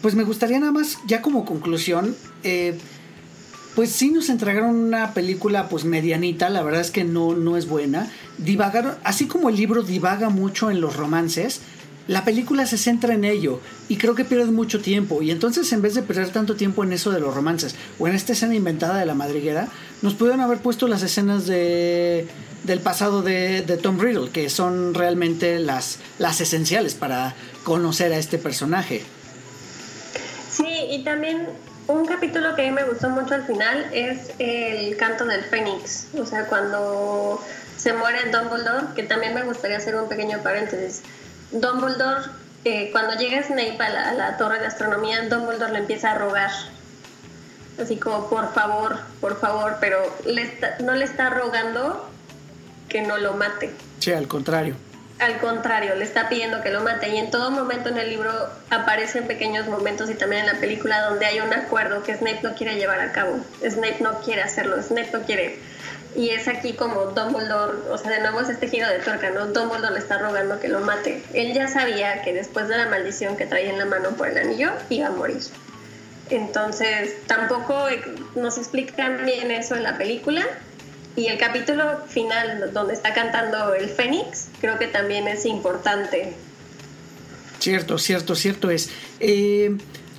pues 0.00 0.14
me 0.14 0.22
gustaría 0.22 0.60
nada 0.60 0.70
más, 0.70 0.98
ya 1.08 1.22
como 1.22 1.44
conclusión, 1.44 2.14
eh, 2.44 2.78
pues 3.74 3.90
sí 3.90 4.12
nos 4.12 4.28
entregaron 4.28 4.76
una 4.76 5.12
película 5.12 5.68
pues 5.68 5.84
medianita, 5.84 6.48
la 6.50 6.62
verdad 6.62 6.80
es 6.80 6.92
que 6.92 7.02
no, 7.02 7.34
no 7.34 7.56
es 7.56 7.66
buena. 7.66 8.08
Divagaron, 8.38 8.94
así 9.02 9.26
como 9.26 9.48
el 9.48 9.56
libro 9.56 9.82
divaga 9.82 10.28
mucho 10.28 10.70
en 10.70 10.80
los 10.80 10.94
romances, 10.94 11.62
la 12.08 12.24
película 12.24 12.66
se 12.66 12.78
centra 12.78 13.14
en 13.14 13.24
ello 13.24 13.60
y 13.88 13.98
creo 13.98 14.14
que 14.14 14.24
pierde 14.24 14.50
mucho 14.50 14.80
tiempo. 14.80 15.22
Y 15.22 15.30
entonces 15.30 15.70
en 15.72 15.82
vez 15.82 15.94
de 15.94 16.02
perder 16.02 16.30
tanto 16.30 16.56
tiempo 16.56 16.82
en 16.82 16.92
eso 16.92 17.10
de 17.12 17.20
los 17.20 17.34
romances 17.34 17.76
o 17.98 18.08
en 18.08 18.14
esta 18.14 18.32
escena 18.32 18.54
inventada 18.54 18.98
de 18.98 19.06
la 19.06 19.14
madriguera, 19.14 19.68
nos 20.02 20.14
pudieron 20.14 20.40
haber 20.40 20.58
puesto 20.58 20.88
las 20.88 21.02
escenas 21.02 21.46
de, 21.46 22.26
del 22.64 22.80
pasado 22.80 23.22
de, 23.22 23.62
de 23.62 23.76
Tom 23.76 24.00
Riddle, 24.00 24.30
que 24.30 24.48
son 24.48 24.94
realmente 24.94 25.58
las, 25.58 25.98
las 26.18 26.40
esenciales 26.40 26.94
para 26.94 27.34
conocer 27.62 28.12
a 28.12 28.18
este 28.18 28.38
personaje. 28.38 29.02
Sí, 30.50 30.66
y 30.90 31.04
también 31.04 31.46
un 31.88 32.06
capítulo 32.06 32.54
que 32.54 32.62
a 32.62 32.64
mí 32.66 32.72
me 32.72 32.84
gustó 32.84 33.10
mucho 33.10 33.34
al 33.34 33.44
final 33.44 33.90
es 33.92 34.32
el 34.38 34.96
canto 34.96 35.26
del 35.26 35.42
Fénix, 35.44 36.08
o 36.18 36.24
sea, 36.24 36.46
cuando 36.46 37.40
se 37.76 37.92
muere 37.92 38.30
Dumbledore, 38.30 38.94
que 38.96 39.02
también 39.04 39.34
me 39.34 39.42
gustaría 39.42 39.76
hacer 39.76 39.94
un 39.94 40.08
pequeño 40.08 40.42
paréntesis. 40.42 41.02
Dumbledore, 41.52 42.22
eh, 42.64 42.90
cuando 42.92 43.14
llega 43.14 43.42
Snape 43.42 43.78
a 43.80 44.12
la, 44.12 44.36
torre 44.36 44.60
de 44.60 44.66
astronomía, 44.66 45.28
Dumbledore 45.28 45.72
le 45.72 45.78
empieza 45.78 46.12
a 46.12 46.14
rogar, 46.14 46.50
así 47.82 47.96
como 47.96 48.28
por 48.28 48.52
favor, 48.52 48.98
por 49.20 49.38
favor, 49.40 49.76
pero 49.80 49.98
no 50.80 50.94
le 50.94 51.04
está 51.04 51.30
rogando 51.30 52.08
que 52.88 53.02
no 53.02 53.18
lo 53.18 53.34
mate. 53.34 53.70
Sí, 53.98 54.12
al 54.12 54.28
contrario 54.28 54.74
al 55.18 55.38
contrario, 55.38 55.94
le 55.96 56.04
está 56.04 56.28
pidiendo 56.28 56.62
que 56.62 56.70
lo 56.70 56.80
mate 56.82 57.08
y 57.08 57.16
en 57.16 57.30
todo 57.30 57.50
momento 57.50 57.88
en 57.88 57.98
el 57.98 58.08
libro 58.08 58.30
aparecen 58.70 59.26
pequeños 59.26 59.66
momentos 59.66 60.08
y 60.10 60.14
también 60.14 60.42
en 60.42 60.54
la 60.54 60.60
película 60.60 61.00
donde 61.02 61.26
hay 61.26 61.40
un 61.40 61.52
acuerdo 61.52 62.02
que 62.02 62.16
Snape 62.16 62.40
no 62.42 62.54
quiere 62.54 62.76
llevar 62.76 63.00
a 63.00 63.12
cabo. 63.12 63.38
Snape 63.60 63.98
no 64.00 64.20
quiere 64.20 64.42
hacerlo, 64.42 64.80
Snape 64.80 65.10
no 65.12 65.22
quiere. 65.22 65.58
Y 66.16 66.30
es 66.30 66.48
aquí 66.48 66.72
como 66.72 67.06
Dumbledore, 67.06 67.90
o 67.90 67.98
sea, 67.98 68.10
de 68.10 68.20
nuevo 68.20 68.40
es 68.40 68.48
este 68.48 68.68
giro 68.68 68.88
de 68.88 68.98
tuerca, 68.98 69.30
¿no? 69.30 69.46
Dumbledore 69.46 69.92
le 69.92 69.98
está 69.98 70.18
rogando 70.18 70.58
que 70.58 70.68
lo 70.68 70.80
mate. 70.80 71.22
Él 71.34 71.52
ya 71.52 71.68
sabía 71.68 72.22
que 72.22 72.32
después 72.32 72.68
de 72.68 72.76
la 72.76 72.88
maldición 72.88 73.36
que 73.36 73.46
traía 73.46 73.70
en 73.70 73.78
la 73.78 73.84
mano 73.84 74.10
por 74.10 74.28
el 74.28 74.38
anillo, 74.38 74.70
iba 74.88 75.08
a 75.08 75.10
morir. 75.10 75.42
Entonces, 76.30 77.14
tampoco 77.26 77.86
nos 78.34 78.58
explican 78.58 79.24
bien 79.24 79.50
eso 79.50 79.76
en 79.76 79.82
la 79.82 79.96
película, 79.96 80.44
y 81.18 81.26
el 81.26 81.36
capítulo 81.36 82.04
final, 82.06 82.70
donde 82.72 82.94
está 82.94 83.12
cantando 83.12 83.74
el 83.74 83.88
Fénix, 83.88 84.50
creo 84.60 84.78
que 84.78 84.86
también 84.86 85.26
es 85.26 85.46
importante. 85.46 86.32
Cierto, 87.58 87.98
cierto, 87.98 88.36
cierto 88.36 88.70
es. 88.70 88.90
Eh, 89.18 89.76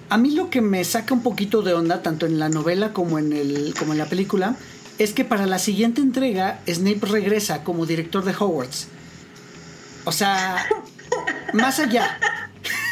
a 0.09 0.17
mí 0.17 0.31
lo 0.31 0.49
que 0.49 0.59
me 0.59 0.83
saca 0.83 1.13
un 1.13 1.23
poquito 1.23 1.61
de 1.61 1.73
onda, 1.73 2.01
tanto 2.01 2.25
en 2.25 2.37
la 2.37 2.49
novela 2.49 2.91
como 2.91 3.17
en, 3.17 3.31
el, 3.31 3.73
como 3.79 3.93
en 3.93 3.99
la 3.99 4.07
película, 4.07 4.57
es 4.99 5.13
que 5.13 5.25
para 5.25 5.45
la 5.45 5.59
siguiente 5.59 6.01
entrega 6.01 6.61
Snape 6.67 7.05
regresa 7.07 7.63
como 7.63 7.85
director 7.85 8.23
de 8.25 8.35
Hogwarts. 8.37 8.89
O 10.03 10.11
sea, 10.11 10.65
más 11.53 11.79
allá. 11.79 12.19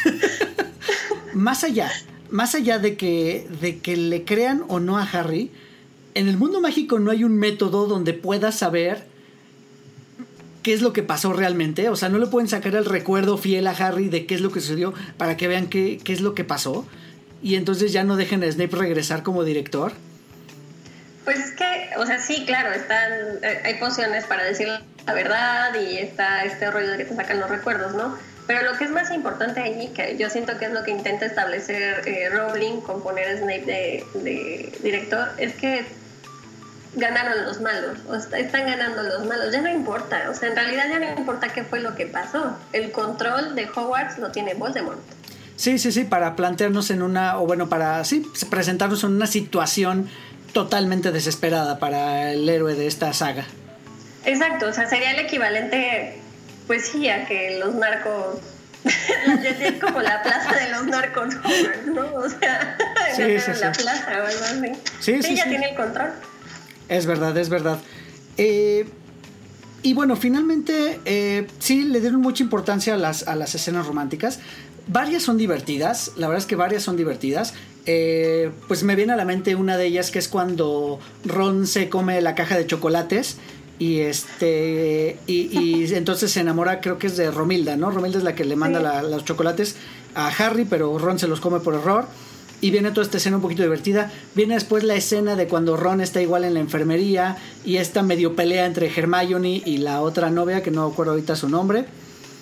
más 1.34 1.64
allá. 1.64 1.90
Más 2.30 2.54
allá 2.54 2.78
de 2.78 2.96
que, 2.96 3.46
de 3.60 3.78
que 3.78 3.96
le 3.96 4.24
crean 4.24 4.64
o 4.68 4.80
no 4.80 4.98
a 4.98 5.02
Harry, 5.02 5.50
en 6.14 6.28
el 6.28 6.38
mundo 6.38 6.60
mágico 6.60 6.98
no 6.98 7.10
hay 7.10 7.24
un 7.24 7.36
método 7.36 7.86
donde 7.86 8.14
puedas 8.14 8.58
saber 8.58 9.06
qué 10.62 10.72
es 10.72 10.80
lo 10.80 10.94
que 10.94 11.02
pasó 11.02 11.34
realmente. 11.34 11.90
O 11.90 11.96
sea, 11.96 12.08
no 12.08 12.18
le 12.18 12.26
pueden 12.26 12.48
sacar 12.48 12.74
el 12.74 12.86
recuerdo 12.86 13.36
fiel 13.36 13.66
a 13.66 13.72
Harry 13.72 14.08
de 14.08 14.24
qué 14.24 14.34
es 14.34 14.40
lo 14.40 14.50
que 14.50 14.60
sucedió 14.60 14.94
para 15.18 15.36
que 15.36 15.46
vean 15.46 15.68
qué, 15.68 16.00
qué 16.02 16.14
es 16.14 16.22
lo 16.22 16.34
que 16.34 16.44
pasó. 16.44 16.86
Y 17.42 17.54
entonces 17.56 17.92
ya 17.92 18.02
no 18.02 18.16
dejen 18.16 18.42
a 18.42 18.50
Snape 18.50 18.76
regresar 18.76 19.22
como 19.22 19.44
director. 19.44 19.92
Pues 21.28 21.40
es 21.40 21.50
que, 21.50 21.90
o 21.98 22.06
sea, 22.06 22.18
sí, 22.18 22.46
claro, 22.46 22.72
están, 22.72 23.12
eh, 23.42 23.60
hay 23.62 23.74
pociones 23.74 24.24
para 24.24 24.44
decir 24.44 24.66
la 25.06 25.12
verdad 25.12 25.74
y 25.74 25.98
está 25.98 26.42
este 26.44 26.70
rollo 26.70 26.92
de 26.92 26.96
que 26.96 27.04
te 27.04 27.14
sacan 27.14 27.38
los 27.38 27.50
recuerdos, 27.50 27.94
¿no? 27.94 28.16
Pero 28.46 28.62
lo 28.62 28.78
que 28.78 28.84
es 28.84 28.90
más 28.90 29.10
importante 29.10 29.60
ahí, 29.60 29.88
que 29.88 30.16
yo 30.16 30.30
siento 30.30 30.56
que 30.56 30.64
es 30.64 30.72
lo 30.72 30.82
que 30.84 30.90
intenta 30.90 31.26
establecer 31.26 32.08
eh, 32.08 32.30
Rowling 32.30 32.80
con 32.80 33.02
poner 33.02 33.36
Snape 33.36 33.66
de, 33.66 34.04
de, 34.14 34.72
director, 34.82 35.28
es 35.36 35.52
que 35.56 35.84
ganaron 36.94 37.44
los 37.44 37.60
malos, 37.60 37.98
o 38.08 38.14
están 38.14 38.64
ganando 38.64 39.02
los 39.02 39.26
malos, 39.26 39.52
ya 39.52 39.60
no 39.60 39.68
importa, 39.68 40.30
o 40.30 40.34
sea, 40.34 40.48
en 40.48 40.56
realidad 40.56 40.86
ya 40.88 40.98
no 40.98 41.20
importa 41.20 41.50
qué 41.50 41.62
fue 41.62 41.80
lo 41.80 41.94
que 41.94 42.06
pasó, 42.06 42.56
el 42.72 42.90
control 42.90 43.54
de 43.54 43.68
Hogwarts 43.68 44.16
lo 44.16 44.30
tiene 44.30 44.54
Voldemort. 44.54 44.98
Sí, 45.56 45.76
sí, 45.78 45.90
sí, 45.90 46.04
para 46.04 46.36
plantearnos 46.36 46.88
en 46.92 47.02
una, 47.02 47.38
o 47.38 47.44
bueno, 47.44 47.68
para, 47.68 48.04
sí, 48.04 48.24
presentarnos 48.48 49.02
en 49.02 49.10
una 49.10 49.26
situación 49.26 50.08
totalmente 50.58 51.12
desesperada 51.12 51.78
para 51.78 52.32
el 52.32 52.48
héroe 52.48 52.74
de 52.74 52.88
esta 52.88 53.12
saga. 53.12 53.46
Exacto, 54.24 54.66
o 54.66 54.72
sea, 54.72 54.88
sería 54.88 55.12
el 55.12 55.20
equivalente, 55.20 56.18
pues 56.66 56.88
sí, 56.88 57.08
a 57.08 57.26
que 57.26 57.60
los 57.60 57.76
narcos 57.76 58.40
es 58.82 59.80
como 59.80 60.00
la 60.00 60.20
plaza 60.20 60.56
de 60.56 60.72
los 60.72 60.86
narcos, 60.88 61.36
¿no? 61.86 62.12
O 62.12 62.28
sea, 62.28 62.76
sí, 63.14 63.38
sí, 63.38 63.52
la 63.60 63.70
plaza 63.70 64.08
o 64.10 64.26
algo 64.26 64.44
así. 64.44 64.72
Sí, 64.98 65.22
sí, 65.22 65.36
ya 65.36 65.44
tiene 65.44 65.70
el 65.70 65.76
control. 65.76 66.10
Es 66.88 67.06
verdad, 67.06 67.38
es 67.38 67.50
verdad. 67.50 67.78
Eh, 68.36 68.88
y 69.84 69.94
bueno, 69.94 70.16
finalmente 70.16 70.98
eh, 71.04 71.46
sí 71.60 71.84
le 71.84 72.00
dieron 72.00 72.20
mucha 72.20 72.42
importancia 72.42 72.94
a 72.94 72.96
las, 72.96 73.28
a 73.28 73.36
las 73.36 73.54
escenas 73.54 73.86
románticas. 73.86 74.40
Varias 74.88 75.22
son 75.22 75.38
divertidas, 75.38 76.14
la 76.16 76.26
verdad 76.26 76.42
es 76.42 76.46
que 76.46 76.56
varias 76.56 76.82
son 76.82 76.96
divertidas. 76.96 77.54
Eh, 77.90 78.50
pues 78.66 78.82
me 78.82 78.96
viene 78.96 79.14
a 79.14 79.16
la 79.16 79.24
mente 79.24 79.54
una 79.54 79.78
de 79.78 79.86
ellas 79.86 80.10
que 80.10 80.18
es 80.18 80.28
cuando 80.28 81.00
Ron 81.24 81.66
se 81.66 81.88
come 81.88 82.20
la 82.20 82.34
caja 82.34 82.54
de 82.58 82.66
chocolates 82.66 83.38
y 83.78 84.00
este 84.00 85.16
y, 85.26 85.90
entonces 85.94 86.30
se 86.30 86.40
enamora 86.40 86.82
creo 86.82 86.98
que 86.98 87.06
es 87.06 87.16
de 87.16 87.30
Romilda 87.30 87.78
no 87.78 87.90
Romilda 87.90 88.18
es 88.18 88.24
la 88.24 88.34
que 88.34 88.44
le 88.44 88.56
manda 88.56 89.02
los 89.02 89.24
chocolates 89.24 89.76
a 90.14 90.28
Harry 90.28 90.66
pero 90.66 90.98
Ron 90.98 91.18
se 91.18 91.28
los 91.28 91.40
come 91.40 91.60
por 91.60 91.76
error 91.76 92.04
y 92.60 92.70
viene 92.70 92.90
toda 92.90 93.04
esta 93.04 93.18
escena 93.18 93.36
un 93.36 93.42
poquito 93.42 93.62
divertida. 93.62 94.10
Viene 94.34 94.54
después 94.54 94.82
la 94.82 94.94
escena 94.94 95.36
de 95.36 95.46
cuando 95.46 95.76
Ron 95.76 96.00
está 96.00 96.20
igual 96.20 96.44
en 96.44 96.54
la 96.54 96.60
enfermería 96.60 97.36
y 97.64 97.76
esta 97.76 98.02
medio 98.02 98.34
pelea 98.34 98.66
entre 98.66 98.88
Hermione 98.88 99.62
y 99.64 99.78
la 99.78 100.00
otra 100.00 100.30
novia, 100.30 100.62
que 100.62 100.70
no 100.70 100.84
acuerdo 100.84 101.12
ahorita 101.12 101.36
su 101.36 101.48
nombre. 101.48 101.84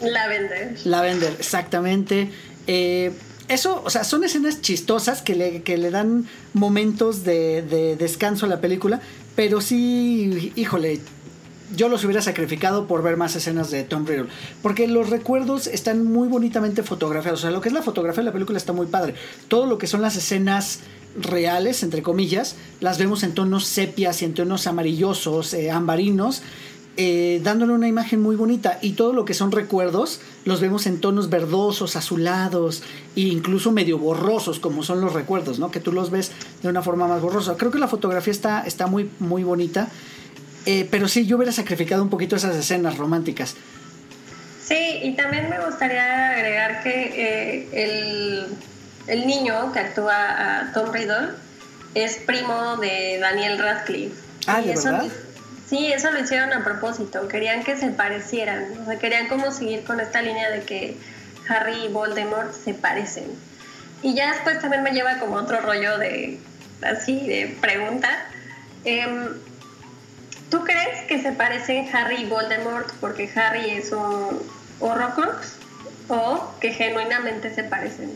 Lavender. 0.00 0.74
Lavender, 0.84 1.36
exactamente. 1.38 2.30
Eh, 2.66 3.12
eso, 3.48 3.82
o 3.84 3.90
sea, 3.90 4.04
son 4.04 4.24
escenas 4.24 4.60
chistosas 4.60 5.22
que 5.22 5.34
le, 5.34 5.62
que 5.62 5.76
le 5.76 5.90
dan 5.90 6.26
momentos 6.54 7.24
de, 7.24 7.62
de 7.62 7.96
descanso 7.96 8.46
a 8.46 8.48
la 8.48 8.60
película, 8.60 9.00
pero 9.34 9.60
sí, 9.60 10.52
híjole, 10.56 11.00
yo 11.74 11.88
los 11.88 12.04
hubiera 12.04 12.22
sacrificado 12.22 12.86
por 12.86 13.02
ver 13.02 13.16
más 13.16 13.34
escenas 13.34 13.70
de 13.70 13.82
Tom 13.82 14.06
Riddle. 14.06 14.28
Porque 14.62 14.86
los 14.86 15.10
recuerdos 15.10 15.66
están 15.66 16.04
muy 16.04 16.28
bonitamente 16.28 16.82
fotografiados. 16.82 17.40
O 17.40 17.42
sea, 17.42 17.50
lo 17.50 17.60
que 17.60 17.68
es 17.68 17.74
la 17.74 17.82
fotografía 17.82 18.22
de 18.22 18.26
la 18.26 18.32
película 18.32 18.58
está 18.58 18.72
muy 18.72 18.86
padre. 18.86 19.14
Todo 19.48 19.66
lo 19.66 19.78
que 19.78 19.86
son 19.86 20.02
las 20.02 20.16
escenas 20.16 20.80
reales, 21.18 21.82
entre 21.82 22.02
comillas, 22.02 22.56
las 22.80 22.98
vemos 22.98 23.22
en 23.22 23.32
tonos 23.32 23.64
sepias 23.64 24.22
y 24.22 24.26
en 24.26 24.34
tonos 24.34 24.66
amarillosos, 24.66 25.54
eh, 25.54 25.70
ambarinos. 25.70 26.42
Eh, 26.98 27.40
dándole 27.42 27.74
una 27.74 27.88
imagen 27.88 28.22
muy 28.22 28.36
bonita 28.36 28.78
y 28.80 28.92
todo 28.92 29.12
lo 29.12 29.26
que 29.26 29.34
son 29.34 29.52
recuerdos 29.52 30.22
los 30.46 30.62
vemos 30.62 30.86
en 30.86 30.98
tonos 30.98 31.28
verdosos, 31.28 31.94
azulados 31.94 32.82
e 33.14 33.20
incluso 33.20 33.70
medio 33.70 33.98
borrosos 33.98 34.60
como 34.60 34.82
son 34.82 35.02
los 35.02 35.12
recuerdos, 35.12 35.58
¿no? 35.58 35.70
Que 35.70 35.78
tú 35.78 35.92
los 35.92 36.10
ves 36.10 36.32
de 36.62 36.70
una 36.70 36.80
forma 36.80 37.06
más 37.06 37.20
borrosa. 37.20 37.56
Creo 37.58 37.70
que 37.70 37.78
la 37.78 37.88
fotografía 37.88 38.30
está, 38.30 38.62
está 38.66 38.86
muy, 38.86 39.10
muy 39.18 39.44
bonita 39.44 39.90
eh, 40.66 40.86
pero 40.90 41.06
sí, 41.06 41.26
yo 41.26 41.36
hubiera 41.36 41.52
sacrificado 41.52 42.02
un 42.02 42.10
poquito 42.10 42.34
esas 42.34 42.56
escenas 42.56 42.98
románticas. 42.98 43.54
Sí, 44.62 44.98
y 45.04 45.14
también 45.14 45.48
me 45.48 45.64
gustaría 45.64 46.32
agregar 46.32 46.82
que 46.82 47.68
eh, 47.72 48.48
el, 49.06 49.26
niño 49.26 49.72
que 49.72 49.78
actúa 49.78 50.62
a 50.62 50.72
Tom 50.72 50.92
Riddle 50.92 51.28
es 51.94 52.16
primo 52.16 52.76
de 52.78 53.18
Daniel 53.20 53.58
Radcliffe. 53.58 54.16
Ah, 54.48 54.60
¿de 54.60 54.74
verdad? 54.74 55.04
Sí, 55.68 55.92
eso 55.92 56.10
lo 56.12 56.20
hicieron 56.20 56.52
a 56.52 56.62
propósito. 56.62 57.26
Querían 57.28 57.64
que 57.64 57.76
se 57.76 57.88
parecieran. 57.88 58.66
O 58.82 58.84
sea, 58.84 58.98
querían 58.98 59.28
como 59.28 59.50
seguir 59.50 59.82
con 59.84 59.98
esta 60.00 60.22
línea 60.22 60.50
de 60.50 60.62
que 60.62 60.96
Harry 61.48 61.86
y 61.86 61.88
Voldemort 61.88 62.52
se 62.52 62.74
parecen. 62.74 63.24
Y 64.02 64.14
ya 64.14 64.32
después 64.32 64.60
también 64.60 64.82
me 64.82 64.92
lleva 64.92 65.18
como 65.18 65.36
otro 65.36 65.60
rollo 65.60 65.98
de, 65.98 66.38
así, 66.82 67.26
de 67.26 67.56
pregunta. 67.60 68.08
Em, 68.84 69.28
¿Tú 70.50 70.62
crees 70.62 71.04
que 71.08 71.20
se 71.20 71.32
parecen 71.32 71.88
Harry 71.92 72.22
y 72.22 72.24
Voldemort 72.26 72.88
porque 73.00 73.28
Harry 73.34 73.70
es 73.70 73.90
un 73.90 74.40
Horrocrux 74.78 75.56
o 76.08 76.54
que 76.60 76.72
genuinamente 76.72 77.52
se 77.52 77.64
parecen? 77.64 78.12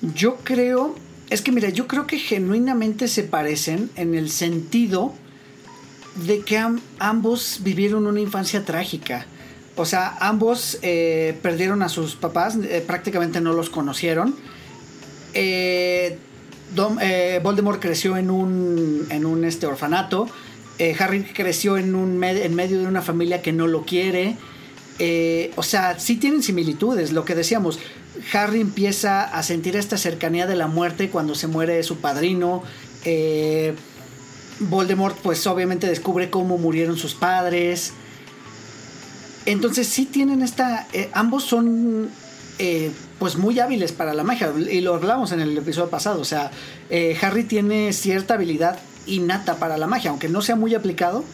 Yo 0.00 0.36
creo, 0.36 0.94
es 1.28 1.42
que 1.42 1.52
mira, 1.52 1.68
yo 1.68 1.86
creo 1.86 2.06
que 2.06 2.18
genuinamente 2.18 3.08
se 3.08 3.24
parecen 3.24 3.90
en 3.96 4.14
el 4.14 4.30
sentido 4.30 5.14
de 6.14 6.40
que 6.40 6.62
ambos 6.98 7.60
vivieron 7.62 8.06
una 8.06 8.20
infancia 8.20 8.64
trágica. 8.64 9.26
O 9.76 9.86
sea, 9.86 10.16
ambos 10.20 10.78
eh, 10.82 11.38
perdieron 11.42 11.82
a 11.82 11.88
sus 11.88 12.14
papás, 12.14 12.56
eh, 12.56 12.84
prácticamente 12.86 13.40
no 13.40 13.52
los 13.52 13.70
conocieron. 13.70 14.34
Eh, 15.32 16.18
Voldemort 17.42 17.80
creció 17.80 18.16
en 18.16 18.30
un, 18.30 19.06
en 19.10 19.24
un 19.24 19.44
este, 19.44 19.66
orfanato. 19.66 20.28
Harry 20.98 21.22
creció 21.22 21.76
en, 21.76 21.94
un 21.94 22.22
en 22.24 22.54
medio 22.56 22.80
de 22.80 22.86
una 22.86 23.02
familia 23.02 23.40
que 23.40 23.52
no 23.52 23.68
lo 23.68 23.84
quiere. 23.84 24.36
o 25.54 25.62
sea, 25.62 25.98
sí 26.00 26.16
tienen 26.16 26.42
similitudes. 26.42 27.12
Lo 27.12 27.24
que 27.24 27.34
decíamos, 27.34 27.78
Harry 28.32 28.60
empieza 28.60 29.22
a 29.22 29.42
sentir 29.44 29.76
esta 29.76 29.96
cercanía 29.96 30.46
de 30.46 30.56
la 30.56 30.66
muerte 30.66 31.08
cuando 31.08 31.34
se 31.34 31.46
muere 31.46 31.82
su 31.84 31.98
padrino. 31.98 32.64
Voldemort 34.60 35.16
pues 35.18 35.46
obviamente 35.46 35.86
descubre 35.86 36.30
cómo 36.30 36.58
murieron 36.58 36.96
sus 36.96 37.14
padres. 37.14 37.92
Entonces 39.46 39.88
sí 39.88 40.06
tienen 40.06 40.42
esta... 40.42 40.86
Eh, 40.92 41.10
ambos 41.12 41.44
son 41.44 42.10
eh, 42.58 42.92
pues 43.18 43.36
muy 43.36 43.58
hábiles 43.58 43.92
para 43.92 44.14
la 44.14 44.24
magia 44.24 44.52
y 44.70 44.80
lo 44.80 44.94
hablamos 44.94 45.32
en 45.32 45.40
el 45.40 45.56
episodio 45.56 45.90
pasado. 45.90 46.20
O 46.20 46.24
sea, 46.24 46.50
eh, 46.90 47.16
Harry 47.20 47.44
tiene 47.44 47.92
cierta 47.92 48.34
habilidad 48.34 48.78
innata 49.06 49.56
para 49.56 49.78
la 49.78 49.86
magia, 49.86 50.10
aunque 50.10 50.28
no 50.28 50.42
sea 50.42 50.54
muy 50.54 50.74
aplicado, 50.74 51.24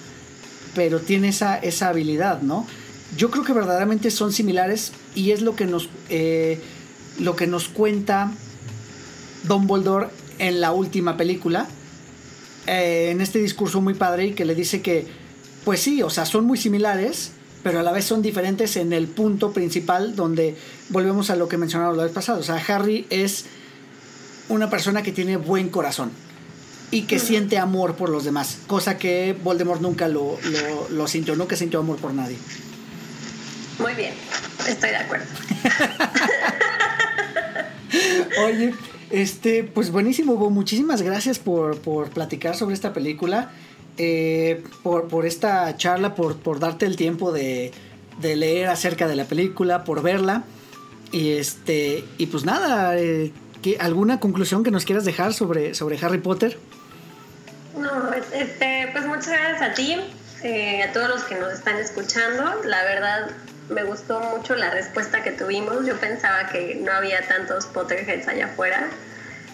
pero 0.74 1.00
tiene 1.00 1.28
esa, 1.28 1.58
esa 1.58 1.88
habilidad, 1.88 2.40
¿no? 2.40 2.66
Yo 3.16 3.30
creo 3.30 3.44
que 3.44 3.52
verdaderamente 3.52 4.10
son 4.10 4.32
similares 4.32 4.92
y 5.14 5.32
es 5.32 5.42
lo 5.42 5.56
que 5.56 5.66
nos, 5.66 5.88
lo 7.18 7.36
que 7.36 7.46
nos 7.46 7.68
cuenta 7.68 8.32
Dumbledore 9.44 10.08
en 10.38 10.60
la 10.60 10.72
última 10.72 11.16
película, 11.16 11.66
en 12.68 13.20
este 13.20 13.38
discurso 13.38 13.80
muy 13.80 13.94
padre 13.94 14.26
y 14.26 14.32
que 14.32 14.44
le 14.44 14.54
dice 14.54 14.82
que, 14.82 15.06
pues 15.64 15.80
sí, 15.80 16.02
o 16.02 16.10
sea, 16.10 16.26
son 16.26 16.44
muy 16.44 16.58
similares, 16.58 17.32
pero 17.62 17.80
a 17.80 17.82
la 17.82 17.92
vez 17.92 18.04
son 18.04 18.20
diferentes 18.20 18.76
en 18.76 18.92
el 18.92 19.08
punto 19.08 19.52
principal 19.52 20.14
donde 20.14 20.54
volvemos 20.90 21.30
a 21.30 21.36
lo 21.36 21.48
que 21.48 21.56
mencionamos 21.56 21.96
la 21.96 22.04
vez 22.04 22.12
pasada. 22.12 22.38
O 22.38 22.42
sea, 22.42 22.62
Harry 22.68 23.06
es 23.10 23.46
una 24.48 24.68
persona 24.68 25.02
que 25.02 25.12
tiene 25.12 25.36
buen 25.36 25.70
corazón 25.70 26.10
y 26.90 27.02
que 27.02 27.18
siente 27.18 27.58
amor 27.58 27.96
por 27.96 28.08
los 28.08 28.24
demás, 28.24 28.58
cosa 28.66 28.96
que 28.96 29.36
Voldemort 29.42 29.80
nunca 29.80 30.08
lo, 30.08 30.38
lo, 30.90 31.08
sintió, 31.08 31.36
nunca 31.36 31.56
sintió 31.56 31.80
amor 31.80 31.98
por 31.98 32.14
nadie. 32.14 32.36
Muy 33.78 33.94
bien, 33.94 34.14
estoy 34.66 34.90
de 34.90 34.96
acuerdo. 34.96 35.26
Oye, 38.46 38.74
este, 39.10 39.64
pues 39.64 39.90
buenísimo, 39.90 40.34
Muchísimas 40.50 41.02
gracias 41.02 41.38
por, 41.38 41.78
por 41.80 42.10
platicar 42.10 42.56
sobre 42.56 42.74
esta 42.74 42.92
película. 42.92 43.50
Eh, 43.96 44.62
por, 44.82 45.08
por, 45.08 45.26
esta 45.26 45.76
charla, 45.76 46.14
por, 46.14 46.36
por 46.36 46.60
darte 46.60 46.86
el 46.86 46.96
tiempo 46.96 47.32
de, 47.32 47.72
de, 48.20 48.36
leer 48.36 48.68
acerca 48.68 49.08
de 49.08 49.16
la 49.16 49.24
película, 49.24 49.84
por 49.84 50.02
verla. 50.02 50.44
Y 51.10 51.32
este. 51.32 52.04
Y 52.16 52.26
pues 52.26 52.44
nada, 52.44 52.96
eh, 52.96 53.32
¿alguna 53.80 54.20
conclusión 54.20 54.62
que 54.62 54.70
nos 54.70 54.84
quieras 54.84 55.04
dejar 55.04 55.34
sobre, 55.34 55.74
sobre 55.74 55.98
Harry 55.98 56.18
Potter? 56.18 56.58
No, 57.76 58.12
este, 58.12 58.88
pues 58.92 59.06
muchas 59.06 59.28
gracias 59.28 59.62
a 59.62 59.74
ti, 59.74 59.96
eh, 60.42 60.82
a 60.82 60.92
todos 60.92 61.08
los 61.08 61.24
que 61.24 61.34
nos 61.34 61.52
están 61.52 61.76
escuchando. 61.78 62.44
La 62.64 62.82
verdad, 62.84 63.30
me 63.68 63.84
gustó 63.84 64.20
mucho 64.20 64.54
la 64.54 64.70
respuesta 64.70 65.22
que 65.22 65.32
tuvimos. 65.32 65.86
Yo 65.86 65.96
pensaba 65.96 66.48
que 66.48 66.76
no 66.76 66.92
había 66.92 67.26
tantos 67.26 67.66
Potterheads 67.66 68.28
allá 68.28 68.46
afuera. 68.46 68.88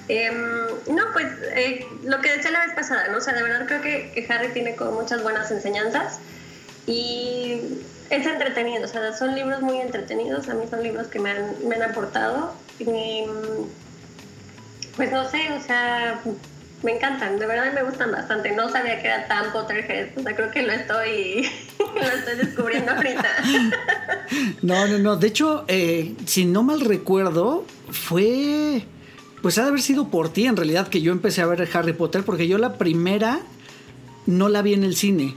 Em, 0.08 0.66
no, 0.88 1.02
pues 1.12 1.26
eh, 1.54 1.86
lo 2.04 2.20
que 2.20 2.36
decía 2.36 2.50
la 2.50 2.66
vez 2.66 2.74
pasada, 2.74 3.08
¿no? 3.08 3.18
O 3.18 3.20
sea, 3.20 3.32
de 3.32 3.42
verdad 3.42 3.66
creo 3.66 3.80
que, 3.80 4.26
Harry 4.28 4.48
tiene 4.48 4.76
como 4.76 4.92
muchas 4.92 5.22
buenas 5.22 5.50
enseñanzas 5.50 6.18
y 6.86 7.58
es 8.10 8.26
entretenido, 8.26 8.84
o 8.84 8.88
sea, 8.88 9.14
son 9.14 9.34
libros 9.34 9.62
muy 9.62 9.80
entretenidos, 9.80 10.48
a 10.50 10.54
mí 10.54 10.66
son 10.68 10.82
libros 10.82 11.06
que 11.06 11.18
me 11.18 11.30
han, 11.30 11.54
me 11.66 11.76
han 11.76 11.82
aportado 11.84 12.54
y 12.78 13.24
pues 14.94 15.10
no 15.10 15.26
sé, 15.28 15.50
o 15.52 15.60
sea, 15.62 16.20
me 16.82 16.92
encantan, 16.92 17.38
de 17.38 17.46
verdad 17.46 17.72
me 17.72 17.82
gustan 17.82 18.12
bastante, 18.12 18.52
no 18.52 18.68
sabía 18.68 19.00
que 19.00 19.06
era 19.06 19.26
tan 19.26 19.52
Potterhead, 19.52 20.10
o 20.18 20.22
sea, 20.22 20.36
creo 20.36 20.50
que 20.50 20.62
lo 20.62 20.72
estoy, 20.72 21.50
lo 22.02 22.16
estoy 22.16 22.36
descubriendo 22.36 22.92
ahorita. 22.92 23.28
No, 24.62 24.86
no, 24.88 24.98
no, 24.98 25.16
de 25.16 25.26
hecho, 25.28 25.64
eh, 25.68 26.14
si 26.24 26.46
no 26.46 26.62
mal 26.62 26.80
recuerdo, 26.80 27.66
fue 27.90 28.82
pues 29.44 29.58
ha 29.58 29.62
de 29.64 29.68
haber 29.68 29.82
sido 29.82 30.08
por 30.08 30.30
ti 30.30 30.46
en 30.46 30.56
realidad 30.56 30.88
que 30.88 31.02
yo 31.02 31.12
empecé 31.12 31.42
a 31.42 31.46
ver 31.46 31.68
Harry 31.74 31.92
Potter, 31.92 32.24
porque 32.24 32.48
yo 32.48 32.56
la 32.56 32.78
primera 32.78 33.42
no 34.24 34.48
la 34.48 34.62
vi 34.62 34.72
en 34.72 34.84
el 34.84 34.96
cine. 34.96 35.34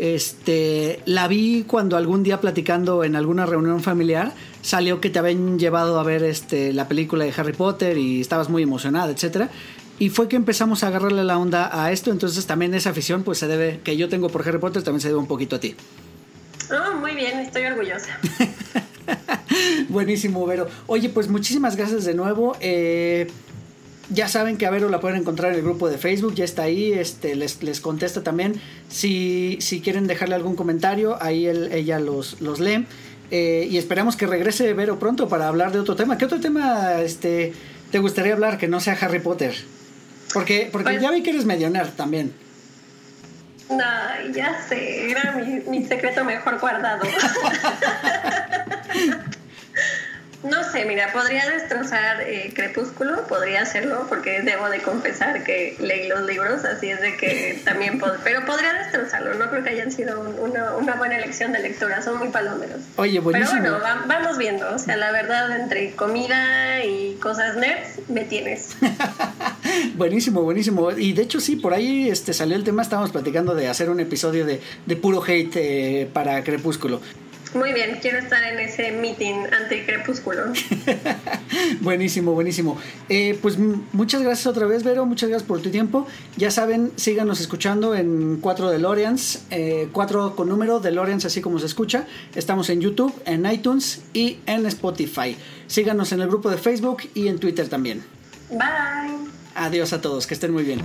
Este, 0.00 1.00
la 1.04 1.28
vi 1.28 1.62
cuando 1.62 1.96
algún 1.96 2.24
día 2.24 2.40
platicando 2.40 3.04
en 3.04 3.14
alguna 3.14 3.46
reunión 3.46 3.80
familiar 3.80 4.32
salió 4.60 5.00
que 5.00 5.08
te 5.08 5.20
habían 5.20 5.56
llevado 5.60 6.00
a 6.00 6.02
ver 6.02 6.24
este, 6.24 6.72
la 6.72 6.88
película 6.88 7.24
de 7.24 7.32
Harry 7.36 7.52
Potter 7.52 7.96
y 7.96 8.20
estabas 8.20 8.48
muy 8.48 8.64
emocionada, 8.64 9.12
etcétera. 9.12 9.50
Y 9.98 10.10
fue 10.10 10.28
que 10.28 10.36
empezamos 10.36 10.82
a 10.82 10.88
agarrarle 10.88 11.24
la 11.24 11.38
onda 11.38 11.84
a 11.84 11.92
esto, 11.92 12.10
entonces 12.10 12.46
también 12.46 12.74
esa 12.74 12.90
afición 12.90 13.22
pues 13.22 13.38
se 13.38 13.46
debe 13.46 13.80
que 13.84 13.96
yo 13.96 14.08
tengo 14.08 14.28
por 14.28 14.46
Harry 14.46 14.58
Potter 14.58 14.82
también 14.82 15.00
se 15.00 15.08
debe 15.08 15.20
un 15.20 15.28
poquito 15.28 15.56
a 15.56 15.60
ti. 15.60 15.76
Oh, 16.70 16.96
muy 16.96 17.14
bien, 17.14 17.38
estoy 17.38 17.64
orgullosa. 17.66 18.18
Buenísimo, 19.88 20.44
Vero. 20.46 20.68
Oye, 20.86 21.08
pues 21.10 21.28
muchísimas 21.28 21.76
gracias 21.76 22.04
de 22.04 22.14
nuevo. 22.14 22.56
Eh, 22.60 23.28
ya 24.10 24.28
saben 24.28 24.56
que 24.56 24.66
a 24.66 24.70
Vero 24.70 24.88
la 24.88 25.00
pueden 25.00 25.20
encontrar 25.20 25.52
en 25.52 25.58
el 25.58 25.62
grupo 25.62 25.88
de 25.88 25.98
Facebook, 25.98 26.34
ya 26.34 26.44
está 26.44 26.62
ahí, 26.62 26.92
este, 26.92 27.34
les, 27.36 27.62
les 27.62 27.80
contesta 27.80 28.22
también. 28.22 28.60
Si, 28.88 29.58
si 29.60 29.80
quieren 29.80 30.06
dejarle 30.06 30.34
algún 30.34 30.56
comentario, 30.56 31.22
ahí 31.22 31.46
ella 31.46 32.00
los, 32.00 32.40
los 32.40 32.60
lee. 32.60 32.86
Eh, 33.30 33.66
y 33.70 33.78
esperamos 33.78 34.16
que 34.16 34.26
regrese 34.26 34.72
Vero 34.74 34.98
pronto 34.98 35.28
para 35.28 35.48
hablar 35.48 35.72
de 35.72 35.78
otro 35.78 35.96
tema. 35.96 36.18
¿Qué 36.18 36.24
otro 36.24 36.40
tema 36.40 37.00
este, 37.00 37.52
te 37.90 37.98
gustaría 37.98 38.32
hablar 38.32 38.58
que 38.58 38.68
no 38.68 38.80
sea 38.80 38.94
Harry 39.00 39.20
Potter? 39.20 39.54
Porque, 40.34 40.68
porque 40.70 40.90
pues 40.90 41.02
ya 41.02 41.10
vi 41.10 41.22
que 41.22 41.30
eres 41.30 41.46
medio 41.46 41.70
nerd 41.70 41.90
también. 41.90 42.34
No, 43.70 44.32
ya 44.34 44.60
sé, 44.68 45.10
era 45.10 45.32
mi, 45.32 45.60
mi 45.60 45.86
secreto 45.86 46.24
mejor 46.24 46.60
guardado. 46.60 47.04
No 50.44 50.62
sé, 50.70 50.84
mira, 50.84 51.10
podría 51.12 51.48
destrozar 51.48 52.20
eh, 52.20 52.52
Crepúsculo, 52.54 53.26
podría 53.26 53.62
hacerlo, 53.62 54.06
porque 54.10 54.42
debo 54.42 54.68
de 54.68 54.82
confesar 54.82 55.42
que 55.42 55.74
leí 55.80 56.06
los 56.06 56.20
libros, 56.26 56.64
así 56.66 56.90
es 56.90 57.00
de 57.00 57.16
que 57.16 57.60
también, 57.64 58.00
pero 58.22 58.44
podría 58.44 58.74
destrozarlo, 58.74 59.34
no 59.34 59.48
creo 59.48 59.64
que 59.64 59.70
hayan 59.70 59.90
sido 59.90 60.20
una, 60.20 60.94
buena 60.96 61.16
elección 61.16 61.52
de 61.52 61.60
lectura, 61.60 62.02
son 62.02 62.18
muy 62.18 62.28
palomeros. 62.28 62.82
Oye, 62.96 63.20
buenísimo. 63.20 63.58
Pero 63.62 63.80
bueno, 63.80 63.96
vamos 64.06 64.36
viendo, 64.36 64.74
o 64.74 64.78
sea, 64.78 64.96
la 64.96 65.12
verdad, 65.12 65.58
entre 65.58 65.92
comida 65.92 66.84
y 66.84 67.16
cosas 67.22 67.56
nerds, 67.56 68.08
me 68.08 68.24
tienes. 68.24 68.76
buenísimo, 69.94 70.42
buenísimo. 70.42 70.92
Y 70.92 71.14
de 71.14 71.22
hecho 71.22 71.40
sí, 71.40 71.56
por 71.56 71.72
ahí 71.72 72.10
este, 72.10 72.34
salió 72.34 72.54
el 72.56 72.64
tema, 72.64 72.82
estábamos 72.82 73.12
platicando 73.12 73.54
de 73.54 73.68
hacer 73.68 73.88
un 73.88 74.00
episodio 74.00 74.44
de, 74.44 74.60
puro 74.96 75.22
hate 75.26 75.56
eh, 75.56 76.10
para 76.12 76.44
Crepúsculo. 76.44 77.00
Muy 77.54 77.72
bien, 77.72 77.98
quiero 78.02 78.18
estar 78.18 78.42
en 78.42 78.58
ese 78.58 78.90
meeting 78.90 79.46
anti-crepúsculo. 79.52 80.52
buenísimo, 81.80 82.32
buenísimo. 82.32 82.76
Eh, 83.08 83.38
pues 83.40 83.56
muchas 83.92 84.22
gracias 84.22 84.48
otra 84.48 84.66
vez, 84.66 84.82
Vero. 84.82 85.06
Muchas 85.06 85.28
gracias 85.28 85.46
por 85.46 85.62
tu 85.62 85.70
tiempo. 85.70 86.06
Ya 86.36 86.50
saben, 86.50 86.92
síganos 86.96 87.40
escuchando 87.40 87.94
en 87.94 88.38
4 88.40 88.70
DeLoreans, 88.70 89.44
eh, 89.50 89.88
4 89.92 90.34
con 90.34 90.48
número 90.48 90.80
DeLoreans, 90.80 91.24
así 91.26 91.40
como 91.40 91.60
se 91.60 91.66
escucha. 91.66 92.06
Estamos 92.34 92.70
en 92.70 92.80
YouTube, 92.80 93.14
en 93.24 93.46
iTunes 93.46 94.02
y 94.12 94.38
en 94.46 94.66
Spotify. 94.66 95.36
Síganos 95.68 96.10
en 96.10 96.22
el 96.22 96.28
grupo 96.28 96.50
de 96.50 96.58
Facebook 96.58 97.04
y 97.14 97.28
en 97.28 97.38
Twitter 97.38 97.68
también. 97.68 98.02
Bye. 98.50 99.30
Adiós 99.54 99.92
a 99.92 100.00
todos, 100.00 100.26
que 100.26 100.34
estén 100.34 100.52
muy 100.52 100.64
bien. 100.64 100.80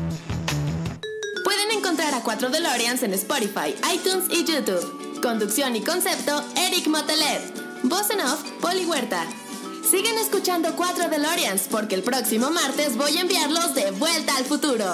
Pueden 1.44 1.72
encontrar 1.76 2.14
a 2.14 2.22
4 2.22 2.50
DeLoreans 2.50 3.02
en 3.02 3.14
Spotify, 3.14 3.74
iTunes 3.92 4.26
y 4.30 4.46
YouTube. 4.46 5.09
Conducción 5.22 5.76
y 5.76 5.82
concepto, 5.82 6.44
Eric 6.56 6.88
Motelet. 6.88 7.42
Voz 7.84 8.10
en 8.10 8.22
off, 8.22 8.42
Poli 8.62 8.86
Huerta. 8.86 9.26
Sigan 9.90 10.18
escuchando 10.18 10.74
4 10.78 11.10
DeLoreans 11.10 11.64
porque 11.70 11.96
el 11.96 12.04
próximo 12.04 12.50
martes 12.52 12.96
voy 12.96 13.18
a 13.18 13.22
enviarlos 13.22 13.76
de 13.76 13.92
vuelta 13.92 14.38
al 14.38 14.46
futuro. 14.46 14.86